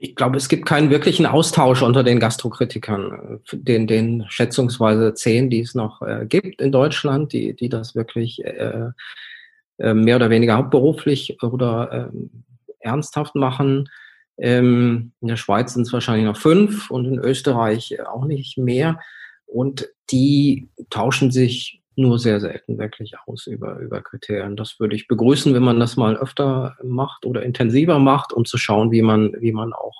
Ich 0.00 0.14
glaube, 0.14 0.36
es 0.36 0.48
gibt 0.48 0.64
keinen 0.64 0.90
wirklichen 0.90 1.26
Austausch 1.26 1.82
unter 1.82 2.04
den 2.04 2.20
Gastrokritikern, 2.20 3.40
den, 3.52 3.88
den 3.88 4.26
schätzungsweise 4.28 5.12
zehn, 5.14 5.50
die 5.50 5.60
es 5.60 5.74
noch 5.74 6.02
äh, 6.02 6.24
gibt 6.26 6.60
in 6.60 6.70
Deutschland, 6.70 7.32
die, 7.32 7.54
die 7.54 7.68
das 7.68 7.96
wirklich 7.96 8.44
äh, 8.44 8.90
äh, 9.78 9.94
mehr 9.94 10.16
oder 10.16 10.30
weniger 10.30 10.56
hauptberuflich 10.56 11.42
oder 11.42 12.10
äh, 12.12 12.18
ernsthaft 12.78 13.34
machen. 13.34 13.88
Ähm, 14.36 15.12
in 15.20 15.28
der 15.28 15.36
Schweiz 15.36 15.74
sind 15.74 15.82
es 15.82 15.92
wahrscheinlich 15.92 16.26
noch 16.26 16.36
fünf 16.36 16.92
und 16.92 17.04
in 17.04 17.18
Österreich 17.18 17.98
auch 18.06 18.24
nicht 18.24 18.56
mehr. 18.56 19.00
Und 19.46 19.88
die 20.12 20.68
tauschen 20.90 21.32
sich 21.32 21.82
nur 21.98 22.18
sehr 22.18 22.40
selten 22.40 22.78
wirklich 22.78 23.14
aus 23.26 23.46
über, 23.46 23.78
über 23.78 24.00
Kriterien. 24.00 24.56
Das 24.56 24.80
würde 24.80 24.96
ich 24.96 25.08
begrüßen, 25.08 25.54
wenn 25.54 25.62
man 25.62 25.80
das 25.80 25.96
mal 25.96 26.16
öfter 26.16 26.76
macht 26.82 27.26
oder 27.26 27.42
intensiver 27.42 27.98
macht, 27.98 28.32
um 28.32 28.44
zu 28.44 28.56
schauen, 28.56 28.90
wie 28.90 29.02
man, 29.02 29.34
wie 29.40 29.52
man 29.52 29.72
auch 29.72 29.96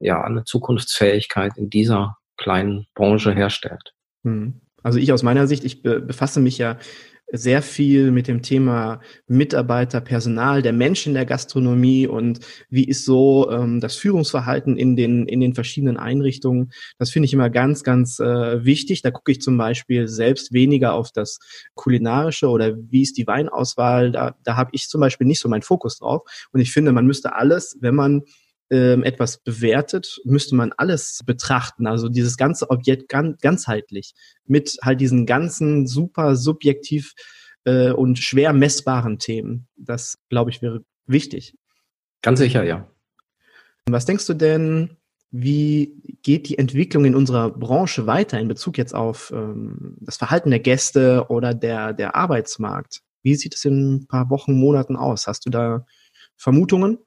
ja, 0.00 0.22
eine 0.22 0.44
Zukunftsfähigkeit 0.44 1.56
in 1.56 1.70
dieser 1.70 2.18
kleinen 2.36 2.86
Branche 2.94 3.32
herstellt. 3.32 3.94
Hm. 4.24 4.60
Also 4.82 4.98
ich 4.98 5.12
aus 5.12 5.22
meiner 5.22 5.46
Sicht, 5.46 5.64
ich 5.64 5.82
befasse 5.82 6.40
mich 6.40 6.58
ja 6.58 6.76
sehr 7.36 7.62
viel 7.62 8.12
mit 8.12 8.28
dem 8.28 8.42
Thema 8.42 9.00
Mitarbeiter, 9.26 10.00
Personal, 10.00 10.62
der 10.62 10.72
Mensch 10.72 11.06
in 11.06 11.14
der 11.14 11.26
Gastronomie 11.26 12.06
und 12.06 12.40
wie 12.70 12.84
ist 12.84 13.04
so 13.04 13.50
ähm, 13.50 13.80
das 13.80 13.96
Führungsverhalten 13.96 14.76
in 14.76 14.94
den, 14.94 15.26
in 15.26 15.40
den 15.40 15.54
verschiedenen 15.54 15.96
Einrichtungen. 15.96 16.70
Das 16.98 17.10
finde 17.10 17.26
ich 17.26 17.32
immer 17.32 17.50
ganz, 17.50 17.82
ganz 17.82 18.20
äh, 18.20 18.64
wichtig. 18.64 19.02
Da 19.02 19.10
gucke 19.10 19.32
ich 19.32 19.40
zum 19.40 19.58
Beispiel 19.58 20.06
selbst 20.06 20.52
weniger 20.52 20.94
auf 20.94 21.10
das 21.10 21.38
Kulinarische 21.74 22.48
oder 22.48 22.76
wie 22.76 23.02
ist 23.02 23.18
die 23.18 23.26
Weinauswahl. 23.26 24.12
Da, 24.12 24.36
da 24.44 24.56
habe 24.56 24.70
ich 24.72 24.88
zum 24.88 25.00
Beispiel 25.00 25.26
nicht 25.26 25.40
so 25.40 25.48
meinen 25.48 25.62
Fokus 25.62 25.98
drauf. 25.98 26.22
Und 26.52 26.60
ich 26.60 26.72
finde, 26.72 26.92
man 26.92 27.06
müsste 27.06 27.34
alles, 27.34 27.76
wenn 27.80 27.94
man 27.94 28.22
ähm, 28.70 29.04
etwas 29.04 29.38
bewertet, 29.38 30.20
müsste 30.24 30.54
man 30.54 30.72
alles 30.76 31.20
betrachten. 31.24 31.86
Also 31.86 32.08
dieses 32.08 32.36
ganze 32.36 32.70
Objekt 32.70 33.08
gan 33.08 33.36
ganzheitlich 33.40 34.14
mit 34.46 34.78
halt 34.82 35.00
diesen 35.00 35.26
ganzen 35.26 35.86
super 35.86 36.36
subjektiv 36.36 37.14
äh, 37.64 37.90
und 37.90 38.18
schwer 38.18 38.52
messbaren 38.52 39.18
Themen. 39.18 39.68
Das, 39.76 40.18
glaube 40.28 40.50
ich, 40.50 40.62
wäre 40.62 40.84
wichtig. 41.06 41.56
Ganz 42.22 42.38
sicher, 42.38 42.64
ja. 42.64 42.88
Was 43.86 44.06
denkst 44.06 44.26
du 44.26 44.34
denn, 44.34 44.96
wie 45.30 46.00
geht 46.22 46.48
die 46.48 46.58
Entwicklung 46.58 47.04
in 47.04 47.14
unserer 47.14 47.50
Branche 47.50 48.06
weiter 48.06 48.38
in 48.38 48.48
Bezug 48.48 48.78
jetzt 48.78 48.94
auf 48.94 49.32
ähm, 49.34 49.96
das 50.00 50.16
Verhalten 50.16 50.50
der 50.50 50.60
Gäste 50.60 51.26
oder 51.28 51.54
der, 51.54 51.92
der 51.92 52.14
Arbeitsmarkt? 52.14 53.02
Wie 53.22 53.34
sieht 53.34 53.54
es 53.54 53.64
in 53.64 53.96
ein 53.96 54.06
paar 54.06 54.30
Wochen, 54.30 54.54
Monaten 54.54 54.96
aus? 54.96 55.26
Hast 55.26 55.44
du 55.44 55.50
da 55.50 55.86
Vermutungen? 56.36 56.98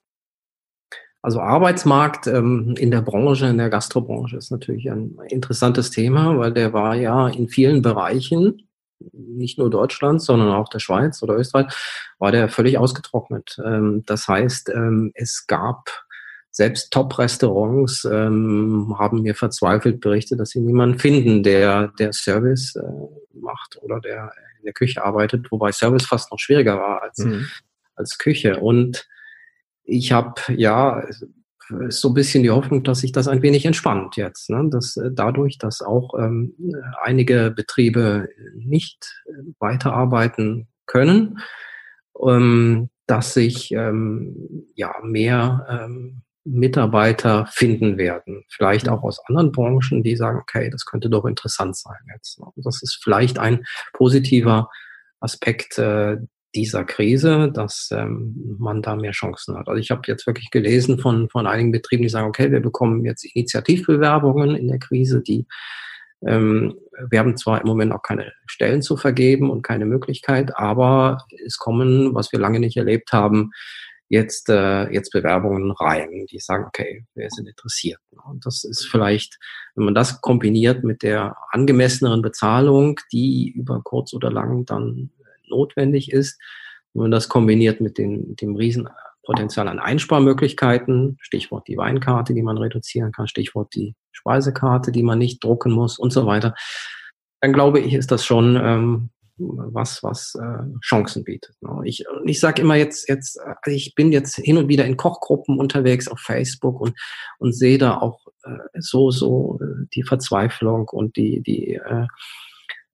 Also 1.28 1.42
Arbeitsmarkt 1.42 2.28
ähm, 2.28 2.74
in 2.78 2.90
der 2.90 3.02
Branche, 3.02 3.48
in 3.48 3.58
der 3.58 3.70
Gastrobranche 3.70 4.38
ist 4.38 4.50
natürlich 4.50 4.90
ein 4.90 5.18
interessantes 5.28 5.92
Thema, 5.92 6.38
weil 6.38 6.54
der 6.54 6.72
war 6.72 6.96
ja 6.96 7.28
in 7.28 7.50
vielen 7.50 7.82
Bereichen, 7.82 8.70
nicht 9.12 9.58
nur 9.60 9.70
Deutschland, 9.70 10.22
sondern 10.22 10.54
auch 10.54 10.70
der 10.70 10.80
Schweiz 10.80 11.22
oder 11.22 11.36
Österreich, 11.36 11.66
war 12.18 12.32
der 12.32 12.48
völlig 12.48 12.78
ausgetrocknet. 12.78 13.58
Ähm, 13.62 14.04
das 14.06 14.30
heißt, 14.30 14.70
ähm, 14.70 15.12
es 15.16 15.48
gab 15.48 15.90
selbst 16.50 16.94
Top-Restaurants 16.94 18.06
ähm, 18.06 18.96
haben 18.98 19.22
mir 19.22 19.36
verzweifelt 19.36 20.00
berichtet, 20.00 20.40
dass 20.40 20.52
sie 20.52 20.62
niemanden 20.62 20.98
finden, 20.98 21.44
der 21.44 21.90
der 22.00 22.14
Service 22.14 22.78
äh, 22.78 23.38
macht 23.38 23.78
oder 23.82 24.00
der 24.00 24.32
in 24.60 24.64
der 24.64 24.74
Küche 24.74 25.04
arbeitet, 25.04 25.52
wobei 25.52 25.74
Service 25.74 26.06
fast 26.06 26.32
noch 26.32 26.40
schwieriger 26.40 26.78
war 26.78 27.02
als, 27.02 27.18
mhm. 27.18 27.48
als 27.96 28.18
Küche. 28.18 28.62
Und 28.62 29.06
ich 29.88 30.12
habe 30.12 30.42
ja 30.50 31.04
so 31.90 32.10
ein 32.10 32.14
bisschen 32.14 32.44
die 32.44 32.52
Hoffnung, 32.52 32.84
dass 32.84 33.00
sich 33.00 33.12
das 33.12 33.28
ein 33.28 33.42
wenig 33.42 33.66
entspannt 33.66 34.16
jetzt. 34.16 34.50
Ne? 34.50 34.70
Dass 34.70 34.98
äh, 34.98 35.10
dadurch, 35.12 35.58
dass 35.58 35.82
auch 35.82 36.14
ähm, 36.18 36.54
einige 37.04 37.52
Betriebe 37.52 38.30
nicht 38.56 39.24
weiterarbeiten 39.60 40.68
können, 40.86 41.40
ähm, 42.26 42.90
dass 43.06 43.34
sich 43.34 43.72
ähm, 43.72 44.68
ja 44.76 44.94
mehr 45.04 45.66
ähm, 45.70 46.22
Mitarbeiter 46.46 47.46
finden 47.52 47.98
werden. 47.98 48.46
Vielleicht 48.50 48.88
auch 48.88 49.04
aus 49.04 49.20
anderen 49.28 49.52
Branchen, 49.52 50.04
die 50.04 50.16
sagen, 50.16 50.40
okay, 50.40 50.70
das 50.70 50.86
könnte 50.86 51.10
doch 51.10 51.26
interessant 51.26 51.76
sein 51.76 51.98
jetzt. 52.14 52.40
Ne? 52.40 52.48
Das 52.56 52.82
ist 52.82 53.00
vielleicht 53.04 53.38
ein 53.40 53.66
positiver 53.94 54.70
Aspekt, 55.20 55.78
äh, 55.78 56.18
dieser 56.58 56.84
Krise, 56.84 57.52
dass 57.54 57.90
ähm, 57.92 58.58
man 58.58 58.82
da 58.82 58.96
mehr 58.96 59.12
Chancen 59.12 59.56
hat. 59.56 59.68
Also 59.68 59.80
ich 59.80 59.92
habe 59.92 60.02
jetzt 60.08 60.26
wirklich 60.26 60.50
gelesen 60.50 60.98
von, 60.98 61.30
von 61.30 61.46
einigen 61.46 61.72
Betrieben, 61.72 62.02
die 62.02 62.10
sagen, 62.10 62.28
okay, 62.28 62.52
wir 62.52 62.62
bekommen 62.62 63.06
jetzt 63.06 63.24
Initiativbewerbungen 63.24 64.56
in 64.56 64.68
der 64.68 64.80
Krise, 64.80 65.22
die 65.22 65.46
ähm, 66.26 66.76
wir 67.12 67.20
haben 67.20 67.38
zwar 67.38 67.62
im 67.62 67.68
Moment 67.68 67.94
auch 67.94 68.02
keine 68.02 68.34
Stellen 68.48 68.82
zu 68.82 68.98
vergeben 68.98 69.52
und 69.52 69.62
keine 69.62 69.86
Möglichkeit, 69.86 70.58
aber 70.58 71.20
es 71.46 71.60
kommen, 71.60 72.16
was 72.16 72.32
wir 72.32 72.40
lange 72.40 72.60
nicht 72.60 72.76
erlebt 72.76 73.14
haben, 73.14 73.52
jetzt, 74.10 74.50
äh, 74.50 74.90
jetzt 74.92 75.12
Bewerbungen 75.12 75.72
rein, 75.72 76.26
die 76.32 76.40
sagen, 76.40 76.66
okay, 76.66 77.06
wir 77.14 77.30
sind 77.30 77.48
interessiert. 77.48 78.00
Und 78.28 78.48
das 78.48 78.64
ist 78.64 78.88
vielleicht, 78.88 79.38
wenn 79.76 79.86
man 79.86 79.94
das 79.94 80.22
kombiniert 80.22 80.84
mit 80.84 81.04
der 81.04 81.36
angemesseneren 81.52 82.24
Bezahlung, 82.24 83.00
die 83.12 83.52
über 83.52 83.82
kurz 83.84 84.14
oder 84.14 84.32
lang 84.32 84.66
dann 84.66 85.12
notwendig 85.50 86.12
ist. 86.12 86.40
Wenn 86.94 87.04
man 87.04 87.12
das 87.12 87.30
kombiniert 87.30 87.82
mit 87.82 87.98
den, 87.98 88.36
dem 88.36 88.56
Riesenpotenzial 88.56 89.68
an 89.68 89.80
Einsparmöglichkeiten, 89.80 91.18
Stichwort 91.22 91.68
die 91.68 91.78
Weinkarte, 91.78 92.34
die 92.34 92.44
man 92.44 92.58
reduzieren 92.58 93.12
kann, 93.12 93.28
Stichwort 93.28 93.74
die 93.76 93.96
Speisekarte, 94.12 94.92
die 94.92 95.04
man 95.04 95.20
nicht 95.20 95.44
drucken 95.44 95.72
muss 95.72 96.00
und 96.00 96.12
so 96.12 96.26
weiter, 96.26 96.56
dann 97.42 97.54
glaube 97.54 97.80
ich, 97.80 97.94
ist 97.94 98.12
das 98.12 98.26
schon 98.26 98.56
ähm, 98.56 99.10
was, 99.38 100.02
was 100.04 100.36
äh, 100.36 100.80
Chancen 100.82 101.24
bietet. 101.24 101.56
Ne? 101.62 101.82
Ich, 101.86 102.04
ich 102.26 102.40
sage 102.40 102.62
immer 102.62 102.76
jetzt, 102.76 103.08
jetzt, 103.08 103.40
also 103.40 103.76
ich 103.76 103.94
bin 103.96 104.12
jetzt 104.12 104.36
hin 104.38 104.58
und 104.58 104.68
wieder 104.68 104.86
in 104.86 104.98
Kochgruppen 104.98 105.60
unterwegs 105.60 106.08
auf 106.08 106.20
Facebook 106.20 106.82
und, 106.82 106.98
und 107.38 107.54
sehe 107.54 107.78
da 107.78 107.98
auch 107.98 108.20
äh, 108.44 108.80
so, 108.80 109.12
so 109.12 109.60
äh, 109.62 109.86
die 109.94 110.04
Verzweiflung 110.04 110.90
und 110.90 111.16
die, 111.18 111.42
die 111.42 111.76
äh, 111.76 112.08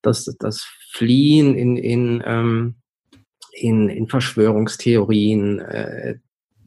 das, 0.04 0.26
das 0.40 0.68
Fliehen 0.92 1.56
in, 1.56 1.78
in, 1.78 2.24
ähm, 2.26 2.76
in, 3.54 3.90
in 3.90 4.08
Verschwörungstheorien. 4.08 5.60
Äh, 5.60 6.16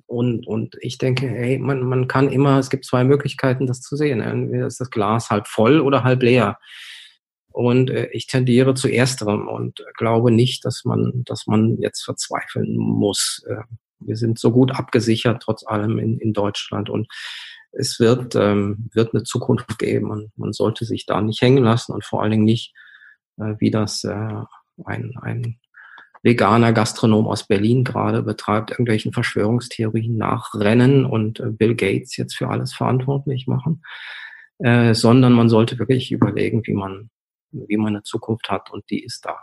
und, 0.06 0.46
und 0.46 0.76
ich 0.80 0.98
denke, 0.98 1.28
hey, 1.28 1.58
man, 1.58 1.82
man 1.82 2.08
kann 2.08 2.28
immer, 2.28 2.58
es 2.58 2.70
gibt 2.70 2.84
zwei 2.84 3.04
Möglichkeiten, 3.04 3.66
das 3.66 3.80
zu 3.80 3.96
sehen. 3.96 4.20
Entweder 4.20 4.66
ist 4.66 4.80
das 4.80 4.90
Glas 4.90 5.30
halb 5.30 5.48
voll 5.48 5.80
oder 5.80 6.04
halb 6.04 6.22
leer. 6.22 6.58
Und 7.50 7.90
äh, 7.90 8.08
ich 8.12 8.26
tendiere 8.26 8.74
zu 8.74 8.88
ersterem 8.88 9.48
und 9.48 9.84
glaube 9.96 10.30
nicht, 10.30 10.64
dass 10.64 10.84
man, 10.84 11.24
dass 11.24 11.46
man 11.46 11.78
jetzt 11.78 12.04
verzweifeln 12.04 12.76
muss. 12.76 13.44
Äh, 13.48 13.62
wir 13.98 14.16
sind 14.16 14.38
so 14.38 14.52
gut 14.52 14.72
abgesichert, 14.72 15.42
trotz 15.42 15.66
allem 15.66 15.98
in, 15.98 16.18
in 16.18 16.32
Deutschland. 16.32 16.90
Und 16.90 17.08
es 17.72 17.98
wird, 17.98 18.34
ähm, 18.36 18.90
wird 18.92 19.14
eine 19.14 19.24
Zukunft 19.24 19.78
geben. 19.78 20.10
Und 20.10 20.38
man 20.38 20.52
sollte 20.52 20.84
sich 20.84 21.06
da 21.06 21.20
nicht 21.20 21.40
hängen 21.42 21.64
lassen 21.64 21.92
und 21.92 22.04
vor 22.04 22.22
allen 22.22 22.32
Dingen 22.32 22.44
nicht 22.44 22.74
wie 23.36 23.70
das 23.70 24.04
äh, 24.04 24.32
ein, 24.84 25.14
ein 25.20 25.58
veganer 26.22 26.72
Gastronom 26.72 27.28
aus 27.28 27.46
Berlin 27.46 27.84
gerade 27.84 28.22
betreibt, 28.22 28.70
irgendwelchen 28.70 29.12
Verschwörungstheorien 29.12 30.16
nachrennen 30.16 31.04
und 31.04 31.40
äh, 31.40 31.50
Bill 31.50 31.74
Gates 31.74 32.16
jetzt 32.16 32.36
für 32.36 32.48
alles 32.48 32.74
verantwortlich 32.74 33.46
machen, 33.46 33.84
äh, 34.58 34.94
sondern 34.94 35.32
man 35.32 35.48
sollte 35.48 35.78
wirklich 35.78 36.10
überlegen, 36.10 36.66
wie 36.66 36.74
man, 36.74 37.10
wie 37.52 37.76
man 37.76 37.94
eine 37.94 38.02
Zukunft 38.02 38.50
hat 38.50 38.70
und 38.70 38.90
die 38.90 39.04
ist 39.04 39.24
da. 39.24 39.38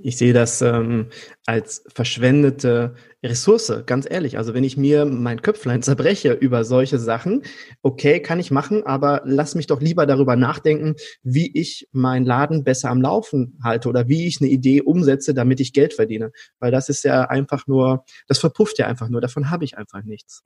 Ich 0.00 0.16
sehe 0.16 0.32
das 0.32 0.62
ähm, 0.62 1.08
als 1.44 1.84
verschwendete 1.88 2.94
Ressource, 3.22 3.72
ganz 3.84 4.08
ehrlich. 4.08 4.38
Also 4.38 4.54
wenn 4.54 4.62
ich 4.62 4.76
mir 4.76 5.04
mein 5.04 5.42
Köpflein 5.42 5.82
zerbreche 5.82 6.32
über 6.32 6.64
solche 6.64 6.98
Sachen, 6.98 7.42
okay, 7.82 8.20
kann 8.20 8.38
ich 8.38 8.50
machen, 8.50 8.84
aber 8.86 9.22
lass 9.24 9.54
mich 9.54 9.66
doch 9.66 9.80
lieber 9.80 10.06
darüber 10.06 10.36
nachdenken, 10.36 10.94
wie 11.22 11.50
ich 11.52 11.88
meinen 11.92 12.24
Laden 12.24 12.62
besser 12.64 12.90
am 12.90 13.02
Laufen 13.02 13.58
halte 13.62 13.88
oder 13.88 14.08
wie 14.08 14.26
ich 14.26 14.40
eine 14.40 14.50
Idee 14.50 14.82
umsetze, 14.82 15.34
damit 15.34 15.60
ich 15.60 15.72
Geld 15.72 15.94
verdiene. 15.94 16.30
Weil 16.60 16.70
das 16.70 16.88
ist 16.88 17.04
ja 17.04 17.22
einfach 17.22 17.66
nur, 17.66 18.04
das 18.28 18.38
verpufft 18.38 18.78
ja 18.78 18.86
einfach 18.86 19.08
nur, 19.08 19.20
davon 19.20 19.50
habe 19.50 19.64
ich 19.64 19.76
einfach 19.76 20.04
nichts. 20.04 20.44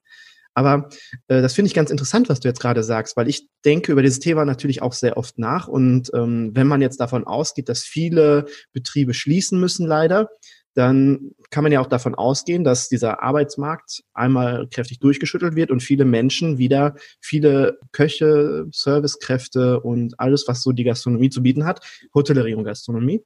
Aber 0.57 0.89
äh, 1.27 1.43
das 1.43 1.53
finde 1.53 1.67
ich 1.67 1.75
ganz 1.75 1.91
interessant, 1.91 2.29
was 2.29 2.39
du 2.39 2.47
jetzt 2.47 2.59
gerade 2.59 2.81
sagst, 2.81 3.15
weil 3.15 3.29
ich 3.29 3.47
denke 3.63 3.91
über 3.91 4.01
dieses 4.01 4.19
Thema 4.19 4.43
natürlich 4.43 4.81
auch 4.81 4.93
sehr 4.93 5.15
oft 5.15 5.37
nach. 5.37 5.67
Und 5.67 6.09
ähm, 6.15 6.49
wenn 6.55 6.65
man 6.65 6.81
jetzt 6.81 6.99
davon 6.99 7.27
ausgeht, 7.27 7.69
dass 7.69 7.83
viele 7.83 8.45
Betriebe 8.73 9.13
schließen 9.13 9.59
müssen, 9.59 9.85
leider, 9.85 10.29
dann 10.73 11.29
kann 11.51 11.61
man 11.61 11.71
ja 11.71 11.79
auch 11.79 11.87
davon 11.87 12.15
ausgehen, 12.15 12.63
dass 12.63 12.89
dieser 12.89 13.21
Arbeitsmarkt 13.21 14.01
einmal 14.15 14.67
kräftig 14.67 14.97
durchgeschüttelt 14.97 15.55
wird 15.55 15.69
und 15.69 15.83
viele 15.83 16.05
Menschen 16.05 16.57
wieder, 16.57 16.95
viele 17.21 17.77
Köche, 17.91 18.65
Servicekräfte 18.71 19.79
und 19.81 20.19
alles, 20.19 20.45
was 20.47 20.63
so 20.63 20.71
die 20.71 20.85
Gastronomie 20.85 21.29
zu 21.29 21.43
bieten 21.43 21.65
hat, 21.65 21.81
Hotellerie 22.15 22.55
und 22.55 22.63
Gastronomie, 22.63 23.21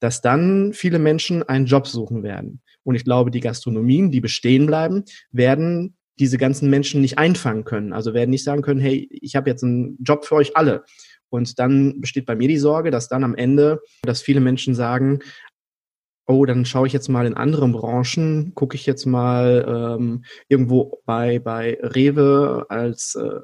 dass 0.00 0.20
dann 0.20 0.72
viele 0.72 0.98
Menschen 0.98 1.44
einen 1.44 1.66
Job 1.66 1.86
suchen 1.86 2.24
werden. 2.24 2.60
Und 2.82 2.96
ich 2.96 3.04
glaube, 3.04 3.30
die 3.30 3.40
Gastronomien, 3.40 4.10
die 4.10 4.20
bestehen 4.20 4.66
bleiben, 4.66 5.04
werden 5.30 5.96
diese 6.18 6.38
ganzen 6.38 6.70
Menschen 6.70 7.00
nicht 7.00 7.18
einfangen 7.18 7.64
können. 7.64 7.92
Also 7.92 8.14
werden 8.14 8.30
nicht 8.30 8.44
sagen 8.44 8.62
können, 8.62 8.80
hey, 8.80 9.08
ich 9.10 9.36
habe 9.36 9.50
jetzt 9.50 9.62
einen 9.62 9.96
Job 10.02 10.24
für 10.24 10.36
euch 10.36 10.56
alle. 10.56 10.84
Und 11.28 11.58
dann 11.58 12.00
besteht 12.00 12.26
bei 12.26 12.36
mir 12.36 12.48
die 12.48 12.58
Sorge, 12.58 12.90
dass 12.90 13.08
dann 13.08 13.24
am 13.24 13.34
Ende, 13.34 13.80
dass 14.02 14.22
viele 14.22 14.40
Menschen 14.40 14.74
sagen, 14.74 15.20
oh, 16.26 16.44
dann 16.44 16.64
schaue 16.64 16.86
ich 16.86 16.92
jetzt 16.92 17.08
mal 17.08 17.26
in 17.26 17.34
anderen 17.34 17.72
Branchen, 17.72 18.52
gucke 18.54 18.76
ich 18.76 18.86
jetzt 18.86 19.06
mal 19.06 19.96
ähm, 19.98 20.24
irgendwo 20.48 21.00
bei, 21.04 21.38
bei 21.38 21.78
Rewe 21.80 22.66
als 22.68 23.14
äh, 23.14 23.40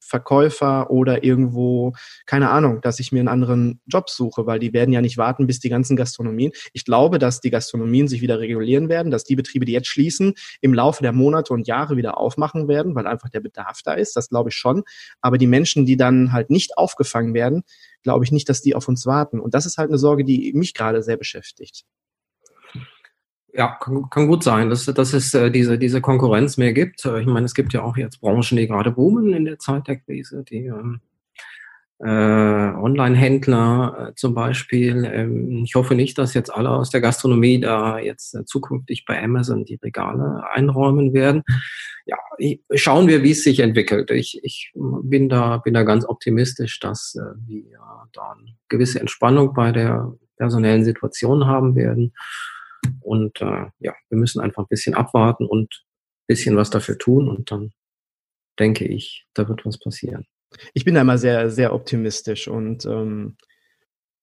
Verkäufer 0.00 0.90
oder 0.90 1.24
irgendwo, 1.24 1.92
keine 2.26 2.50
Ahnung, 2.50 2.80
dass 2.80 2.98
ich 3.00 3.12
mir 3.12 3.20
einen 3.20 3.28
anderen 3.28 3.80
Job 3.86 4.10
suche, 4.10 4.46
weil 4.46 4.58
die 4.58 4.72
werden 4.72 4.92
ja 4.92 5.00
nicht 5.00 5.18
warten, 5.18 5.46
bis 5.46 5.60
die 5.60 5.68
ganzen 5.68 5.96
Gastronomien. 5.96 6.52
Ich 6.72 6.84
glaube, 6.84 7.18
dass 7.18 7.40
die 7.40 7.50
Gastronomien 7.50 8.08
sich 8.08 8.20
wieder 8.20 8.40
regulieren 8.40 8.88
werden, 8.88 9.10
dass 9.10 9.24
die 9.24 9.36
Betriebe, 9.36 9.64
die 9.64 9.72
jetzt 9.72 9.88
schließen, 9.88 10.34
im 10.60 10.74
Laufe 10.74 11.02
der 11.02 11.12
Monate 11.12 11.52
und 11.52 11.66
Jahre 11.66 11.96
wieder 11.96 12.18
aufmachen 12.18 12.68
werden, 12.68 12.94
weil 12.94 13.06
einfach 13.06 13.28
der 13.28 13.40
Bedarf 13.40 13.80
da 13.84 13.94
ist. 13.94 14.16
Das 14.16 14.28
glaube 14.28 14.50
ich 14.50 14.56
schon. 14.56 14.82
Aber 15.20 15.38
die 15.38 15.46
Menschen, 15.46 15.86
die 15.86 15.96
dann 15.96 16.32
halt 16.32 16.50
nicht 16.50 16.76
aufgefangen 16.76 17.34
werden, 17.34 17.62
glaube 18.02 18.24
ich 18.24 18.32
nicht, 18.32 18.48
dass 18.48 18.62
die 18.62 18.74
auf 18.74 18.88
uns 18.88 19.06
warten. 19.06 19.40
Und 19.40 19.54
das 19.54 19.66
ist 19.66 19.78
halt 19.78 19.90
eine 19.90 19.98
Sorge, 19.98 20.24
die 20.24 20.52
mich 20.54 20.74
gerade 20.74 21.02
sehr 21.02 21.16
beschäftigt. 21.16 21.84
Ja, 23.52 23.76
kann, 23.80 24.08
kann 24.10 24.28
gut 24.28 24.44
sein, 24.44 24.70
dass, 24.70 24.86
dass 24.86 25.12
es 25.12 25.34
äh, 25.34 25.50
diese, 25.50 25.78
diese 25.78 26.00
Konkurrenz 26.00 26.56
mehr 26.56 26.72
gibt. 26.72 27.04
Äh, 27.04 27.20
ich 27.20 27.26
meine, 27.26 27.46
es 27.46 27.54
gibt 27.54 27.72
ja 27.72 27.82
auch 27.82 27.96
jetzt 27.96 28.20
Branchen, 28.20 28.56
die 28.56 28.66
gerade 28.66 28.92
boomen 28.92 29.32
in 29.32 29.44
der 29.44 29.58
Zeit 29.58 29.88
der 29.88 29.96
Krise, 29.96 30.44
die 30.44 30.66
ähm, 30.66 31.00
äh, 32.00 32.06
Online-Händler 32.06 34.10
äh, 34.10 34.14
zum 34.14 34.34
Beispiel. 34.34 35.04
Ähm, 35.04 35.62
ich 35.64 35.74
hoffe 35.74 35.94
nicht, 35.94 36.16
dass 36.16 36.32
jetzt 36.32 36.52
alle 36.52 36.70
aus 36.70 36.90
der 36.90 37.02
Gastronomie 37.02 37.60
da 37.60 37.98
jetzt 37.98 38.34
äh, 38.34 38.44
zukünftig 38.44 39.04
bei 39.04 39.22
Amazon 39.22 39.64
die 39.64 39.78
Regale 39.82 40.42
einräumen 40.52 41.12
werden. 41.12 41.42
Ja, 42.06 42.16
ich, 42.38 42.62
schauen 42.74 43.06
wir, 43.06 43.22
wie 43.22 43.32
es 43.32 43.44
sich 43.44 43.60
entwickelt. 43.60 44.10
Ich, 44.10 44.40
ich 44.42 44.72
bin 44.74 45.28
da 45.28 45.58
bin 45.58 45.74
da 45.74 45.82
ganz 45.82 46.06
optimistisch, 46.06 46.80
dass 46.80 47.14
äh, 47.16 47.34
wir 47.46 47.78
da 48.12 48.34
eine 48.38 48.56
gewisse 48.68 49.00
Entspannung 49.00 49.52
bei 49.52 49.70
der 49.70 50.12
personellen 50.38 50.84
Situation 50.84 51.46
haben 51.46 51.76
werden. 51.76 52.14
Und 53.00 53.40
äh, 53.40 53.66
ja, 53.78 53.94
wir 54.08 54.18
müssen 54.18 54.40
einfach 54.40 54.64
ein 54.64 54.68
bisschen 54.68 54.94
abwarten 54.94 55.46
und 55.46 55.66
ein 55.72 56.26
bisschen 56.26 56.56
was 56.56 56.70
dafür 56.70 56.98
tun 56.98 57.28
und 57.28 57.50
dann 57.50 57.72
denke 58.58 58.86
ich, 58.86 59.26
da 59.34 59.48
wird 59.48 59.64
was 59.64 59.78
passieren. 59.78 60.26
Ich 60.74 60.84
bin 60.84 60.94
da 60.94 61.02
immer 61.02 61.18
sehr, 61.18 61.50
sehr 61.50 61.72
optimistisch 61.72 62.48
und 62.48 62.84
ähm, 62.84 63.36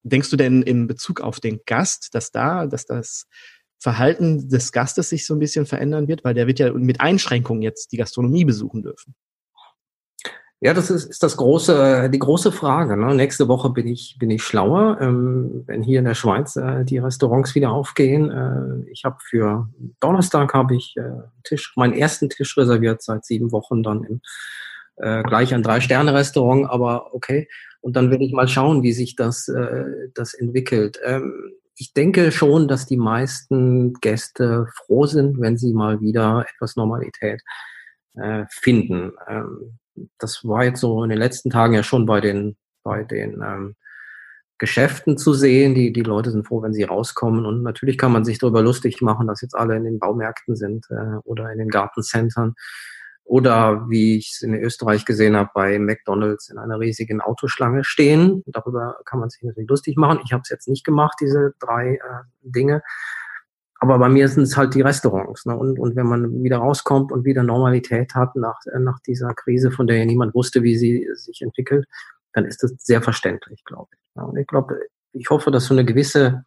denkst 0.04 0.30
du 0.30 0.38
denn 0.38 0.62
in 0.62 0.88
Bezug 0.88 1.22
auf 1.22 1.40
den 1.40 1.60
Gast, 1.66 2.10
dass 2.14 2.32
da, 2.32 2.66
dass 2.66 2.86
das 2.86 3.28
Verhalten 3.80 4.50
des 4.50 4.72
Gastes 4.72 5.10
sich 5.10 5.26
so 5.26 5.36
ein 5.36 5.40
bisschen 5.40 5.66
verändern 5.66 6.08
wird, 6.08 6.24
weil 6.24 6.34
der 6.34 6.48
wird 6.48 6.60
ja 6.60 6.72
mit 6.74 7.00
Einschränkungen 7.00 7.62
jetzt 7.62 7.92
die 7.92 7.98
Gastronomie 7.98 8.46
besuchen 8.46 8.82
dürfen? 8.82 9.16
Ja, 10.60 10.74
das 10.74 10.90
ist, 10.90 11.06
ist 11.06 11.22
das 11.22 11.38
große, 11.38 12.10
die 12.10 12.18
große 12.18 12.52
Frage. 12.52 12.98
Ne? 12.98 13.14
Nächste 13.14 13.48
Woche 13.48 13.70
bin 13.70 13.88
ich, 13.88 14.18
bin 14.20 14.32
ich 14.32 14.42
schlauer, 14.42 14.98
ähm, 15.00 15.64
wenn 15.68 15.84
hier 15.84 16.00
in 16.00 16.06
der 16.06 16.16
Schweiz 16.16 16.56
äh, 16.56 16.84
die 16.84 16.98
Restaurants 16.98 17.54
wieder 17.54 17.72
aufgehen. 17.72 18.32
Äh, 18.32 18.90
ich 18.92 19.06
habe 19.06 19.18
für 19.22 19.70
Donnerstag 20.00 20.56
habe 20.56 20.76
ich 20.76 20.96
äh, 20.98 21.22
Tisch, 21.44 21.74
meinen 21.76 21.94
ersten 21.94 22.30
Tisch 22.30 22.58
reserviert 22.58 23.04
seit 23.04 23.24
sieben 23.24 23.52
Wochen 23.52 23.84
dann 23.84 24.04
im, 24.04 24.22
äh, 24.96 25.22
gleich 25.22 25.54
ein 25.54 25.62
Drei-Sterne-Restaurant, 25.62 26.68
aber 26.68 27.14
okay. 27.14 27.48
Und 27.82 27.96
dann 27.96 28.10
will 28.10 28.24
ich 28.24 28.34
mal 28.34 28.48
schauen, 28.48 28.82
wie 28.82 28.94
sich 28.94 29.16
das, 29.16 29.48
äh, 29.50 30.10
das 30.16 30.34
entwickelt. 30.34 31.00
Ähm, 31.06 31.54
ich 31.76 31.94
denke 31.94 32.32
schon, 32.32 32.68
dass 32.68 32.88
die 32.88 32.98
meisten 32.98 33.94
Gäste 34.02 34.66
froh 34.74 35.06
sind, 35.06 35.40
wenn 35.40 35.58
sie 35.58 35.74
mal 35.74 36.02
wieder 36.02 36.48
etwas 36.52 36.76
Normalität 36.76 37.44
äh, 38.16 38.46
finden. 38.50 39.12
Ähm, 39.28 39.78
das 40.18 40.44
war 40.44 40.64
jetzt 40.64 40.82
so 40.82 41.04
in 41.04 41.10
den 41.10 41.20
letzten 41.20 41.50
Tagen 41.50 41.74
ja 41.74 41.84
schon 41.84 42.06
bei 42.06 42.22
den, 42.22 42.58
bei 42.84 43.04
den 43.04 43.42
ähm, 43.42 43.76
Geschäften 44.58 45.18
zu 45.18 45.34
sehen. 45.34 45.76
Die, 45.76 45.94
die 45.94 46.02
Leute 46.02 46.32
sind 46.32 46.48
froh, 46.48 46.62
wenn 46.62 46.74
sie 46.74 46.84
rauskommen. 46.84 47.46
Und 47.46 47.64
natürlich 47.64 47.98
kann 47.98 48.12
man 48.12 48.26
sich 48.26 48.40
darüber 48.40 48.62
lustig 48.62 49.02
machen, 49.02 49.28
dass 49.28 49.42
jetzt 49.42 49.56
alle 49.56 49.76
in 49.76 49.84
den 49.84 50.00
Baumärkten 50.00 50.56
sind 50.56 50.86
äh, 50.90 51.18
oder 51.24 51.52
in 51.52 51.60
den 51.60 51.70
Gartencentern. 51.70 52.56
Oder 53.24 53.90
wie 53.90 54.18
ich 54.18 54.32
es 54.34 54.42
in 54.42 54.54
Österreich 54.54 55.04
gesehen 55.04 55.36
habe, 55.36 55.50
bei 55.54 55.80
McDonalds 55.80 56.50
in 56.50 56.58
einer 56.58 56.80
riesigen 56.80 57.20
Autoschlange 57.20 57.84
stehen. 57.84 58.42
Darüber 58.46 58.98
kann 59.04 59.20
man 59.20 59.30
sich 59.30 59.44
natürlich 59.44 59.70
lustig 59.70 59.98
machen. 59.98 60.22
Ich 60.24 60.32
habe 60.32 60.42
es 60.44 60.50
jetzt 60.50 60.70
nicht 60.70 60.86
gemacht, 60.86 61.18
diese 61.20 61.54
drei 61.60 61.96
äh, 61.96 62.24
Dinge. 62.42 62.84
Aber 63.80 64.00
bei 64.00 64.10
mir 64.10 64.28
sind 64.28 64.44
es 64.44 64.58
halt 64.58 64.74
die 64.74 64.82
Restaurants. 64.82 65.46
Ne? 65.46 65.56
Und, 65.56 65.80
und 65.80 65.96
wenn 65.96 66.08
man 66.08 66.44
wieder 66.44 66.58
rauskommt 66.58 67.12
und 67.12 67.26
wieder 67.26 67.44
Normalität 67.44 68.16
hat 68.16 68.36
nach, 68.36 68.60
äh, 68.74 68.80
nach 68.80 69.00
dieser 69.02 69.34
Krise, 69.34 69.72
von 69.72 69.88
der 69.88 69.98
ja 69.98 70.06
niemand 70.06 70.34
wusste, 70.34 70.64
wie 70.64 70.78
sie 70.78 71.08
sich 71.14 71.42
entwickelt, 71.42 71.86
dann 72.34 72.46
ist 72.46 72.64
das 72.64 72.74
sehr 72.80 73.02
verständlich, 73.02 73.64
glaube 73.66 73.90
ich. 73.94 74.12
Ja, 74.16 74.24
und 74.24 74.38
ich 74.38 74.48
glaube, 74.48 74.80
ich 75.14 75.30
hoffe, 75.30 75.52
dass 75.52 75.66
so 75.66 75.74
eine 75.74 75.86
gewisse 75.86 76.44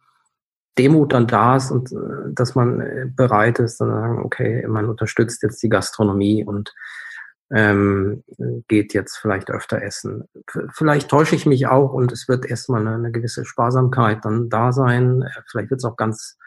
Demut 0.77 1.13
dann 1.13 1.27
da 1.27 1.57
ist 1.57 1.71
und 1.71 1.91
äh, 1.91 2.33
dass 2.33 2.55
man 2.55 2.81
äh, 2.81 3.05
bereit 3.07 3.59
ist, 3.59 3.79
dann 3.79 3.89
sagen, 3.89 4.23
okay, 4.23 4.65
man 4.67 4.89
unterstützt 4.89 5.43
jetzt 5.43 5.61
die 5.63 5.69
Gastronomie 5.69 6.43
und 6.43 6.73
ähm, 7.53 8.23
geht 8.69 8.93
jetzt 8.93 9.17
vielleicht 9.17 9.51
öfter 9.51 9.81
essen. 9.81 10.23
Vielleicht 10.71 11.09
täusche 11.09 11.35
ich 11.35 11.45
mich 11.45 11.67
auch 11.67 11.91
und 11.91 12.11
es 12.13 12.29
wird 12.29 12.45
erstmal 12.45 12.81
eine, 12.81 12.95
eine 12.95 13.11
gewisse 13.11 13.43
Sparsamkeit 13.43 14.23
dann 14.23 14.49
da 14.49 14.71
sein. 14.71 15.25
Vielleicht 15.49 15.69
wird 15.69 15.79
es 15.79 15.85
auch 15.85 15.97
ganz 15.97 16.37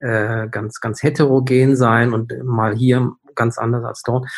äh, 0.00 0.48
ganz, 0.48 0.80
ganz 0.80 1.02
heterogen 1.02 1.76
sein 1.76 2.12
und 2.12 2.32
mal 2.44 2.74
hier 2.74 3.12
ganz 3.34 3.58
anders 3.58 3.84
als 3.84 4.02
dort. 4.02 4.28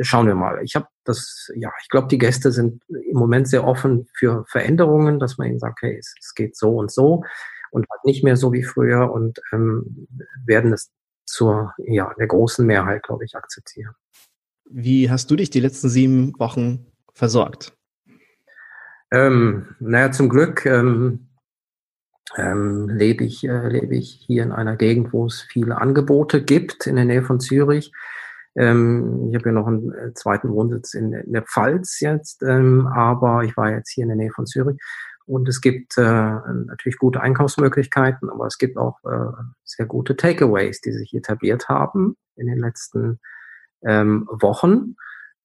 Schauen 0.00 0.26
wir 0.26 0.34
mal. 0.34 0.60
Ich 0.62 0.76
habe 0.76 0.86
das, 1.04 1.50
ja, 1.54 1.70
ich 1.82 1.88
glaube, 1.88 2.08
die 2.08 2.18
Gäste 2.18 2.52
sind 2.52 2.82
im 2.88 3.18
Moment 3.18 3.48
sehr 3.48 3.64
offen 3.64 4.08
für 4.14 4.44
Veränderungen, 4.48 5.18
dass 5.18 5.36
man 5.36 5.48
ihnen 5.48 5.58
sagt, 5.58 5.82
hey, 5.82 5.96
es, 5.98 6.14
es 6.20 6.34
geht 6.34 6.56
so 6.56 6.76
und 6.76 6.90
so 6.90 7.22
und 7.70 7.86
halt 7.90 8.04
nicht 8.04 8.24
mehr 8.24 8.36
so 8.36 8.52
wie 8.52 8.62
früher 8.62 9.12
und 9.12 9.40
ähm, 9.52 10.06
werden 10.46 10.72
es 10.72 10.90
zur, 11.26 11.74
ja, 11.78 12.12
der 12.18 12.28
großen 12.28 12.64
Mehrheit, 12.64 13.02
glaube 13.02 13.24
ich, 13.24 13.34
akzeptieren. 13.34 13.94
Wie 14.70 15.10
hast 15.10 15.30
du 15.30 15.36
dich 15.36 15.50
die 15.50 15.60
letzten 15.60 15.88
sieben 15.88 16.38
Wochen 16.38 16.86
versorgt? 17.12 17.76
Ähm, 19.10 19.74
naja, 19.80 20.10
zum 20.12 20.28
Glück 20.28 20.64
ähm, 20.66 21.28
ähm, 22.36 22.88
lebe 22.88 23.24
ich, 23.24 23.44
äh, 23.44 23.68
lebe 23.68 23.94
ich 23.94 24.24
hier 24.26 24.42
in 24.42 24.52
einer 24.52 24.76
Gegend, 24.76 25.12
wo 25.12 25.26
es 25.26 25.42
viele 25.42 25.78
Angebote 25.78 26.42
gibt, 26.42 26.86
in 26.86 26.96
der 26.96 27.04
Nähe 27.04 27.22
von 27.22 27.40
Zürich. 27.40 27.92
Ähm, 28.56 29.28
ich 29.28 29.36
habe 29.36 29.48
ja 29.48 29.52
noch 29.52 29.66
einen 29.66 29.92
äh, 29.92 30.14
zweiten 30.14 30.50
Wohnsitz 30.50 30.94
in, 30.94 31.12
in 31.12 31.32
der 31.32 31.42
Pfalz 31.42 32.00
jetzt, 32.00 32.42
ähm, 32.42 32.86
aber 32.86 33.44
ich 33.44 33.56
war 33.56 33.70
jetzt 33.70 33.90
hier 33.90 34.02
in 34.02 34.08
der 34.08 34.16
Nähe 34.16 34.30
von 34.30 34.46
Zürich. 34.46 34.78
Und 35.26 35.48
es 35.48 35.60
gibt 35.60 35.96
äh, 35.96 36.02
natürlich 36.02 36.98
gute 36.98 37.20
Einkaufsmöglichkeiten, 37.20 38.28
aber 38.28 38.46
es 38.46 38.58
gibt 38.58 38.76
auch 38.76 38.98
äh, 39.04 39.32
sehr 39.64 39.86
gute 39.86 40.16
Takeaways, 40.16 40.80
die 40.82 40.92
sich 40.92 41.14
etabliert 41.14 41.68
haben 41.68 42.16
in 42.36 42.46
den 42.46 42.58
letzten 42.58 43.20
ähm, 43.82 44.28
Wochen 44.30 44.96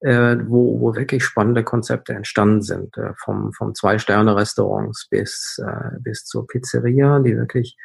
äh, 0.02 0.38
wo, 0.48 0.80
wo 0.80 0.96
wirklich 0.96 1.24
spannende 1.24 1.64
Konzepte 1.64 2.14
entstanden 2.14 2.62
sind, 2.62 2.98
äh, 2.98 3.14
vom, 3.18 3.52
vom 3.54 3.76
Zwei-Sterne-Restaurants 3.76 5.08
bis, 5.10 5.62
äh, 5.66 5.98
bis 6.00 6.26
zur 6.26 6.48
Pizzeria, 6.48 7.20
die 7.20 7.36
wirklich 7.36 7.78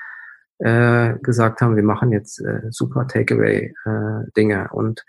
äh, 0.58 1.14
gesagt 1.20 1.60
haben, 1.60 1.76
wir 1.76 1.82
machen 1.82 2.12
jetzt 2.12 2.40
äh, 2.40 2.62
super 2.70 3.08
Takeaway-Dinge. 3.08 4.68
Äh, 4.70 4.74
und 4.74 5.04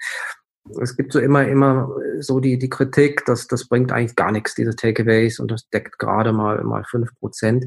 es 0.81 0.95
gibt 0.95 1.13
so 1.13 1.19
immer, 1.19 1.47
immer 1.47 1.89
so 2.19 2.39
die, 2.39 2.57
die 2.57 2.69
Kritik, 2.69 3.23
dass 3.25 3.47
das 3.47 3.67
bringt 3.67 3.91
eigentlich 3.91 4.15
gar 4.15 4.31
nichts, 4.31 4.55
diese 4.55 4.75
Takeaways, 4.75 5.39
und 5.39 5.51
das 5.51 5.69
deckt 5.69 5.99
gerade 5.99 6.33
mal, 6.33 6.63
mal 6.63 6.83
fünf 6.89 7.13
Prozent. 7.19 7.65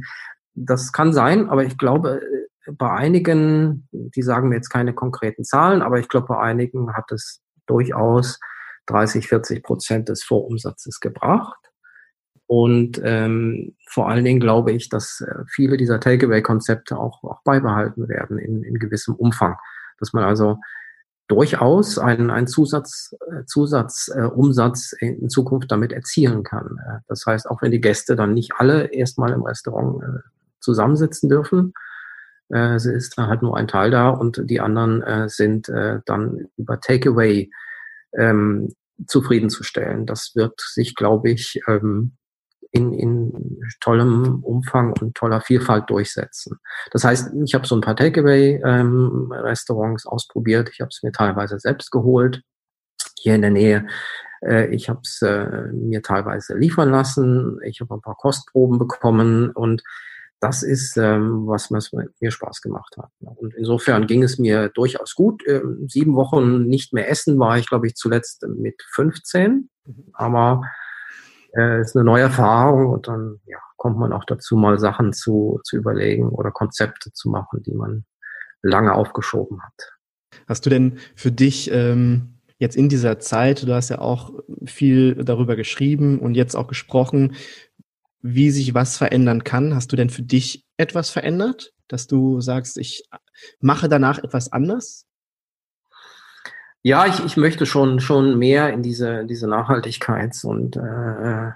Das 0.54 0.92
kann 0.92 1.12
sein, 1.12 1.48
aber 1.48 1.62
ich 1.62 1.78
glaube, 1.78 2.20
äh, 2.20 2.72
bei 2.72 2.90
einigen, 2.90 3.88
die 3.92 4.22
sagen 4.22 4.48
mir 4.48 4.56
jetzt 4.56 4.70
keine 4.70 4.92
konkreten 4.92 5.44
Zahlen, 5.44 5.80
aber 5.80 6.00
ich 6.00 6.08
glaube, 6.08 6.26
bei 6.26 6.38
einigen 6.38 6.94
hat 6.94 7.12
es 7.12 7.40
durchaus 7.66 8.40
30, 8.88 9.28
40 9.28 9.62
Prozent 9.62 10.08
des 10.08 10.22
Vorumsatzes 10.24 11.00
gebracht. 11.00 11.58
Und 12.46 13.00
ähm, 13.04 13.76
vor 13.90 14.08
allen 14.08 14.24
Dingen 14.24 14.40
glaube 14.40 14.72
ich, 14.72 14.88
dass 14.88 15.20
äh, 15.20 15.44
viele 15.50 15.76
dieser 15.76 16.00
Takeaway-Konzepte 16.00 16.96
auch, 16.96 17.22
auch 17.22 17.42
beibehalten 17.44 18.08
werden 18.08 18.38
in, 18.38 18.62
in 18.62 18.78
gewissem 18.78 19.14
Umfang. 19.14 19.56
Dass 19.98 20.12
man 20.12 20.24
also 20.24 20.58
durchaus 21.28 21.98
einen, 21.98 22.30
einen 22.30 22.46
Zusatz, 22.46 23.14
äh, 23.30 23.44
Zusatzumsatz 23.44 24.94
äh, 24.98 25.08
in 25.08 25.28
Zukunft 25.28 25.70
damit 25.70 25.92
erzielen 25.92 26.42
kann. 26.42 26.78
Äh, 26.86 26.98
das 27.06 27.24
heißt, 27.26 27.48
auch 27.50 27.60
wenn 27.60 27.70
die 27.70 27.82
Gäste 27.82 28.16
dann 28.16 28.32
nicht 28.32 28.52
alle 28.56 28.86
erstmal 28.86 29.32
im 29.32 29.42
Restaurant 29.42 30.02
äh, 30.02 30.20
zusammensitzen 30.60 31.28
dürfen, 31.28 31.74
äh, 32.50 32.74
es 32.74 32.86
ist 32.86 33.18
dann 33.18 33.28
halt 33.28 33.42
nur 33.42 33.56
ein 33.58 33.68
Teil 33.68 33.90
da 33.90 34.08
und 34.08 34.40
die 34.48 34.60
anderen 34.60 35.02
äh, 35.02 35.28
sind 35.28 35.68
äh, 35.68 36.00
dann 36.06 36.48
über 36.56 36.80
Takeaway 36.80 37.50
ähm, 38.16 38.74
zufriedenzustellen. 39.06 40.06
Das 40.06 40.32
wird 40.34 40.60
sich, 40.60 40.94
glaube 40.94 41.30
ich, 41.30 41.60
ähm, 41.66 42.16
in, 42.70 42.92
in 42.92 43.60
tollem 43.80 44.44
Umfang 44.44 44.92
und 45.00 45.14
toller 45.14 45.40
Vielfalt 45.40 45.88
durchsetzen. 45.88 46.58
Das 46.90 47.04
heißt, 47.04 47.32
ich 47.44 47.54
habe 47.54 47.66
so 47.66 47.74
ein 47.74 47.80
paar 47.80 47.96
Takeaway-Restaurants 47.96 50.04
ähm, 50.04 50.10
ausprobiert. 50.10 50.68
Ich 50.72 50.80
habe 50.80 50.90
es 50.90 51.02
mir 51.02 51.12
teilweise 51.12 51.58
selbst 51.58 51.90
geholt, 51.90 52.42
hier 53.18 53.34
in 53.34 53.42
der 53.42 53.50
Nähe. 53.50 53.86
Äh, 54.42 54.74
ich 54.74 54.88
habe 54.88 55.00
es 55.02 55.22
äh, 55.22 55.68
mir 55.72 56.02
teilweise 56.02 56.56
liefern 56.56 56.90
lassen. 56.90 57.58
Ich 57.64 57.80
habe 57.80 57.94
ein 57.94 58.02
paar 58.02 58.16
Kostproben 58.16 58.78
bekommen 58.78 59.50
und 59.50 59.82
das 60.40 60.62
ist, 60.62 60.96
ähm, 60.96 61.46
was 61.46 61.70
mir 61.70 62.30
Spaß 62.30 62.60
gemacht 62.62 62.96
hat. 62.96 63.10
Und 63.20 63.54
insofern 63.54 64.06
ging 64.06 64.22
es 64.22 64.38
mir 64.38 64.68
durchaus 64.68 65.14
gut. 65.14 65.42
Ähm, 65.46 65.86
sieben 65.88 66.14
Wochen 66.14 66.66
nicht 66.66 66.92
mehr 66.92 67.10
essen 67.10 67.38
war 67.38 67.58
ich, 67.58 67.68
glaube 67.68 67.86
ich, 67.86 67.94
zuletzt 67.94 68.46
mit 68.56 68.82
15. 68.94 69.68
Mhm. 69.84 69.94
Aber 70.12 70.62
äh, 71.56 71.80
ist 71.80 71.96
eine 71.96 72.04
neue 72.04 72.22
Erfahrung 72.22 72.92
und 72.92 73.08
dann 73.08 73.40
ja, 73.46 73.58
kommt 73.76 73.98
man 73.98 74.12
auch 74.12 74.24
dazu, 74.24 74.56
mal 74.56 74.78
Sachen 74.78 75.12
zu, 75.12 75.60
zu 75.64 75.76
überlegen 75.76 76.28
oder 76.28 76.50
Konzepte 76.50 77.12
zu 77.12 77.30
machen, 77.30 77.62
die 77.62 77.74
man 77.74 78.04
lange 78.62 78.94
aufgeschoben 78.94 79.62
hat. 79.62 79.92
Hast 80.46 80.66
du 80.66 80.70
denn 80.70 80.98
für 81.14 81.32
dich 81.32 81.70
ähm, 81.72 82.38
jetzt 82.58 82.76
in 82.76 82.88
dieser 82.88 83.18
Zeit, 83.18 83.66
du 83.66 83.72
hast 83.72 83.88
ja 83.88 84.00
auch 84.00 84.32
viel 84.66 85.14
darüber 85.24 85.56
geschrieben 85.56 86.18
und 86.18 86.34
jetzt 86.34 86.54
auch 86.54 86.66
gesprochen, 86.66 87.34
wie 88.20 88.50
sich 88.50 88.74
was 88.74 88.96
verändern 88.96 89.44
kann. 89.44 89.74
Hast 89.74 89.92
du 89.92 89.96
denn 89.96 90.10
für 90.10 90.22
dich 90.22 90.64
etwas 90.76 91.10
verändert, 91.10 91.72
dass 91.88 92.06
du 92.06 92.40
sagst, 92.40 92.78
ich 92.78 93.04
mache 93.60 93.88
danach 93.88 94.18
etwas 94.18 94.52
anders? 94.52 95.06
Ja, 96.82 97.06
ich, 97.06 97.24
ich 97.24 97.36
möchte 97.36 97.66
schon, 97.66 98.00
schon 98.00 98.38
mehr 98.38 98.72
in 98.72 98.82
diese, 98.82 99.24
diese 99.26 99.46
Nachhaltigkeits- 99.46 100.46
und 100.46 100.76
äh, 100.76 101.52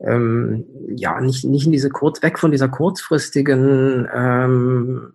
ähm, 0.00 0.64
ja, 0.88 1.20
nicht, 1.20 1.44
nicht 1.44 1.66
in 1.66 1.72
diese 1.72 1.90
kurz, 1.90 2.22
weg 2.22 2.38
von 2.38 2.50
dieser 2.50 2.68
kurzfristigen 2.68 4.08
ähm, 4.12 5.12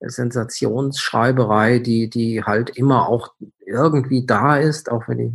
Sensationsschreiberei, 0.00 1.80
die, 1.80 2.08
die 2.08 2.44
halt 2.44 2.70
immer 2.70 3.08
auch 3.08 3.34
irgendwie 3.66 4.24
da 4.24 4.56
ist, 4.56 4.90
auch 4.90 5.08
wenn 5.08 5.18
ich 5.18 5.32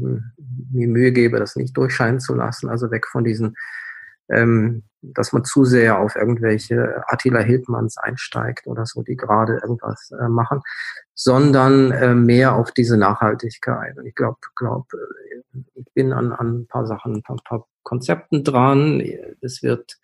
mir 0.74 0.88
Mühe 0.88 1.12
gebe, 1.12 1.40
das 1.40 1.56
nicht 1.56 1.76
durchscheinen 1.78 2.20
zu 2.20 2.36
lassen. 2.36 2.70
Also 2.70 2.92
weg 2.92 3.08
von 3.08 3.24
diesen, 3.24 3.56
ähm, 4.30 4.84
dass 5.02 5.34
man 5.34 5.44
zu 5.44 5.66
sehr 5.66 6.00
auf 6.00 6.16
irgendwelche 6.16 7.04
Attila 7.08 7.40
Hildmanns 7.40 7.98
einsteigt 7.98 8.68
oder 8.68 8.86
so, 8.86 9.04
die 9.04 9.18
gerade 9.18 9.60
irgendwas 9.62 10.12
äh, 10.12 10.28
machen, 10.28 10.62
sondern 11.14 11.92
äh, 11.92 12.16
mehr 12.16 12.56
auf 12.56 12.72
diese 12.72 12.98
Nachhaltigkeit. 12.98 13.98
Und 13.98 14.06
ich 14.06 14.16
glaube, 14.16 14.38
glaub, 14.56 14.88
äh, 14.94 15.60
ich 15.76 15.94
bin 15.94 16.14
an, 16.14 16.32
an 16.32 16.62
ein 16.62 16.68
paar 16.68 16.86
Sachen, 16.88 17.24
ein 17.28 17.38
paar, 17.44 17.68
Konzepten 17.84 18.46
dran. 18.46 19.02
Es 19.42 19.62
wird 19.62 20.00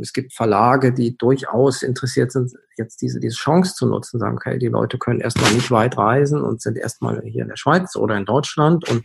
es 0.00 0.12
gibt 0.12 0.32
Verlage, 0.32 0.92
die 0.92 1.16
durchaus 1.16 1.82
interessiert 1.82 2.30
sind, 2.30 2.52
jetzt 2.76 3.02
diese, 3.02 3.18
diese 3.18 3.36
Chance 3.36 3.74
zu 3.74 3.86
nutzen, 3.86 4.20
sagen, 4.20 4.36
okay, 4.36 4.58
die 4.58 4.68
Leute 4.68 4.96
können 4.96 5.20
erstmal 5.20 5.52
nicht 5.52 5.70
weit 5.72 5.98
reisen 5.98 6.42
und 6.42 6.62
sind 6.62 6.78
erstmal 6.78 7.20
hier 7.22 7.42
in 7.42 7.48
der 7.48 7.56
Schweiz 7.56 7.96
oder 7.96 8.16
in 8.16 8.24
Deutschland 8.24 8.88
und, 8.88 9.04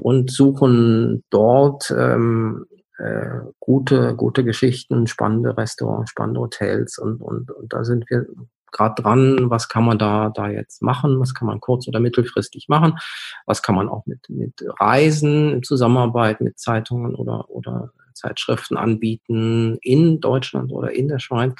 und 0.00 0.30
suchen 0.32 1.22
dort 1.30 1.94
ähm, 1.96 2.66
äh, 2.98 3.42
gute, 3.60 4.16
gute 4.16 4.44
Geschichten, 4.44 5.06
spannende 5.06 5.56
Restaurants, 5.56 6.10
spannende 6.10 6.40
Hotels 6.40 6.98
und, 6.98 7.20
und, 7.20 7.50
und 7.52 7.72
da 7.72 7.84
sind 7.84 8.10
wir 8.10 8.26
gerade 8.72 9.00
dran, 9.00 9.50
was 9.50 9.68
kann 9.68 9.84
man 9.84 9.98
da, 9.98 10.30
da 10.30 10.48
jetzt 10.48 10.82
machen, 10.82 11.20
was 11.20 11.32
kann 11.32 11.46
man 11.46 11.60
kurz- 11.60 11.86
oder 11.86 12.00
mittelfristig 12.00 12.66
machen, 12.68 12.98
was 13.46 13.62
kann 13.62 13.76
man 13.76 13.88
auch 13.88 14.04
mit, 14.06 14.28
mit 14.28 14.64
Reisen 14.80 15.52
in 15.52 15.62
Zusammenarbeit 15.62 16.40
mit 16.40 16.58
Zeitungen 16.58 17.14
oder, 17.14 17.48
oder 17.50 17.92
Zeitschriften 18.14 18.76
anbieten 18.76 19.78
in 19.82 20.20
Deutschland 20.20 20.72
oder 20.72 20.92
in 20.92 21.08
der 21.08 21.18
Schweiz. 21.18 21.54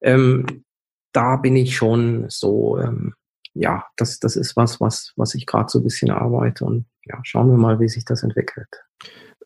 Ähm, 0.00 0.64
da 1.12 1.36
bin 1.36 1.56
ich 1.56 1.76
schon 1.76 2.26
so, 2.28 2.78
ähm, 2.78 3.14
ja, 3.54 3.84
das, 3.96 4.18
das 4.18 4.36
ist 4.36 4.56
was, 4.56 4.80
was, 4.80 5.12
was 5.16 5.34
ich 5.34 5.46
gerade 5.46 5.68
so 5.68 5.78
ein 5.78 5.84
bisschen 5.84 6.10
arbeite 6.10 6.64
und 6.64 6.86
ja, 7.04 7.18
schauen 7.22 7.50
wir 7.50 7.58
mal, 7.58 7.80
wie 7.80 7.88
sich 7.88 8.04
das 8.04 8.22
entwickelt. 8.22 8.68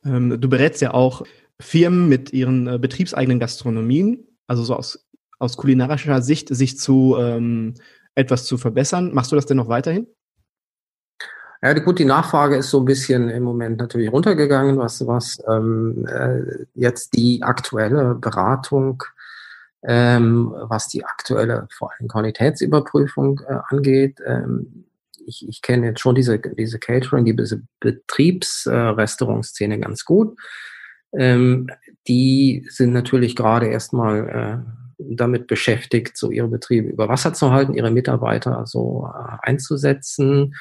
Ähm, 0.04 0.40
du 0.40 0.48
berätst 0.48 0.80
ja 0.80 0.94
auch 0.94 1.24
Firmen 1.60 2.08
mit 2.08 2.32
ihren 2.32 2.66
äh, 2.66 2.78
betriebseigenen 2.78 3.40
Gastronomien, 3.40 4.26
also 4.46 4.62
so 4.62 4.76
aus, 4.76 5.06
aus 5.38 5.56
kulinarischer 5.56 6.22
Sicht, 6.22 6.54
sich 6.54 6.78
zu 6.78 7.16
ähm, 7.18 7.74
etwas 8.14 8.44
zu 8.44 8.58
verbessern. 8.58 9.12
Machst 9.12 9.32
du 9.32 9.36
das 9.36 9.46
denn 9.46 9.56
noch 9.56 9.68
weiterhin? 9.68 10.06
Ja, 11.66 11.72
gut, 11.80 11.98
die 11.98 12.04
Nachfrage 12.04 12.54
ist 12.54 12.70
so 12.70 12.78
ein 12.78 12.84
bisschen 12.84 13.28
im 13.28 13.42
Moment 13.42 13.78
natürlich 13.78 14.12
runtergegangen, 14.12 14.78
was, 14.78 15.04
was 15.04 15.42
ähm, 15.50 16.06
äh, 16.06 16.64
jetzt 16.74 17.16
die 17.16 17.42
aktuelle 17.42 18.14
Beratung, 18.14 19.02
ähm, 19.82 20.54
was 20.56 20.86
die 20.86 21.04
aktuelle 21.04 21.66
vor 21.76 21.90
allem 21.90 22.06
Qualitätsüberprüfung 22.06 23.40
äh, 23.48 23.56
angeht. 23.68 24.20
Ähm, 24.24 24.84
ich, 25.26 25.48
ich 25.48 25.60
kenne 25.60 25.86
jetzt 25.88 25.98
schon 25.98 26.14
diese, 26.14 26.38
diese 26.38 26.78
Catering, 26.78 27.24
diese 27.24 27.62
Betriebsrestaurantszene 27.80 29.74
äh, 29.74 29.80
ganz 29.80 30.04
gut. 30.04 30.38
Ähm, 31.18 31.68
die 32.06 32.64
sind 32.70 32.92
natürlich 32.92 33.34
gerade 33.34 33.66
erstmal 33.66 34.28
äh, 34.28 34.58
damit 34.98 35.48
beschäftigt, 35.48 36.16
so 36.16 36.30
ihre 36.30 36.46
Betriebe 36.46 36.90
über 36.90 37.08
Wasser 37.08 37.34
zu 37.34 37.50
halten, 37.50 37.74
ihre 37.74 37.90
Mitarbeiter 37.90 38.66
so 38.66 39.10
äh, 39.12 39.38
einzusetzen. 39.42 40.54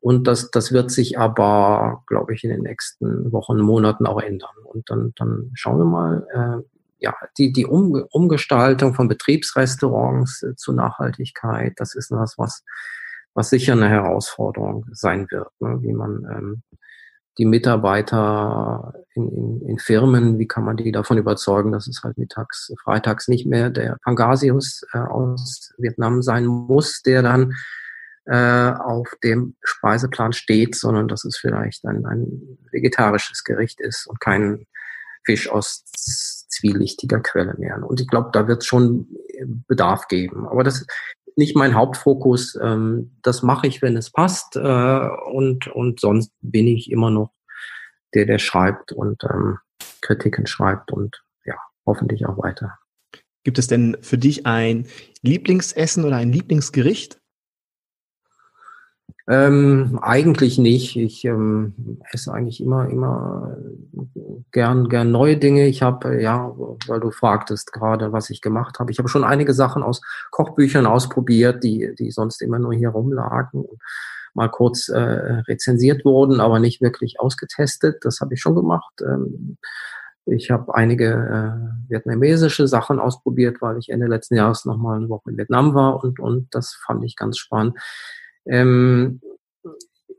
Und 0.00 0.26
das, 0.26 0.50
das 0.50 0.72
wird 0.72 0.90
sich 0.90 1.18
aber, 1.18 2.04
glaube 2.06 2.34
ich, 2.34 2.44
in 2.44 2.50
den 2.50 2.62
nächsten 2.62 3.32
Wochen, 3.32 3.58
Monaten 3.58 4.06
auch 4.06 4.20
ändern. 4.20 4.54
Und 4.64 4.88
dann, 4.90 5.12
dann 5.16 5.50
schauen 5.54 5.78
wir 5.78 5.84
mal, 5.84 6.26
äh, 6.32 6.78
ja, 7.00 7.14
die, 7.36 7.52
die 7.52 7.66
um, 7.66 7.94
Umgestaltung 8.10 8.94
von 8.94 9.08
Betriebsrestaurants 9.08 10.42
äh, 10.42 10.56
zu 10.56 10.72
Nachhaltigkeit, 10.72 11.74
das 11.76 11.94
ist 11.94 12.10
was, 12.10 12.38
was, 12.38 12.64
was 13.34 13.50
sicher 13.50 13.72
eine 13.72 13.88
Herausforderung 13.88 14.86
sein 14.92 15.26
wird, 15.30 15.48
ne? 15.60 15.78
wie 15.82 15.92
man 15.92 16.26
ähm, 16.30 16.62
die 17.38 17.44
Mitarbeiter 17.44 18.94
in, 19.14 19.28
in, 19.28 19.60
in 19.62 19.78
Firmen, 19.78 20.38
wie 20.38 20.48
kann 20.48 20.64
man 20.64 20.76
die 20.76 20.90
davon 20.90 21.18
überzeugen, 21.18 21.70
dass 21.70 21.86
es 21.86 22.02
halt 22.02 22.18
mittags, 22.18 22.72
freitags 22.82 23.28
nicht 23.28 23.46
mehr 23.46 23.70
der 23.70 23.96
Pangasius 24.02 24.82
äh, 24.92 24.98
aus 24.98 25.72
Vietnam 25.78 26.22
sein 26.22 26.46
muss, 26.46 27.02
der 27.02 27.22
dann 27.22 27.54
äh, 28.30 28.72
auf 28.78 29.08
dem 29.24 29.56
Speiseplan 29.62 30.32
steht, 30.32 30.74
sondern 30.74 31.08
dass 31.08 31.24
es 31.24 31.38
vielleicht 31.38 31.84
ein, 31.84 32.04
ein 32.04 32.58
vegetarisches 32.72 33.42
Gericht 33.44 33.80
ist 33.80 34.06
und 34.06 34.20
kein 34.20 34.66
Fisch 35.24 35.48
aus 35.48 35.84
zwielichtiger 36.48 37.20
Quelle 37.20 37.54
mehr. 37.58 37.78
Und 37.86 38.00
ich 38.00 38.08
glaube, 38.08 38.30
da 38.32 38.48
wird 38.48 38.62
es 38.62 38.66
schon 38.66 39.08
Bedarf 39.66 40.08
geben. 40.08 40.46
Aber 40.46 40.64
das 40.64 40.82
ist 40.82 40.90
nicht 41.36 41.56
mein 41.56 41.74
Hauptfokus. 41.74 42.58
Ähm, 42.60 43.16
das 43.22 43.42
mache 43.42 43.66
ich, 43.66 43.80
wenn 43.80 43.96
es 43.96 44.10
passt. 44.10 44.56
Äh, 44.56 45.08
und, 45.32 45.68
und 45.68 46.00
sonst 46.00 46.32
bin 46.40 46.66
ich 46.66 46.90
immer 46.90 47.10
noch 47.10 47.30
der, 48.14 48.26
der 48.26 48.38
schreibt 48.38 48.92
und 48.92 49.22
ähm, 49.24 49.58
Kritiken 50.00 50.46
schreibt 50.46 50.92
und 50.92 51.22
ja, 51.44 51.54
hoffentlich 51.86 52.26
auch 52.26 52.38
weiter. 52.38 52.78
Gibt 53.44 53.58
es 53.58 53.68
denn 53.68 53.96
für 54.02 54.18
dich 54.18 54.46
ein 54.46 54.86
Lieblingsessen 55.22 56.04
oder 56.04 56.16
ein 56.16 56.32
Lieblingsgericht? 56.32 57.18
Ähm, 59.28 59.98
eigentlich 60.00 60.56
nicht. 60.56 60.96
Ich 60.96 61.24
ähm, 61.26 62.00
esse 62.10 62.32
eigentlich 62.32 62.62
immer, 62.62 62.88
immer 62.88 63.58
gern, 64.52 64.88
gern 64.88 65.10
neue 65.10 65.36
Dinge. 65.36 65.66
Ich 65.66 65.82
habe, 65.82 66.22
ja, 66.22 66.50
weil 66.86 67.00
du 67.00 67.10
fragtest 67.10 67.72
gerade, 67.74 68.10
was 68.12 68.30
ich 68.30 68.40
gemacht 68.40 68.78
habe. 68.78 68.90
Ich 68.90 68.98
habe 68.98 69.10
schon 69.10 69.24
einige 69.24 69.52
Sachen 69.52 69.82
aus 69.82 70.00
Kochbüchern 70.30 70.86
ausprobiert, 70.86 71.62
die, 71.62 71.94
die 71.98 72.10
sonst 72.10 72.40
immer 72.40 72.58
nur 72.58 72.72
hier 72.72 72.88
rumlagen 72.88 73.66
und 73.66 73.78
mal 74.32 74.48
kurz 74.48 74.88
äh, 74.88 74.98
rezensiert 74.98 76.06
wurden, 76.06 76.40
aber 76.40 76.58
nicht 76.58 76.80
wirklich 76.80 77.20
ausgetestet. 77.20 77.98
Das 78.02 78.20
habe 78.20 78.32
ich 78.32 78.40
schon 78.40 78.54
gemacht. 78.54 78.94
Ähm, 79.02 79.58
ich 80.24 80.50
habe 80.50 80.74
einige 80.74 81.06
äh, 81.06 81.90
vietnamesische 81.90 82.66
Sachen 82.66 82.98
ausprobiert, 82.98 83.60
weil 83.60 83.78
ich 83.78 83.88
Ende 83.90 84.06
letzten 84.06 84.36
Jahres 84.36 84.64
noch 84.64 84.76
mal 84.76 84.96
eine 84.96 85.08
Woche 85.08 85.30
in 85.30 85.38
Vietnam 85.38 85.74
war 85.74 86.02
und, 86.02 86.18
und 86.18 86.48
das 86.50 86.74
fand 86.86 87.04
ich 87.04 87.16
ganz 87.16 87.38
spannend. 87.38 87.76
Ähm, 88.48 89.20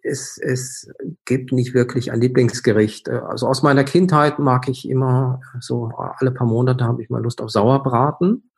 es, 0.03 0.37
es 0.37 0.89
gibt 1.25 1.51
nicht 1.51 1.73
wirklich 1.73 2.11
ein 2.11 2.21
Lieblingsgericht. 2.21 3.09
Also 3.09 3.47
aus 3.47 3.63
meiner 3.63 3.83
Kindheit 3.83 4.39
mag 4.39 4.67
ich 4.69 4.87
immer, 4.89 5.41
so 5.59 5.91
alle 5.95 6.31
paar 6.31 6.47
Monate 6.47 6.85
habe 6.85 7.01
ich 7.01 7.09
mal 7.09 7.21
Lust 7.21 7.41
auf 7.41 7.51
Sauerbraten, 7.51 8.49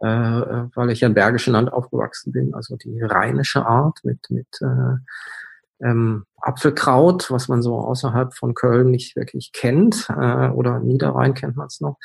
äh, 0.00 0.06
weil 0.06 0.90
ich 0.90 1.00
ja 1.00 1.08
im 1.08 1.14
Bergischen 1.14 1.52
Land 1.52 1.72
aufgewachsen 1.72 2.32
bin, 2.32 2.54
also 2.54 2.76
die 2.76 3.00
rheinische 3.00 3.66
Art 3.66 4.00
mit, 4.02 4.30
mit 4.30 4.48
äh, 4.60 4.96
ähm, 5.80 6.24
Apfelkraut, 6.40 7.30
was 7.30 7.48
man 7.48 7.62
so 7.62 7.78
außerhalb 7.78 8.34
von 8.34 8.54
Köln 8.54 8.90
nicht 8.90 9.16
wirklich 9.16 9.52
kennt, 9.52 10.08
äh, 10.10 10.48
oder 10.48 10.80
Niederrhein 10.80 11.34
kennt 11.34 11.56
man 11.56 11.66
es 11.66 11.80
noch. 11.80 11.98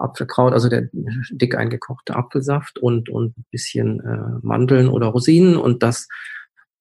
Apfelkraut, 0.00 0.52
also 0.52 0.68
der 0.68 0.88
dick 0.92 1.54
eingekochte 1.54 2.16
Apfelsaft 2.16 2.78
und, 2.78 3.08
und 3.08 3.36
ein 3.38 3.44
bisschen 3.50 4.00
äh, 4.00 4.38
Mandeln 4.42 4.88
oder 4.88 5.08
Rosinen 5.08 5.56
und 5.56 5.82
das 5.82 6.08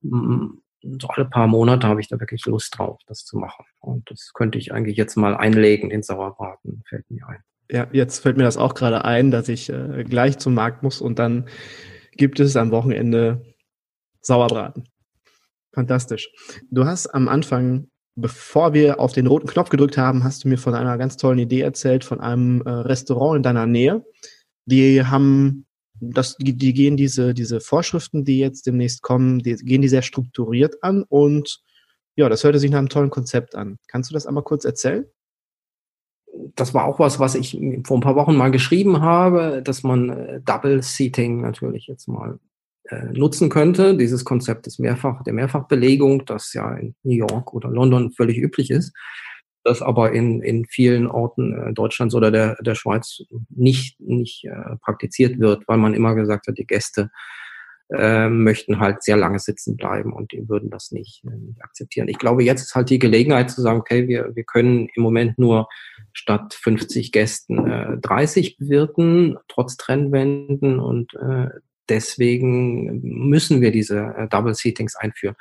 mm, 0.01 0.47
so 0.81 1.07
alle 1.09 1.25
paar 1.25 1.47
Monate 1.47 1.87
habe 1.87 2.01
ich 2.01 2.07
da 2.07 2.19
wirklich 2.19 2.45
Lust 2.45 2.77
drauf, 2.77 2.99
das 3.07 3.25
zu 3.25 3.37
machen. 3.37 3.65
Und 3.79 4.09
das 4.09 4.31
könnte 4.33 4.57
ich 4.57 4.71
eigentlich 4.71 4.97
jetzt 4.97 5.17
mal 5.17 5.35
einlegen, 5.35 5.89
den 5.89 6.03
Sauerbraten, 6.03 6.83
fällt 6.87 7.09
mir 7.11 7.27
ein. 7.27 7.43
Ja, 7.69 7.87
jetzt 7.91 8.19
fällt 8.19 8.37
mir 8.37 8.43
das 8.43 8.57
auch 8.57 8.73
gerade 8.73 9.05
ein, 9.05 9.29
dass 9.29 9.49
ich 9.49 9.69
äh, 9.69 10.03
gleich 10.03 10.37
zum 10.39 10.53
Markt 10.53 10.81
muss 10.81 11.01
und 11.01 11.19
dann 11.19 11.47
gibt 12.13 12.39
es 12.39 12.55
am 12.55 12.71
Wochenende 12.71 13.45
Sauerbraten. 14.21 14.89
Fantastisch. 15.73 16.31
Du 16.71 16.85
hast 16.85 17.07
am 17.07 17.27
Anfang 17.27 17.89
bevor 18.21 18.73
wir 18.73 18.99
auf 18.99 19.13
den 19.13 19.27
roten 19.27 19.47
Knopf 19.47 19.69
gedrückt 19.69 19.97
haben, 19.97 20.23
hast 20.23 20.43
du 20.43 20.47
mir 20.47 20.57
von 20.57 20.75
einer 20.75 20.97
ganz 20.97 21.17
tollen 21.17 21.39
Idee 21.39 21.61
erzählt, 21.61 22.03
von 22.03 22.19
einem 22.19 22.61
äh, 22.61 22.69
Restaurant 22.69 23.37
in 23.37 23.43
deiner 23.43 23.65
Nähe. 23.65 24.05
Die 24.65 25.03
haben 25.03 25.65
das, 26.01 26.37
die, 26.37 26.57
die 26.57 26.73
gehen 26.73 26.97
diese, 26.97 27.33
diese 27.33 27.59
Vorschriften, 27.59 28.23
die 28.23 28.39
jetzt 28.39 28.65
demnächst 28.65 29.01
kommen, 29.01 29.39
die 29.39 29.55
gehen 29.55 29.81
die 29.81 29.89
sehr 29.89 30.01
strukturiert 30.01 30.81
an 30.81 31.03
und 31.03 31.61
ja, 32.15 32.29
das 32.29 32.43
hörte 32.43 32.59
sich 32.59 32.71
nach 32.71 32.79
einem 32.79 32.89
tollen 32.89 33.09
Konzept 33.09 33.55
an. 33.55 33.77
Kannst 33.87 34.09
du 34.09 34.13
das 34.13 34.25
einmal 34.25 34.43
kurz 34.43 34.65
erzählen? 34.65 35.05
Das 36.55 36.73
war 36.73 36.85
auch 36.85 36.99
was, 36.99 37.19
was 37.19 37.35
ich 37.35 37.57
vor 37.85 37.97
ein 37.97 38.01
paar 38.01 38.15
Wochen 38.15 38.35
mal 38.35 38.51
geschrieben 38.51 39.01
habe, 39.01 39.61
dass 39.63 39.83
man 39.83 40.09
äh, 40.09 40.41
Double 40.41 40.81
Seating 40.83 41.41
natürlich 41.41 41.87
jetzt 41.87 42.07
mal 42.07 42.39
nutzen 43.13 43.49
könnte. 43.49 43.95
Dieses 43.95 44.25
Konzept 44.25 44.65
des 44.65 44.79
Mehrfach, 44.79 45.23
der 45.23 45.33
Mehrfachbelegung, 45.33 46.25
das 46.25 46.53
ja 46.53 46.75
in 46.75 46.95
New 47.03 47.15
York 47.15 47.53
oder 47.53 47.69
London 47.69 48.11
völlig 48.11 48.37
üblich 48.37 48.71
ist, 48.71 48.93
das 49.63 49.81
aber 49.81 50.11
in, 50.11 50.41
in 50.41 50.65
vielen 50.65 51.07
Orten 51.07 51.53
äh, 51.53 51.73
Deutschlands 51.73 52.15
oder 52.15 52.31
der, 52.31 52.55
der 52.61 52.75
Schweiz 52.75 53.21
nicht, 53.49 53.99
nicht 53.99 54.45
äh, 54.45 54.77
praktiziert 54.81 55.39
wird, 55.39 55.67
weil 55.67 55.77
man 55.77 55.93
immer 55.93 56.15
gesagt 56.15 56.47
hat, 56.47 56.57
die 56.57 56.67
Gäste 56.67 57.11
äh, 57.91 58.29
möchten 58.29 58.79
halt 58.79 59.03
sehr 59.03 59.17
lange 59.17 59.39
sitzen 59.39 59.75
bleiben 59.75 60.13
und 60.13 60.31
die 60.31 60.47
würden 60.47 60.69
das 60.69 60.91
nicht, 60.91 61.23
äh, 61.25 61.35
nicht 61.35 61.63
akzeptieren. 61.63 62.07
Ich 62.07 62.19
glaube, 62.19 62.43
jetzt 62.43 62.61
ist 62.61 62.75
halt 62.75 62.89
die 62.89 62.99
Gelegenheit 62.99 63.49
zu 63.49 63.61
sagen, 63.61 63.79
okay, 63.79 64.07
wir, 64.07 64.35
wir 64.35 64.43
können 64.43 64.89
im 64.93 65.03
Moment 65.03 65.39
nur 65.39 65.67
statt 66.13 66.53
50 66.53 67.11
Gästen 67.11 67.67
äh, 67.67 67.97
30 67.97 68.57
bewirten, 68.57 69.37
trotz 69.47 69.75
Trennwänden 69.77 70.79
und 70.79 71.13
äh, 71.15 71.49
deswegen 71.89 73.01
müssen 73.01 73.61
wir 73.61 73.71
diese 73.71 74.13
äh, 74.17 74.27
Double 74.27 74.55
Seatings 74.55 74.95
einführen. 74.95 75.35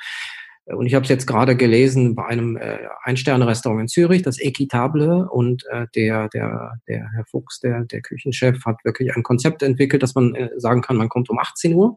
Und 0.66 0.86
ich 0.86 0.94
habe 0.94 1.04
es 1.04 1.08
jetzt 1.08 1.26
gerade 1.26 1.56
gelesen 1.56 2.14
bei 2.14 2.26
einem 2.26 2.56
äh, 2.56 2.78
Ein-Sterne-Restaurant 3.02 3.80
in 3.80 3.88
Zürich, 3.88 4.22
das 4.22 4.38
Equitable. 4.38 5.26
Und 5.30 5.64
äh, 5.70 5.86
der, 5.94 6.28
der, 6.28 6.74
der 6.86 7.10
Herr 7.14 7.24
Fuchs, 7.24 7.60
der, 7.60 7.84
der 7.84 8.02
Küchenchef, 8.02 8.64
hat 8.66 8.84
wirklich 8.84 9.16
ein 9.16 9.22
Konzept 9.22 9.62
entwickelt, 9.62 10.02
dass 10.02 10.14
man 10.14 10.34
äh, 10.34 10.50
sagen 10.56 10.82
kann, 10.82 10.96
man 10.96 11.08
kommt 11.08 11.30
um 11.30 11.38
18 11.38 11.74
Uhr 11.74 11.96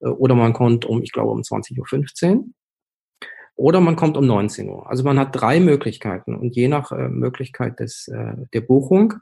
äh, 0.00 0.06
oder 0.06 0.34
man 0.34 0.54
kommt 0.54 0.86
um, 0.86 1.02
ich 1.02 1.12
glaube, 1.12 1.30
um 1.30 1.40
20.15 1.40 2.36
Uhr 2.36 2.44
oder 3.56 3.80
man 3.80 3.96
kommt 3.96 4.16
um 4.16 4.26
19 4.26 4.68
Uhr. 4.68 4.88
Also 4.88 5.02
man 5.02 5.18
hat 5.18 5.30
drei 5.32 5.60
Möglichkeiten 5.60 6.36
und 6.36 6.54
je 6.56 6.68
nach 6.68 6.92
äh, 6.92 7.08
Möglichkeit 7.08 7.80
des, 7.80 8.08
äh, 8.08 8.34
der 8.52 8.60
Buchung 8.60 9.14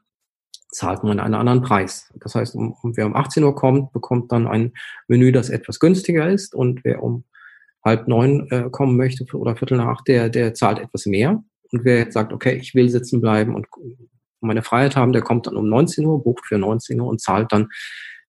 zahlt 0.74 1.04
man 1.04 1.20
einen 1.20 1.34
anderen 1.34 1.62
Preis. 1.62 2.12
Das 2.16 2.34
heißt, 2.34 2.54
um, 2.54 2.76
wer 2.96 3.06
um 3.06 3.14
18 3.16 3.42
Uhr 3.44 3.54
kommt, 3.54 3.92
bekommt 3.92 4.32
dann 4.32 4.46
ein 4.46 4.72
Menü, 5.08 5.32
das 5.32 5.50
etwas 5.50 5.78
günstiger 5.80 6.28
ist 6.28 6.54
und 6.54 6.84
wer 6.84 7.02
um 7.02 7.24
halb 7.84 8.08
neun 8.08 8.48
äh, 8.50 8.68
kommen 8.70 8.96
möchte 8.96 9.24
oder 9.36 9.56
viertel 9.56 9.78
nach 9.78 9.88
acht, 9.88 10.08
der, 10.08 10.28
der 10.28 10.54
zahlt 10.54 10.78
etwas 10.78 11.06
mehr. 11.06 11.42
Und 11.70 11.84
wer 11.84 11.98
jetzt 11.98 12.14
sagt, 12.14 12.32
okay, 12.32 12.54
ich 12.54 12.74
will 12.74 12.88
sitzen 12.88 13.20
bleiben 13.20 13.54
und 13.54 13.66
meine 14.40 14.62
Freiheit 14.62 14.96
haben, 14.96 15.12
der 15.12 15.22
kommt 15.22 15.46
dann 15.46 15.56
um 15.56 15.68
19 15.68 16.04
Uhr, 16.04 16.22
bucht 16.22 16.46
für 16.46 16.58
19 16.58 17.00
Uhr 17.00 17.08
und 17.08 17.20
zahlt 17.20 17.52
dann 17.52 17.68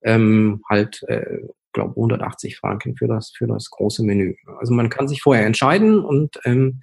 ähm, 0.04 0.62
halt 0.70 1.04
äh, 1.08 1.40
glaube 1.74 1.92
180 1.92 2.58
Franken 2.58 2.96
für 2.96 3.08
das, 3.08 3.32
für 3.38 3.48
das 3.48 3.70
große 3.70 4.04
Menü. 4.04 4.36
Also 4.60 4.74
man 4.74 4.90
kann 4.90 5.08
sich 5.08 5.22
vorher 5.22 5.46
entscheiden 5.46 6.00
und 6.00 6.40
ähm, 6.46 6.82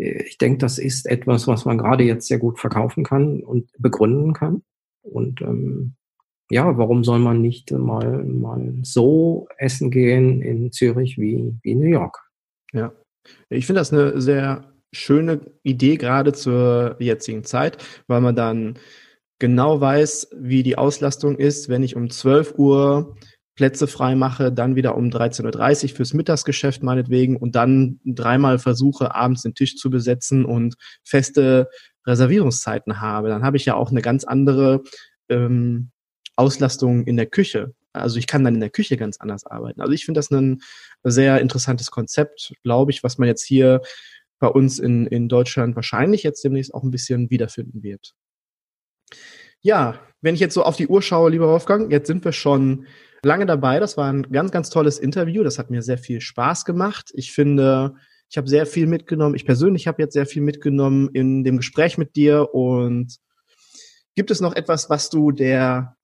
ich 0.00 0.38
denke, 0.38 0.58
das 0.58 0.78
ist 0.78 1.06
etwas, 1.06 1.46
was 1.46 1.64
man 1.64 1.78
gerade 1.78 2.04
jetzt 2.04 2.28
sehr 2.28 2.38
gut 2.38 2.58
verkaufen 2.58 3.04
kann 3.04 3.42
und 3.42 3.70
begründen 3.78 4.32
kann. 4.32 4.62
Und 5.02 5.40
ähm, 5.42 5.94
ja, 6.50 6.78
warum 6.78 7.04
soll 7.04 7.18
man 7.18 7.42
nicht 7.42 7.70
mal, 7.72 8.24
mal 8.24 8.74
so 8.82 9.48
essen 9.58 9.90
gehen 9.90 10.40
in 10.40 10.72
Zürich 10.72 11.18
wie, 11.18 11.54
wie 11.62 11.74
New 11.74 11.88
York? 11.88 12.18
Ja, 12.72 12.92
ich 13.50 13.66
finde 13.66 13.80
das 13.80 13.92
eine 13.92 14.20
sehr 14.20 14.72
schöne 14.92 15.40
Idee, 15.62 15.96
gerade 15.96 16.32
zur 16.32 16.96
jetzigen 16.98 17.44
Zeit, 17.44 17.78
weil 18.06 18.20
man 18.20 18.34
dann 18.34 18.78
genau 19.38 19.80
weiß, 19.80 20.30
wie 20.36 20.62
die 20.62 20.78
Auslastung 20.78 21.36
ist, 21.36 21.68
wenn 21.68 21.82
ich 21.82 21.96
um 21.96 22.10
12 22.10 22.54
Uhr 22.58 23.16
Plätze 23.58 23.88
frei 23.88 24.14
mache, 24.14 24.52
dann 24.52 24.76
wieder 24.76 24.96
um 24.96 25.08
13.30 25.08 25.82
Uhr 25.90 25.96
fürs 25.96 26.14
Mittagsgeschäft 26.14 26.84
meinetwegen 26.84 27.36
und 27.36 27.56
dann 27.56 27.98
dreimal 28.04 28.60
versuche, 28.60 29.16
abends 29.16 29.42
den 29.42 29.56
Tisch 29.56 29.74
zu 29.76 29.90
besetzen 29.90 30.44
und 30.44 30.76
feste 31.02 31.68
Reservierungszeiten 32.06 33.00
habe, 33.00 33.28
dann 33.28 33.42
habe 33.42 33.56
ich 33.56 33.64
ja 33.64 33.74
auch 33.74 33.90
eine 33.90 34.00
ganz 34.00 34.22
andere 34.22 34.84
ähm, 35.28 35.90
Auslastung 36.36 37.04
in 37.04 37.16
der 37.16 37.26
Küche. 37.26 37.74
Also 37.92 38.20
ich 38.20 38.28
kann 38.28 38.44
dann 38.44 38.54
in 38.54 38.60
der 38.60 38.70
Küche 38.70 38.96
ganz 38.96 39.16
anders 39.16 39.44
arbeiten. 39.44 39.80
Also 39.80 39.92
ich 39.92 40.04
finde 40.04 40.18
das 40.18 40.30
ein 40.30 40.60
sehr 41.02 41.40
interessantes 41.40 41.90
Konzept, 41.90 42.54
glaube 42.62 42.92
ich, 42.92 43.02
was 43.02 43.18
man 43.18 43.26
jetzt 43.26 43.42
hier 43.44 43.80
bei 44.38 44.46
uns 44.46 44.78
in, 44.78 45.08
in 45.08 45.28
Deutschland 45.28 45.74
wahrscheinlich 45.74 46.22
jetzt 46.22 46.44
demnächst 46.44 46.72
auch 46.72 46.84
ein 46.84 46.92
bisschen 46.92 47.28
wiederfinden 47.28 47.82
wird. 47.82 48.14
Ja, 49.62 49.98
wenn 50.20 50.36
ich 50.36 50.40
jetzt 50.40 50.54
so 50.54 50.62
auf 50.62 50.76
die 50.76 50.86
Uhr 50.86 51.02
schaue, 51.02 51.30
lieber 51.30 51.48
Wolfgang, 51.48 51.90
jetzt 51.90 52.06
sind 52.06 52.24
wir 52.24 52.30
schon 52.30 52.86
lange 53.22 53.46
dabei. 53.46 53.80
Das 53.80 53.96
war 53.96 54.12
ein 54.12 54.22
ganz, 54.30 54.50
ganz 54.50 54.70
tolles 54.70 54.98
Interview. 54.98 55.42
Das 55.42 55.58
hat 55.58 55.70
mir 55.70 55.82
sehr 55.82 55.98
viel 55.98 56.20
Spaß 56.20 56.64
gemacht. 56.64 57.10
Ich 57.14 57.32
finde, 57.32 57.94
ich 58.30 58.36
habe 58.36 58.48
sehr 58.48 58.66
viel 58.66 58.86
mitgenommen. 58.86 59.34
Ich 59.34 59.46
persönlich 59.46 59.86
habe 59.86 60.02
jetzt 60.02 60.12
sehr 60.12 60.26
viel 60.26 60.42
mitgenommen 60.42 61.08
in 61.12 61.44
dem 61.44 61.56
Gespräch 61.56 61.98
mit 61.98 62.16
dir. 62.16 62.54
Und 62.54 63.16
gibt 64.14 64.30
es 64.30 64.40
noch 64.40 64.54
etwas, 64.54 64.90
was 64.90 65.10
du 65.10 65.32
der 65.32 65.96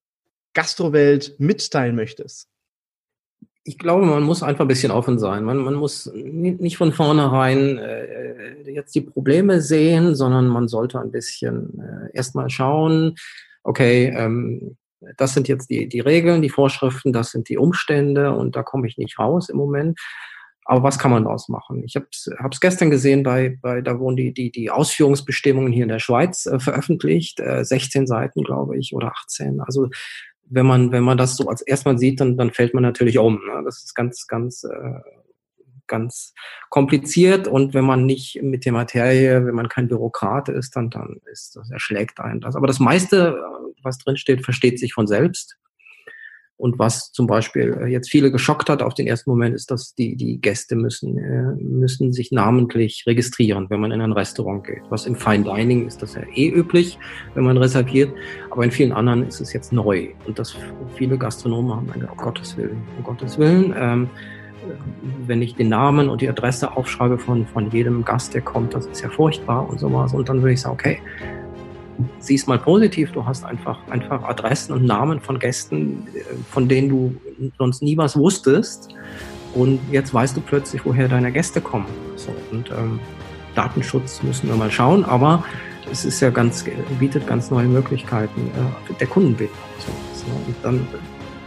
Gastrowelt 0.55 1.35
mitteilen 1.39 1.97
möchtest? 1.97 2.49
Ich 3.67 3.79
glaube, 3.79 4.05
man 4.05 4.23
muss 4.23 4.43
einfach 4.43 4.67
ein 4.67 4.69
bisschen 4.69 4.93
offen 4.93 5.19
sein. 5.19 5.43
Man, 5.43 5.59
man 5.59 5.75
muss 5.75 6.11
nicht 6.15 6.77
von 6.77 6.93
vornherein 6.93 7.79
äh, 7.79 8.71
jetzt 8.71 8.95
die 8.95 9.01
Probleme 9.01 9.63
sehen, 9.63 10.15
sondern 10.15 10.49
man 10.49 10.69
sollte 10.69 11.01
ein 11.01 11.11
bisschen 11.11 11.81
äh, 11.81 12.11
erstmal 12.13 12.51
schauen, 12.51 13.17
okay, 13.63 14.13
ähm, 14.15 14.77
das 15.17 15.35
sind 15.35 15.49
jetzt 15.49 15.71
die, 15.71 15.89
die 15.89 16.01
Regeln, 16.01 16.43
die 16.43 16.51
Vorschriften, 16.51 17.13
das 17.13 17.31
sind 17.31 17.49
die 17.49 17.59
Umstände 17.59 18.33
und 18.33 18.57
da 18.57 18.63
komme 18.63 18.87
ich 18.87 18.99
nicht 18.99 19.19
raus 19.19 19.49
im 19.49 19.57
Moment. 19.57 19.99
Aber 20.67 20.83
was 20.83 20.99
kann 20.99 21.11
man 21.11 21.25
daraus 21.25 21.49
machen? 21.49 21.83
Ich 21.85 21.95
habe 21.95 22.07
es 22.11 22.61
gestern 22.61 22.91
gesehen, 22.91 23.23
bei, 23.23 23.59
bei 23.61 23.83
da 23.83 23.99
wurden 23.99 24.17
die, 24.17 24.33
die, 24.33 24.51
die 24.51 24.71
Ausführungsbestimmungen 24.71 25.73
hier 25.73 25.83
in 25.83 25.91
der 25.91 25.99
Schweiz 25.99 26.47
äh, 26.47 26.59
veröffentlicht, 26.59 27.39
äh, 27.41 27.65
16 27.65 28.07
Seiten, 28.07 28.43
glaube 28.43 28.79
ich, 28.79 28.95
oder 28.95 29.13
18. 29.13 29.61
Also 29.61 29.89
wenn 30.47 30.67
man, 30.67 30.91
wenn 30.93 31.05
man 31.05 31.19
das 31.19 31.37
so 31.37 31.49
als 31.49 31.61
erstmal 31.61 31.99
sieht, 31.99 32.21
dann, 32.21 32.37
dann 32.37 32.51
fällt 32.51 32.73
man 32.73 32.83
natürlich 32.83 33.19
um. 33.19 33.35
Ne? 33.35 33.63
Das 33.65 33.83
ist 33.83 33.95
ganz, 33.95 34.27
ganz 34.27 34.65
äh, 34.65 35.01
ganz 35.87 36.33
kompliziert 36.71 37.47
und 37.47 37.75
wenn 37.75 37.85
man 37.85 38.07
nicht 38.07 38.43
mit 38.43 38.65
der 38.65 38.73
Materie, 38.73 39.45
wenn 39.45 39.55
man 39.55 39.69
kein 39.69 39.89
Bürokrat 39.89 40.49
ist, 40.49 40.77
dann, 40.77 40.91
dann 40.91 41.21
ist 41.31 41.57
das, 41.57 41.71
erschlägt 41.71 42.21
einen 42.21 42.41
das. 42.41 42.57
Aber 42.57 42.67
das 42.67 42.81
meiste, 42.81 43.39
was 43.85 43.99
drinsteht, 43.99 44.45
versteht 44.45 44.79
sich 44.79 44.95
von 44.95 45.07
selbst. 45.07 45.57
Und 46.57 46.79
was 46.79 47.11
zum 47.11 47.27
Beispiel 47.27 47.77
jetzt 47.89 48.11
viele 48.11 48.31
geschockt 48.31 48.71
hat 48.71 48.81
auf 48.81 48.95
den 48.95 49.09
ersten 49.09 49.29
Moment, 49.29 49.57
ist, 49.57 49.73
dass 49.73 49.95
die, 49.97 50.15
die 50.15 50.41
Gäste 50.41 50.77
müssen, 50.77 51.19
äh, 51.19 51.53
müssen 51.61 52.13
sich 52.13 52.31
namentlich 52.31 53.03
registrieren, 53.09 53.67
wenn 53.71 53.81
man 53.81 53.91
in 53.91 54.01
ein 54.01 54.13
Restaurant 54.13 54.65
geht. 54.65 54.83
Was 54.89 55.05
im 55.07 55.17
Fine 55.17 55.43
Dining 55.43 55.87
ist 55.87 56.01
das 56.01 56.15
ja 56.15 56.23
eh 56.33 56.49
üblich, 56.49 56.97
wenn 57.35 57.43
man 57.43 57.57
reserviert. 57.57 58.13
Aber 58.51 58.63
in 58.63 58.71
vielen 58.71 58.93
anderen 58.93 59.27
ist 59.27 59.41
es 59.41 59.53
jetzt 59.53 59.73
neu. 59.73 60.11
Und 60.27 60.39
das 60.39 60.57
viele 60.95 61.19
Gastronomen 61.19 61.73
haben, 61.73 62.09
um 62.09 62.17
Gottes 62.17 62.57
Willen, 62.57 62.81
um 62.99 63.03
Gottes 63.03 63.37
Willen. 63.37 63.75
Ähm, 63.77 64.11
wenn 65.27 65.43
ich 65.43 65.57
den 65.57 65.69
Namen 65.69 66.09
und 66.09 66.21
die 66.23 66.29
Adresse 66.29 66.77
aufschreibe 66.77 67.19
von, 67.19 67.47
von 67.47 67.71
jedem 67.71 68.05
Gast, 68.05 68.33
der 68.33 68.43
kommt, 68.43 68.75
das 68.75 68.87
ist 68.87 69.03
ja 69.03 69.11
furchtbar 69.11 69.69
und 69.69 69.81
sowas. 69.81 70.15
Und 70.15 70.29
dann 70.29 70.41
würde 70.41 70.53
ich 70.53 70.61
sagen, 70.61 70.75
okay, 70.75 70.99
sieh 72.19 72.35
es 72.35 72.47
mal 72.47 72.59
positiv, 72.59 73.13
du 73.13 73.25
hast 73.25 73.45
einfach, 73.45 73.79
einfach 73.89 74.23
Adressen 74.25 74.73
und 74.73 74.85
Namen 74.85 75.21
von 75.21 75.39
Gästen, 75.39 76.07
von 76.51 76.69
denen 76.69 76.89
du 76.89 77.17
sonst 77.59 77.83
nie 77.83 77.97
was 77.97 78.17
wusstest. 78.17 78.95
Und 79.55 79.79
jetzt 79.91 80.13
weißt 80.13 80.37
du 80.37 80.41
plötzlich, 80.41 80.85
woher 80.85 81.09
deine 81.09 81.31
Gäste 81.31 81.61
kommen. 81.61 81.87
So, 82.17 82.35
und 82.51 82.71
ähm, 82.71 82.99
Datenschutz 83.55 84.23
müssen 84.23 84.49
wir 84.49 84.57
mal 84.57 84.71
schauen, 84.71 85.05
aber 85.05 85.45
es 85.91 86.05
ist 86.05 86.21
ja 86.21 86.31
ganz, 86.31 86.65
bietet 86.99 87.27
ganz 87.27 87.51
neue 87.51 87.67
Möglichkeiten 87.67 88.41
äh, 88.49 88.95
der 88.95 89.07
Kundenbindung. 89.07 89.57
So, 90.15 90.27
dann, 90.63 90.87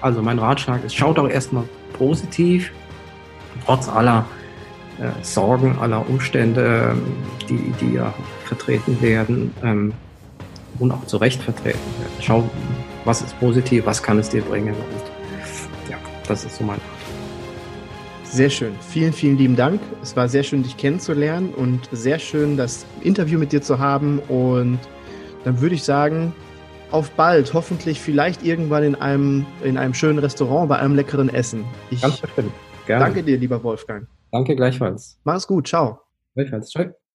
also 0.02 0.22
mein 0.22 0.40
Ratschlag 0.40 0.84
ist, 0.86 0.96
schaut 0.96 1.20
auch 1.20 1.28
erstmal 1.28 1.66
positiv, 1.94 2.72
trotz 3.66 3.90
aller 3.90 4.26
äh, 5.00 5.24
Sorgen, 5.24 5.78
aller 5.80 6.08
Umstände, 6.10 6.92
ähm, 6.92 7.04
die, 7.50 7.74
die 7.82 7.96
ja 7.96 8.14
vertreten 8.46 9.02
werden 9.02 9.54
ähm, 9.64 9.94
und 10.80 10.92
auch 10.92 11.06
zu 11.06 11.18
Recht 11.18 11.42
vertreten 11.42 11.80
werden. 12.00 12.14
Schau, 12.22 12.50
was 13.06 13.22
ist 13.22 13.40
positiv, 13.40 13.86
was 13.86 14.02
kann 14.02 14.20
es 14.20 14.30
dir 14.30 14.42
bringen 14.42 14.74
und 14.74 15.90
ja, 15.90 15.98
das 16.28 16.46
ist 16.46 16.58
so 16.58 16.64
mein 16.64 16.80
sehr 18.24 18.50
schön. 18.50 18.76
Vielen, 18.82 19.14
vielen 19.14 19.38
lieben 19.38 19.56
Dank. 19.56 19.80
Es 20.04 20.16
war 20.16 20.28
sehr 20.28 20.44
schön, 20.44 20.62
dich 20.62 20.76
kennenzulernen 20.76 21.54
und 21.54 21.88
sehr 21.92 22.20
schön, 22.20 22.58
das 22.58 22.86
Interview 23.02 23.40
mit 23.40 23.52
dir 23.52 23.62
zu 23.62 23.80
haben. 23.80 24.20
Und 24.28 24.80
dann 25.46 25.62
würde 25.62 25.76
ich 25.76 25.84
sagen, 25.84 26.34
auf 26.92 27.10
bald. 27.12 27.54
Hoffentlich 27.54 28.00
vielleicht 28.00 28.44
irgendwann 28.44 28.84
in 28.84 28.96
einem, 28.96 29.46
in 29.64 29.78
einem 29.78 29.94
schönen 29.94 30.20
Restaurant 30.20 30.70
bei 30.70 30.78
einem 30.78 30.96
leckeren 30.96 31.30
Essen. 31.30 31.66
Ich, 31.90 32.02
Ganz 32.02 32.18
bestimmt. 32.20 32.52
Gerne. 32.86 33.06
Danke 33.06 33.24
dir, 33.24 33.38
lieber 33.38 33.64
Wolfgang. 33.64 34.08
Danke 34.32 34.56
gleichfalls. 34.56 35.20
Mach's 35.24 35.48
gut. 35.48 35.68
Ciao. 35.68 36.02
Gleichfalls. 36.36 36.70
Ciao. 36.70 36.98